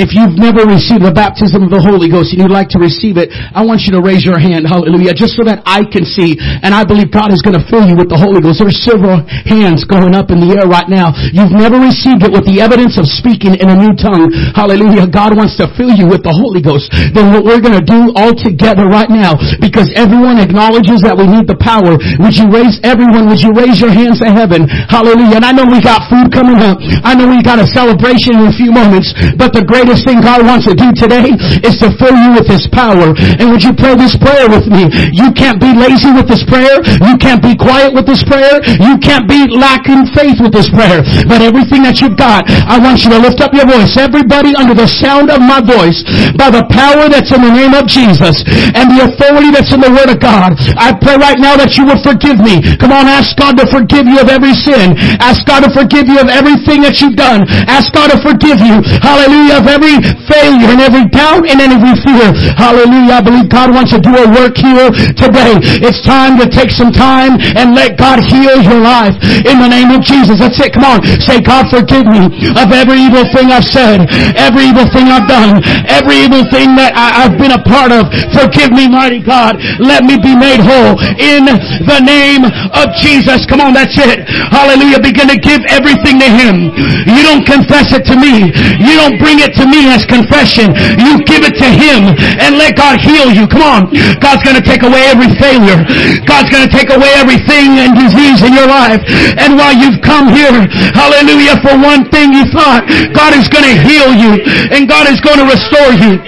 If 0.00 0.16
you've 0.16 0.40
never 0.40 0.64
received 0.64 1.04
the 1.04 1.12
baptism 1.12 1.60
of 1.60 1.68
the 1.68 1.84
Holy 1.84 2.08
Ghost 2.08 2.32
and 2.32 2.40
you'd 2.40 2.54
like 2.54 2.72
to 2.72 2.80
receive 2.80 3.20
it, 3.20 3.28
I 3.30 3.60
want 3.60 3.84
you 3.84 3.92
to 3.92 4.00
raise 4.00 4.24
your 4.24 4.40
hand. 4.40 4.64
Hallelujah. 4.64 5.12
Just 5.12 5.36
so 5.36 5.44
that 5.44 5.60
I 5.68 5.84
can 5.84 6.08
see. 6.08 6.40
And 6.40 6.72
I 6.72 6.88
believe 6.88 7.12
God 7.12 7.28
is 7.28 7.44
going 7.44 7.60
to 7.60 7.64
fill 7.68 7.84
you 7.84 7.92
with 8.00 8.08
the 8.08 8.16
Holy 8.16 8.40
Ghost. 8.40 8.64
There's 8.64 8.80
several 8.80 9.20
hands 9.44 9.84
going 9.84 10.16
up 10.16 10.32
in 10.32 10.40
the 10.40 10.56
air 10.56 10.64
right 10.64 10.88
now. 10.88 11.12
You've 11.36 11.52
never 11.52 11.76
received 11.76 12.24
it 12.24 12.32
with 12.32 12.48
the 12.48 12.64
evidence 12.64 12.96
of 12.96 13.04
speaking 13.04 13.60
in 13.60 13.68
a 13.68 13.76
new 13.76 13.92
tongue. 13.92 14.32
Hallelujah. 14.56 15.04
God 15.04 15.36
wants 15.36 15.49
to 15.58 15.70
fill 15.74 15.90
you 15.90 16.06
with 16.06 16.22
the 16.22 16.34
Holy 16.34 16.60
Ghost, 16.60 16.90
then 17.14 17.32
what 17.32 17.42
we're 17.46 17.62
going 17.62 17.78
to 17.78 17.84
do 17.84 18.12
all 18.14 18.34
together 18.34 18.86
right 18.86 19.10
now, 19.10 19.38
because 19.58 19.90
everyone 19.96 20.38
acknowledges 20.38 21.00
that 21.02 21.16
we 21.16 21.26
need 21.26 21.46
the 21.46 21.58
power. 21.58 21.96
Would 21.96 22.36
you 22.36 22.46
raise, 22.50 22.78
everyone, 22.82 23.30
would 23.30 23.40
you 23.40 23.54
raise 23.54 23.80
your 23.80 23.90
hands 23.90 24.20
to 24.20 24.28
heaven? 24.28 24.68
Hallelujah. 24.68 25.40
And 25.40 25.46
I 25.46 25.52
know 25.54 25.64
we 25.66 25.80
got 25.80 26.06
food 26.10 26.30
coming 26.34 26.60
up. 26.60 26.78
I 27.06 27.14
know 27.16 27.30
we 27.30 27.40
got 27.40 27.58
a 27.58 27.66
celebration 27.66 28.36
in 28.36 28.50
a 28.50 28.54
few 28.54 28.70
moments, 28.74 29.14
but 29.38 29.54
the 29.56 29.64
greatest 29.64 30.04
thing 30.04 30.20
God 30.20 30.44
wants 30.44 30.66
to 30.66 30.74
do 30.74 30.92
today 30.92 31.32
is 31.64 31.78
to 31.80 31.88
fill 31.96 32.14
you 32.14 32.36
with 32.36 32.46
His 32.50 32.66
power. 32.70 33.14
And 33.40 33.50
would 33.54 33.62
you 33.62 33.72
pray 33.72 33.96
this 33.96 34.18
prayer 34.18 34.50
with 34.50 34.68
me? 34.68 34.90
You 35.14 35.32
can't 35.32 35.62
be 35.62 35.72
lazy 35.72 36.12
with 36.12 36.28
this 36.28 36.44
prayer. 36.44 36.82
You 37.00 37.16
can't 37.16 37.40
be 37.40 37.56
quiet 37.56 37.94
with 37.94 38.04
this 38.04 38.22
prayer. 38.26 38.60
You 38.82 38.98
can't 38.98 39.24
be 39.30 39.48
lacking 39.48 40.10
faith 40.12 40.42
with 40.42 40.52
this 40.52 40.68
prayer. 40.68 41.00
But 41.30 41.40
everything 41.40 41.86
that 41.86 42.02
you've 42.02 42.18
got, 42.18 42.44
I 42.68 42.76
want 42.82 43.06
you 43.06 43.10
to 43.14 43.18
lift 43.18 43.40
up 43.40 43.54
your 43.54 43.66
voice. 43.66 43.96
Everybody 43.96 44.52
under 44.58 44.74
the 44.74 44.90
sound 44.90 45.29
of 45.30 45.40
my 45.40 45.62
voice, 45.62 46.02
by 46.36 46.50
the 46.50 46.66
power 46.70 47.08
that's 47.08 47.30
in 47.30 47.42
the 47.42 47.54
name 47.54 47.74
of 47.74 47.86
Jesus 47.86 48.42
and 48.74 48.90
the 48.90 49.06
authority 49.06 49.50
that's 49.50 49.72
in 49.72 49.80
the 49.80 49.90
Word 49.90 50.10
of 50.10 50.18
God, 50.18 50.58
I 50.76 50.92
pray 50.94 51.16
right 51.16 51.38
now 51.38 51.56
that 51.56 51.78
you 51.78 51.86
will 51.86 52.00
forgive 52.02 52.42
me. 52.42 52.62
Come 52.78 52.92
on, 52.92 53.06
ask 53.06 53.36
God 53.38 53.58
to 53.58 53.66
forgive 53.70 54.06
you 54.06 54.18
of 54.20 54.28
every 54.28 54.54
sin. 54.54 54.94
Ask 55.22 55.46
God 55.46 55.66
to 55.66 55.70
forgive 55.70 56.06
you 56.10 56.18
of 56.18 56.28
everything 56.28 56.82
that 56.82 56.98
you've 57.00 57.18
done. 57.18 57.46
Ask 57.70 57.92
God 57.92 58.10
to 58.10 58.18
forgive 58.22 58.58
you, 58.62 58.82
hallelujah, 59.02 59.62
of 59.62 59.66
every 59.66 59.98
failure 60.26 60.70
and 60.70 60.80
every 60.80 61.06
doubt 61.10 61.44
and 61.46 61.58
every 61.60 61.94
fear. 62.02 62.32
Hallelujah. 62.56 63.18
I 63.18 63.22
believe 63.22 63.48
God 63.50 63.74
wants 63.74 63.92
to 63.92 64.00
do 64.00 64.14
a 64.14 64.26
work 64.30 64.56
here 64.56 64.90
today. 65.16 65.58
It's 65.82 66.00
time 66.02 66.38
to 66.40 66.46
take 66.48 66.70
some 66.70 66.92
time 66.92 67.36
and 67.56 67.74
let 67.74 67.98
God 67.98 68.22
heal 68.22 68.60
your 68.62 68.80
life 68.80 69.16
in 69.44 69.60
the 69.60 69.68
name 69.68 69.90
of 69.90 70.00
Jesus. 70.00 70.40
That's 70.40 70.58
it. 70.60 70.72
Come 70.72 70.86
on. 70.86 71.04
Say, 71.20 71.40
God, 71.40 71.68
forgive 71.68 72.06
me 72.06 72.30
of 72.56 72.68
every 72.72 73.00
evil 73.00 73.26
thing 73.34 73.50
I've 73.50 73.66
said, 73.66 74.06
every 74.36 74.70
evil 74.70 74.86
thing 74.88 75.10
I've 75.10 75.19
done, 75.26 75.60
every 75.88 76.24
evil 76.24 76.44
thing 76.48 76.76
that 76.76 76.92
I, 76.96 77.26
have 77.26 77.36
been 77.36 77.52
a 77.52 77.62
part 77.62 77.92
of. 77.92 78.08
Forgive 78.32 78.72
me, 78.72 78.88
mighty 78.88 79.20
God. 79.20 79.60
Let 79.80 80.04
me 80.04 80.16
be 80.16 80.32
made 80.32 80.60
whole 80.60 80.96
in 81.18 81.48
the 81.84 82.00
name 82.00 82.46
of 82.72 82.86
Jesus. 83.00 83.44
Come 83.44 83.60
on, 83.60 83.76
that's 83.76 83.96
it. 83.98 84.24
Hallelujah. 84.52 85.00
Begin 85.02 85.28
to 85.28 85.38
give 85.38 85.60
everything 85.68 86.20
to 86.20 86.28
Him. 86.28 86.72
You 87.08 87.22
don't 87.26 87.44
confess 87.44 87.92
it 87.92 88.06
to 88.08 88.16
me. 88.16 88.52
You 88.80 88.94
don't 88.96 89.20
bring 89.20 89.42
it 89.42 89.52
to 89.60 89.64
me 89.68 89.90
as 89.90 90.06
confession. 90.08 90.72
You 91.00 91.20
give 91.26 91.44
it 91.44 91.56
to 91.60 91.68
Him 91.68 92.14
and 92.40 92.56
let 92.56 92.76
God 92.76 93.00
heal 93.00 93.28
you. 93.32 93.44
Come 93.50 93.64
on. 93.64 93.80
God's 94.22 94.42
going 94.46 94.56
to 94.56 94.64
take 94.64 94.82
away 94.86 95.08
every 95.10 95.30
failure. 95.36 95.82
God's 96.24 96.48
going 96.48 96.64
to 96.64 96.72
take 96.72 96.88
away 96.92 97.10
everything 97.18 97.80
and 97.80 97.96
disease 97.96 98.40
in 98.44 98.54
your 98.54 98.68
life. 98.68 99.02
And 99.36 99.56
while 99.56 99.74
you've 99.74 100.00
come 100.00 100.30
here, 100.32 100.66
hallelujah, 100.94 101.60
for 101.60 101.74
one 101.76 102.08
thing 102.08 102.32
you 102.32 102.46
thought, 102.52 102.86
God 103.12 103.34
is 103.36 103.48
going 103.48 103.66
to 103.66 103.76
heal 103.84 104.10
you 104.14 104.40
and 104.70 104.88
God 104.88 105.09
is 105.10 105.20
going 105.20 105.38
to 105.42 105.48
restore 105.50 105.92
you. 105.92 106.22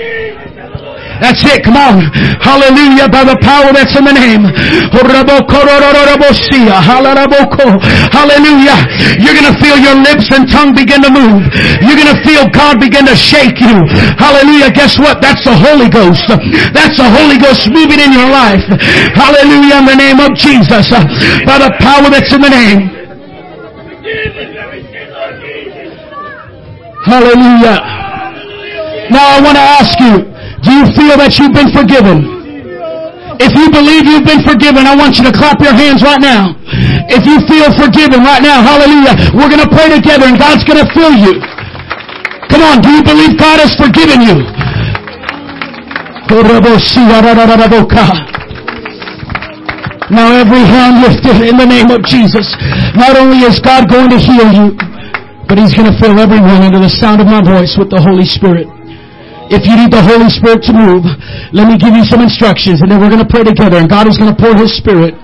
That's 1.23 1.39
it. 1.47 1.63
Come 1.63 1.79
on. 1.79 2.03
Hallelujah. 2.43 3.07
By 3.07 3.23
the 3.23 3.39
power 3.39 3.71
that's 3.71 3.95
in 3.95 4.03
the 4.03 4.11
name. 4.11 4.43
Hallelujah. 8.11 8.79
You're 9.23 9.39
going 9.39 9.47
to 9.47 9.55
feel 9.63 9.79
your 9.79 9.95
lips 10.03 10.27
and 10.35 10.51
tongue 10.51 10.75
begin 10.75 10.99
to 11.07 11.15
move. 11.15 11.47
You're 11.87 11.95
going 11.95 12.11
to 12.11 12.19
feel 12.27 12.51
God 12.51 12.83
begin 12.83 13.07
to 13.07 13.15
shake 13.15 13.63
you. 13.63 13.87
Hallelujah. 14.19 14.75
Guess 14.75 14.99
what? 14.99 15.23
That's 15.23 15.47
the 15.47 15.55
Holy 15.55 15.87
Ghost. 15.87 16.27
That's 16.75 16.99
the 16.99 17.07
Holy 17.07 17.39
Ghost 17.39 17.71
moving 17.71 18.03
in 18.03 18.11
your 18.11 18.27
life. 18.27 18.67
Hallelujah. 19.15 19.79
In 19.79 19.87
the 19.87 19.95
name 19.95 20.19
of 20.19 20.35
Jesus. 20.35 20.91
By 21.47 21.63
the 21.63 21.71
power 21.79 22.11
that's 22.11 22.35
in 22.35 22.43
the 22.43 22.51
name. 22.51 22.99
Hallelujah. 27.07 28.02
Now 29.13 29.37
I 29.37 29.45
want 29.45 29.61
to 29.61 29.67
ask 29.79 29.95
you, 30.01 30.25
do 30.65 30.71
you 30.73 30.85
feel 30.97 31.21
that 31.21 31.37
you've 31.37 31.53
been 31.53 31.69
forgiven? 31.69 32.43
If 33.43 33.53
you 33.53 33.69
believe 33.69 34.09
you've 34.09 34.25
been 34.25 34.41
forgiven, 34.41 34.89
I 34.89 34.97
want 34.97 35.21
you 35.21 35.25
to 35.29 35.35
clap 35.35 35.61
your 35.61 35.77
hands 35.77 36.01
right 36.01 36.21
now. 36.21 36.57
If 37.13 37.29
you 37.29 37.45
feel 37.45 37.69
forgiven 37.77 38.25
right 38.25 38.41
now, 38.41 38.65
hallelujah, 38.65 39.37
we're 39.37 39.53
going 39.53 39.61
to 39.61 39.69
pray 39.69 39.93
together 39.93 40.33
and 40.33 40.39
God's 40.41 40.65
going 40.65 40.81
to 40.81 40.89
fill 40.97 41.13
you. 41.13 41.45
Come 42.49 42.63
on, 42.65 42.81
do 42.81 42.89
you 42.89 43.03
believe 43.05 43.37
God 43.37 43.61
has 43.61 43.77
forgiven 43.77 44.25
you? 44.25 44.49
Now 50.09 50.33
every 50.33 50.65
hand 50.65 51.05
lifted 51.05 51.45
in 51.45 51.57
the 51.57 51.69
name 51.69 51.91
of 51.93 52.05
Jesus. 52.05 52.49
Not 52.97 53.17
only 53.17 53.45
is 53.45 53.61
God 53.61 53.89
going 53.89 54.09
to 54.09 54.19
heal 54.19 54.49
you, 54.53 54.77
but 55.49 55.59
He's 55.59 55.77
going 55.77 55.91
to 55.91 55.97
fill 56.01 56.17
everyone 56.19 56.65
under 56.65 56.81
the 56.81 56.89
sound 56.89 57.21
of 57.21 57.27
my 57.27 57.45
voice 57.45 57.77
with 57.77 57.91
the 57.91 58.01
Holy 58.01 58.25
Spirit. 58.25 58.69
If 59.51 59.67
you 59.67 59.75
need 59.75 59.91
the 59.91 60.05
Holy 60.05 60.31
Spirit 60.31 60.63
to 60.71 60.73
move, 60.77 61.03
let 61.51 61.67
me 61.67 61.75
give 61.81 61.97
you 61.97 62.05
some 62.07 62.23
instructions 62.23 62.81
and 62.81 62.89
then 62.91 63.03
we're 63.03 63.11
going 63.11 63.25
to 63.25 63.33
pray 63.33 63.43
together 63.43 63.81
and 63.81 63.89
God 63.91 64.07
is 64.07 64.17
going 64.21 64.31
to 64.31 64.39
pour 64.39 64.55
His 64.55 64.71
Spirit. 64.77 65.19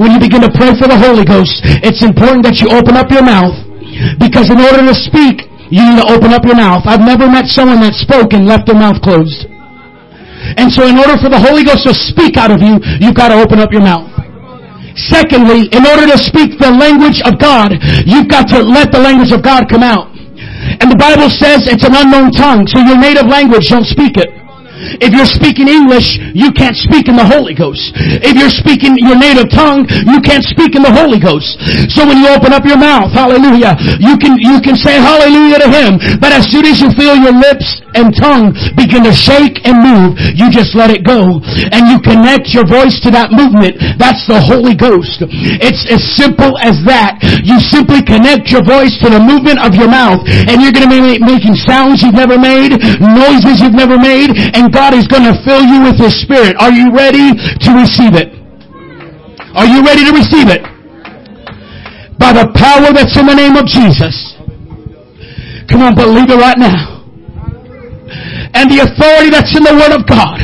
When 0.00 0.14
you 0.14 0.20
begin 0.22 0.40
to 0.40 0.52
pray 0.54 0.72
for 0.78 0.88
the 0.88 0.96
Holy 0.96 1.26
Ghost, 1.26 1.60
it's 1.84 2.00
important 2.00 2.46
that 2.48 2.62
you 2.62 2.72
open 2.72 2.96
up 2.96 3.12
your 3.12 3.22
mouth 3.26 3.52
because 4.16 4.48
in 4.48 4.58
order 4.58 4.86
to 4.86 4.96
speak, 4.96 5.50
you 5.70 5.82
need 5.86 6.02
to 6.02 6.08
open 6.10 6.34
up 6.34 6.42
your 6.42 6.56
mouth. 6.56 6.82
I've 6.86 7.04
never 7.04 7.30
met 7.30 7.46
someone 7.46 7.78
that 7.86 7.94
spoke 7.94 8.34
and 8.34 8.46
left 8.46 8.66
their 8.66 8.78
mouth 8.78 8.98
closed. 9.02 9.46
And 10.58 10.72
so 10.72 10.82
in 10.88 10.98
order 10.98 11.14
for 11.20 11.30
the 11.30 11.38
Holy 11.38 11.62
Ghost 11.62 11.86
to 11.86 11.94
speak 11.94 12.34
out 12.36 12.50
of 12.50 12.58
you, 12.58 12.80
you've 12.98 13.14
got 13.14 13.30
to 13.30 13.38
open 13.38 13.60
up 13.62 13.70
your 13.70 13.86
mouth. 13.86 14.10
Secondly, 14.98 15.70
in 15.70 15.86
order 15.86 16.10
to 16.10 16.18
speak 16.18 16.58
the 16.58 16.74
language 16.74 17.22
of 17.22 17.38
God, 17.38 17.70
you've 18.02 18.26
got 18.26 18.50
to 18.50 18.58
let 18.58 18.90
the 18.90 18.98
language 18.98 19.30
of 19.30 19.42
God 19.46 19.70
come 19.70 19.86
out. 19.86 20.09
And 20.80 20.90
the 20.90 20.96
Bible 20.96 21.28
says 21.28 21.68
it's 21.68 21.84
an 21.84 21.94
unknown 21.94 22.32
tongue, 22.32 22.66
so 22.66 22.80
your 22.80 22.98
native 22.98 23.26
language, 23.28 23.68
don't 23.68 23.86
speak 23.86 24.16
it. 24.16 24.40
If 24.80 25.12
you're 25.12 25.28
speaking 25.28 25.68
English, 25.68 26.16
you 26.32 26.48
can't 26.56 26.74
speak 26.74 27.04
in 27.04 27.16
the 27.16 27.24
Holy 27.24 27.52
Ghost. 27.52 27.92
If 28.24 28.32
you're 28.32 28.52
speaking 28.52 28.96
your 28.96 29.16
native 29.16 29.52
tongue, 29.52 29.84
you 30.08 30.24
can't 30.24 30.44
speak 30.44 30.72
in 30.72 30.80
the 30.80 30.92
Holy 30.92 31.20
Ghost. 31.20 31.60
So 31.92 32.08
when 32.08 32.16
you 32.16 32.32
open 32.32 32.56
up 32.56 32.64
your 32.64 32.80
mouth, 32.80 33.12
hallelujah, 33.12 33.76
you 34.00 34.16
can, 34.16 34.40
you 34.40 34.56
can 34.64 34.80
say 34.80 34.96
hallelujah 34.96 35.60
to 35.60 35.68
Him. 35.68 36.00
But 36.16 36.32
as 36.32 36.48
soon 36.48 36.64
as 36.64 36.80
you 36.80 36.88
feel 36.96 37.12
your 37.12 37.36
lips 37.36 37.84
and 37.94 38.14
tongue 38.14 38.54
begin 38.76 39.04
to 39.04 39.14
shake 39.14 39.62
and 39.66 39.80
move, 39.80 40.18
you 40.36 40.50
just 40.50 40.74
let 40.74 40.90
it 40.90 41.02
go. 41.02 41.42
And 41.70 41.90
you 41.90 41.98
connect 42.00 42.52
your 42.54 42.66
voice 42.66 42.98
to 43.06 43.10
that 43.14 43.32
movement. 43.32 43.78
That's 43.98 44.22
the 44.26 44.40
Holy 44.40 44.74
Ghost. 44.74 45.22
It's 45.60 45.84
as 45.90 46.02
simple 46.16 46.56
as 46.60 46.80
that. 46.86 47.18
You 47.42 47.58
simply 47.60 48.02
connect 48.02 48.50
your 48.50 48.62
voice 48.64 48.94
to 49.02 49.08
the 49.10 49.20
movement 49.20 49.60
of 49.62 49.74
your 49.74 49.88
mouth 49.88 50.22
and 50.26 50.62
you're 50.62 50.74
going 50.74 50.86
to 50.86 50.92
be 50.92 51.18
making 51.20 51.54
sounds 51.54 52.02
you've 52.02 52.16
never 52.16 52.38
made, 52.38 52.76
noises 53.00 53.60
you've 53.60 53.76
never 53.76 53.98
made, 53.98 54.34
and 54.34 54.72
God 54.72 54.94
is 54.94 55.06
going 55.06 55.24
to 55.24 55.34
fill 55.44 55.62
you 55.62 55.82
with 55.82 55.98
His 55.98 56.14
Spirit. 56.22 56.56
Are 56.58 56.72
you 56.72 56.92
ready 56.94 57.34
to 57.34 57.70
receive 57.74 58.14
it? 58.14 58.34
Are 59.54 59.66
you 59.66 59.82
ready 59.82 60.04
to 60.06 60.12
receive 60.12 60.48
it? 60.48 60.62
By 62.18 62.32
the 62.36 62.52
power 62.54 62.92
that's 62.92 63.16
in 63.16 63.26
the 63.26 63.34
name 63.34 63.56
of 63.56 63.66
Jesus. 63.66 64.36
Come 65.68 65.82
on, 65.82 65.94
believe 65.94 66.30
it 66.30 66.36
right 66.36 66.58
now. 66.58 66.99
And 68.54 68.70
the 68.70 68.82
authority 68.82 69.30
that's 69.30 69.54
in 69.56 69.62
the 69.62 69.74
Word 69.74 69.94
of 69.94 70.06
God. 70.06 70.40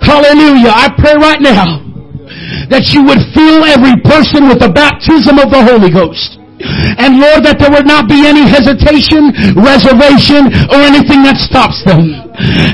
Hallelujah. 0.00 0.70
I 0.70 0.88
pray 0.96 1.14
right 1.18 1.40
now 1.40 1.84
that 2.70 2.92
you 2.92 3.02
would 3.04 3.20
fill 3.34 3.64
every 3.64 3.96
person 4.04 4.48
with 4.48 4.60
the 4.60 4.70
baptism 4.70 5.38
of 5.38 5.50
the 5.50 5.62
Holy 5.64 5.90
Ghost. 5.90 6.38
And 6.98 7.20
Lord, 7.22 7.46
that 7.46 7.58
there 7.58 7.70
would 7.70 7.86
not 7.86 8.08
be 8.08 8.26
any 8.26 8.42
hesitation, 8.42 9.30
reservation, 9.54 10.50
or 10.68 10.82
anything 10.82 11.22
that 11.22 11.38
stops 11.38 11.82
them. 11.86 12.27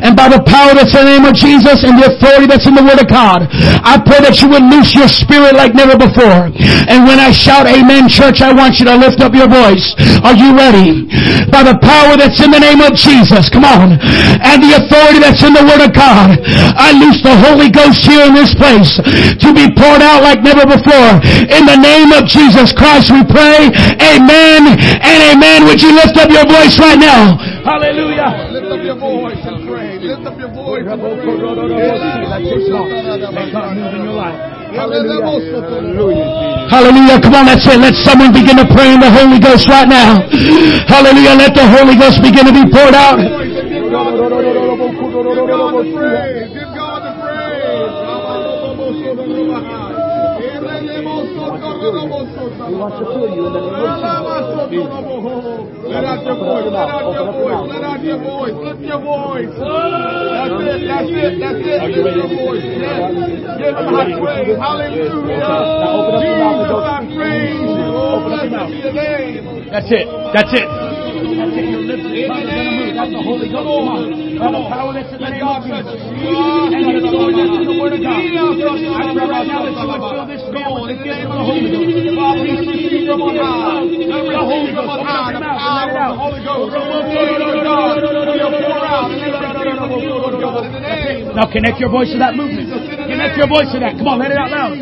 And 0.04 0.12
by 0.16 0.28
the 0.28 0.42
power 0.44 0.76
that's 0.76 0.92
in 0.92 1.04
the 1.06 1.12
name 1.16 1.26
of 1.26 1.34
Jesus 1.34 1.84
and 1.84 1.96
the 1.96 2.12
authority 2.12 2.46
that's 2.46 2.68
in 2.68 2.76
the 2.76 2.84
Word 2.84 3.00
of 3.00 3.08
God, 3.08 3.48
I 3.84 3.96
pray 4.00 4.20
that 4.20 4.40
you 4.40 4.48
would 4.52 4.64
loose 4.68 4.92
your 4.92 5.08
spirit 5.08 5.56
like 5.56 5.72
never 5.72 5.96
before. 5.96 6.52
And 6.88 7.08
when 7.08 7.18
I 7.18 7.32
shout 7.32 7.66
amen, 7.66 8.08
church, 8.08 8.44
I 8.44 8.52
want 8.52 8.78
you 8.78 8.84
to 8.86 8.96
lift 8.96 9.24
up 9.24 9.32
your 9.32 9.48
voice. 9.48 9.96
Are 10.20 10.36
you 10.36 10.52
ready? 10.52 11.08
By 11.48 11.64
the 11.64 11.76
power 11.80 12.16
that's 12.16 12.40
in 12.44 12.52
the 12.52 12.60
name 12.60 12.84
of 12.84 12.92
Jesus, 12.94 13.48
come 13.48 13.64
on. 13.64 13.96
And 14.44 14.60
the 14.60 14.76
authority 14.76 15.20
that's 15.20 15.40
in 15.40 15.56
the 15.56 15.64
Word 15.64 15.82
of 15.84 15.92
God, 15.96 16.36
I 16.76 16.92
loose 16.96 17.24
the 17.24 17.34
Holy 17.34 17.72
Ghost 17.72 18.04
here 18.04 18.28
in 18.28 18.34
this 18.36 18.52
place 18.54 19.00
to 19.40 19.48
be 19.56 19.70
poured 19.72 20.04
out 20.04 20.20
like 20.22 20.44
never 20.44 20.68
before. 20.68 21.20
In 21.48 21.64
the 21.64 21.78
name 21.80 22.12
of 22.12 22.28
Jesus 22.28 22.72
Christ 22.76 23.08
we 23.10 23.24
pray. 23.24 23.72
Amen 24.00 24.76
and 24.76 25.18
amen. 25.32 25.64
Would 25.64 25.80
you 25.80 25.92
lift 25.94 26.16
up 26.20 26.28
your 26.30 26.46
voice 26.46 26.76
right 26.78 26.98
now? 26.98 27.40
Hallelujah. 27.64 28.52
Lift 28.52 28.68
up 28.68 28.82
your 28.84 28.96
voice 28.96 29.23
Hallelujah. 36.70 37.20
Come 37.22 37.34
on, 37.34 37.46
that's 37.46 37.66
it. 37.66 37.78
Let 37.78 37.94
someone 37.94 38.32
begin 38.32 38.56
to 38.56 38.66
pray 38.66 38.92
in 38.94 39.00
the 39.00 39.10
Holy 39.10 39.38
Ghost 39.38 39.68
right 39.68 39.86
now. 39.86 40.26
Hallelujah. 40.90 41.34
Let 41.38 41.54
the 41.54 41.66
Holy 41.66 41.94
Ghost 41.94 42.18
begin 42.22 42.46
to 42.46 42.52
be 42.52 42.64
poured 42.70 42.94
out. 42.94 43.18
Your 56.24 56.38
voice. 56.40 56.66
Let 56.72 56.88
out 56.88 57.12
your 57.12 57.28
voice. 57.32 57.68
Let 57.68 57.84
out 57.84 58.02
your 58.04 58.18
voice. 58.18 58.56
Lift 58.56 58.82
your 58.82 59.00
voice. 59.00 59.52
That's 59.54 60.56
it. 60.64 60.88
That's 60.88 61.12
it. 61.12 61.38
That's 61.40 61.62
it. 61.64 61.80
Lift 61.94 62.16
your 62.16 62.32
voice. 62.32 62.64
Yes. 62.64 63.12
Give 63.60 63.76
him 63.76 63.88
high 63.92 64.16
praise. 64.18 64.56
Hallelujah. 64.58 65.44
Jesus, 66.24 66.84
I 66.84 67.04
praise 67.14 67.60
you. 67.60 67.92
Oh, 67.94 68.24
blessed 68.24 68.50
be 68.68 68.76
your 68.80 68.92
name. 68.92 69.68
That's 69.70 69.90
it. 69.92 70.06
That's 70.34 70.52
it. 70.52 70.64
That's 70.64 71.54
it. 71.56 71.66
Your 71.70 71.82
lips 71.82 72.04
are 72.04 72.14
gonna 72.14 72.52
move. 72.54 72.94
That's 72.94 73.10
the 73.10 73.22
Holy 73.22 73.48
Ghost. 73.50 73.64
Come 73.64 73.90
on. 73.94 74.24
By 74.34 74.50
the 74.50 74.62
power 74.70 74.92
that's 74.94 75.10
in 75.14 75.18
the 75.22 75.30
name 75.30 75.46
of 75.46 75.62
Jesus. 75.62 75.94
And 75.94 76.84
the 76.84 77.06
authority 77.06 77.38
that's 77.38 77.54
in 77.54 77.66
the 77.70 77.78
Word 77.78 77.94
of 77.94 78.00
God. 78.02 78.18
I 78.18 79.14
pray 79.14 79.26
right 79.30 79.46
now 79.46 79.62
that 79.64 79.74
you 79.74 79.86
would 79.88 80.02
fill 80.04 80.26
this 80.26 80.42
man 80.50 80.74
with 80.74 80.90
the 80.90 80.98
gift 81.04 81.26
of 81.26 81.34
the 81.34 81.44
Holy 81.44 81.70
Ghost. 81.70 82.14
Father, 82.14 82.42
we 82.42 82.50
receive 82.54 82.83
from 83.06 83.22
on 83.22 83.36
high. 83.36 83.82
We 83.84 83.96
receive 84.08 84.74
from 84.74 84.88
on 84.88 85.32
the 85.32 85.40
power 85.40 85.84
of 85.84 85.90
the 85.94 86.06
Holy 86.16 86.40
Ghost. 86.44 86.74
God, 87.64 88.00
we'll 88.00 88.50
pour 88.50 88.84
out 88.84 89.10
and 89.10 89.20
let 89.20 89.34
it 89.34 89.40
be 89.64 89.70
from 89.76 89.90
you, 90.00 90.10
Lord 90.14 90.40
God, 90.40 90.64
in 90.66 90.72
the 90.72 90.80
name 90.80 91.34
Now 91.36 91.46
connect 91.50 91.78
your 91.80 91.90
voice 91.90 92.10
to 92.12 92.18
that 92.18 92.34
movement. 92.34 92.68
Connect 92.70 93.36
your 93.36 93.48
voice 93.48 93.70
to 93.72 93.78
that. 93.80 93.96
Come 93.98 94.08
on, 94.08 94.18
let 94.20 94.30
it 94.30 94.38
out 94.38 94.50
loud. 94.50 94.78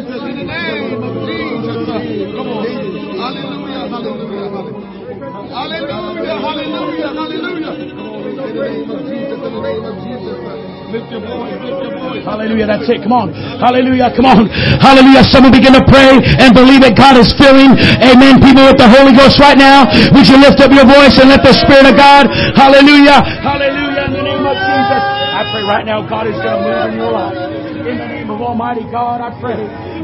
Hallelujah, 5.53 6.39
hallelujah, 6.41 7.09
hallelujah. 7.14 7.73
Hallelujah. 12.22 12.66
That's 12.68 12.88
it. 12.88 13.00
Come 13.00 13.16
on. 13.16 13.32
Hallelujah. 13.32 14.12
Come 14.12 14.28
on. 14.28 14.48
Hallelujah. 14.80 15.24
Someone 15.24 15.53
begin 15.53 15.72
to 15.72 15.84
pray 15.88 16.20
and 16.20 16.53
believe 16.53 16.84
that 16.84 16.92
God 16.96 17.16
is 17.16 17.32
filling, 17.40 17.72
amen, 18.00 18.40
people 18.44 18.64
with 18.68 18.76
the 18.76 18.88
Holy 18.88 19.16
Ghost 19.16 19.40
right 19.40 19.57
now. 19.57 19.88
Would 20.12 20.28
you 20.28 20.36
lift 20.36 20.61
up 20.61 20.68
your 20.72 20.84
voice 20.84 21.16
and 21.16 21.32
let 21.32 21.40
the 21.40 21.57
Spirit 21.57 21.88
of 21.88 21.96
God, 21.96 22.28
hallelujah, 22.57 23.24
hallelujah, 23.40 24.05
in 24.09 24.12
the 24.12 24.24
name 24.24 24.44
of 24.44 24.57
Jesus. 24.57 25.03
I 25.32 25.48
pray 25.53 25.64
right 25.64 25.86
now 25.88 26.05
God 26.05 26.28
is 26.28 26.36
going 26.36 26.61
to 26.61 26.61
move 26.61 26.92
in 26.92 27.00
your 27.00 27.12
life. 27.12 27.36
In 27.82 27.96
the 27.98 28.09
name 28.09 28.30
of 28.30 28.40
Almighty 28.40 28.84
God, 28.92 29.20
I 29.20 29.34
pray 29.40 29.59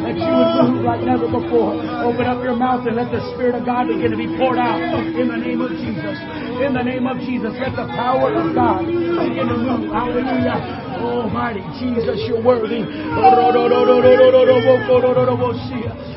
that 0.08 0.16
you 0.16 0.32
would 0.32 0.72
move 0.72 0.88
like 0.88 1.04
never 1.04 1.28
before. 1.28 1.76
Open 1.76 2.24
up 2.24 2.40
your 2.40 2.56
mouth 2.56 2.88
and 2.88 2.96
let 2.96 3.12
the 3.12 3.20
Spirit 3.36 3.54
of 3.60 3.68
God 3.68 3.92
begin 3.92 4.08
to 4.10 4.16
be 4.16 4.24
poured 4.40 4.56
out. 4.56 4.80
In 4.80 5.28
the 5.28 5.36
name 5.36 5.60
of 5.60 5.68
Jesus. 5.76 6.16
In 6.64 6.72
the 6.72 6.82
name 6.82 7.04
of 7.06 7.20
Jesus, 7.20 7.52
let 7.60 7.76
the 7.76 7.84
power 7.92 8.32
of 8.32 8.56
God 8.56 8.88
begin 8.88 9.52
to 9.52 9.56
move. 9.60 9.92
Hallelujah. 9.92 10.56
Almighty 10.98 11.62
Jesus, 11.78 12.24
you're 12.26 12.42
worthy. 12.42 12.82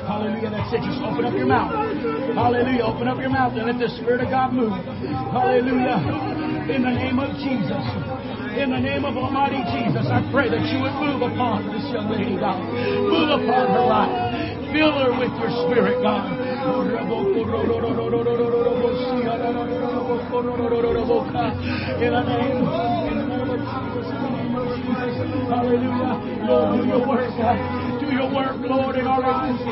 Hallelujah. 0.07 0.49
That's 0.49 0.73
it. 0.73 0.81
Just 0.81 1.03
open 1.03 1.25
up 1.27 1.35
your 1.35 1.45
mouth. 1.45 1.71
Hallelujah. 2.33 2.83
Open 2.87 3.07
up 3.07 3.19
your 3.19 3.29
mouth 3.29 3.53
and 3.59 3.67
let 3.67 3.77
the 3.77 3.89
Spirit 3.99 4.21
of 4.21 4.29
God 4.31 4.53
move. 4.53 4.73
Hallelujah. 5.35 5.99
In 6.71 6.81
the 6.81 6.95
name 6.95 7.19
of 7.19 7.35
Jesus. 7.37 7.83
In 8.51 8.69
the 8.69 8.79
name 8.79 9.05
of 9.05 9.15
Almighty 9.15 9.63
Jesus, 9.71 10.05
I 10.11 10.19
pray 10.31 10.49
that 10.49 10.59
you 10.67 10.83
would 10.83 10.91
move 10.99 11.23
upon 11.23 11.71
this 11.71 11.87
young 11.87 12.11
lady, 12.11 12.35
God. 12.35 12.59
Move 12.59 13.31
upon 13.39 13.71
her 13.71 13.85
life. 13.87 14.11
Fill 14.75 14.91
her 14.91 15.11
with 15.15 15.31
your 15.39 15.51
spirit, 15.71 16.03
God. 16.03 16.27
In 22.01 22.11
the 22.11 22.23
name. 22.27 22.65
Hallelujah. 25.47 26.15
Lord, 26.43 26.75
do 26.75 26.87
your 26.87 27.07
work, 27.07 27.31
God. 27.39 27.57
Do 27.99 28.07
your 28.11 28.29
work, 28.35 28.57
Lord, 28.59 28.95
in 28.97 29.07
our 29.07 29.21
lives. 29.21 29.63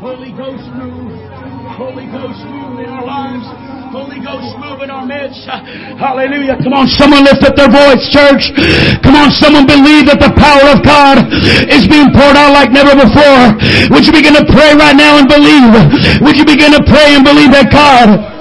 Holy 0.00 0.32
Ghost 0.32 0.70
move. 0.74 1.35
Holy 1.76 2.08
Ghost 2.08 2.40
move 2.48 2.80
in 2.80 2.88
our 2.88 3.04
lives. 3.04 3.44
Holy 3.92 4.16
Ghost 4.24 4.56
move 4.56 4.80
in 4.80 4.88
our 4.88 5.04
midst. 5.04 5.44
Hallelujah. 6.00 6.56
Come 6.56 6.72
on, 6.72 6.88
someone 6.88 7.24
lift 7.24 7.44
up 7.44 7.52
their 7.52 7.68
voice, 7.68 8.00
church. 8.08 8.48
Come 9.04 9.12
on, 9.12 9.28
someone 9.28 9.68
believe 9.68 10.08
that 10.08 10.16
the 10.16 10.32
power 10.40 10.72
of 10.72 10.80
God 10.80 11.28
is 11.68 11.84
being 11.84 12.08
poured 12.16 12.36
out 12.36 12.56
like 12.56 12.72
never 12.72 12.96
before. 12.96 13.60
Would 13.92 14.08
you 14.08 14.12
begin 14.16 14.40
to 14.40 14.44
pray 14.48 14.72
right 14.72 14.96
now 14.96 15.20
and 15.20 15.28
believe? 15.28 15.68
Would 16.24 16.40
you 16.40 16.48
begin 16.48 16.72
to 16.72 16.80
pray 16.80 17.12
and 17.12 17.20
believe 17.20 17.52
that 17.52 17.68
God 17.68 18.35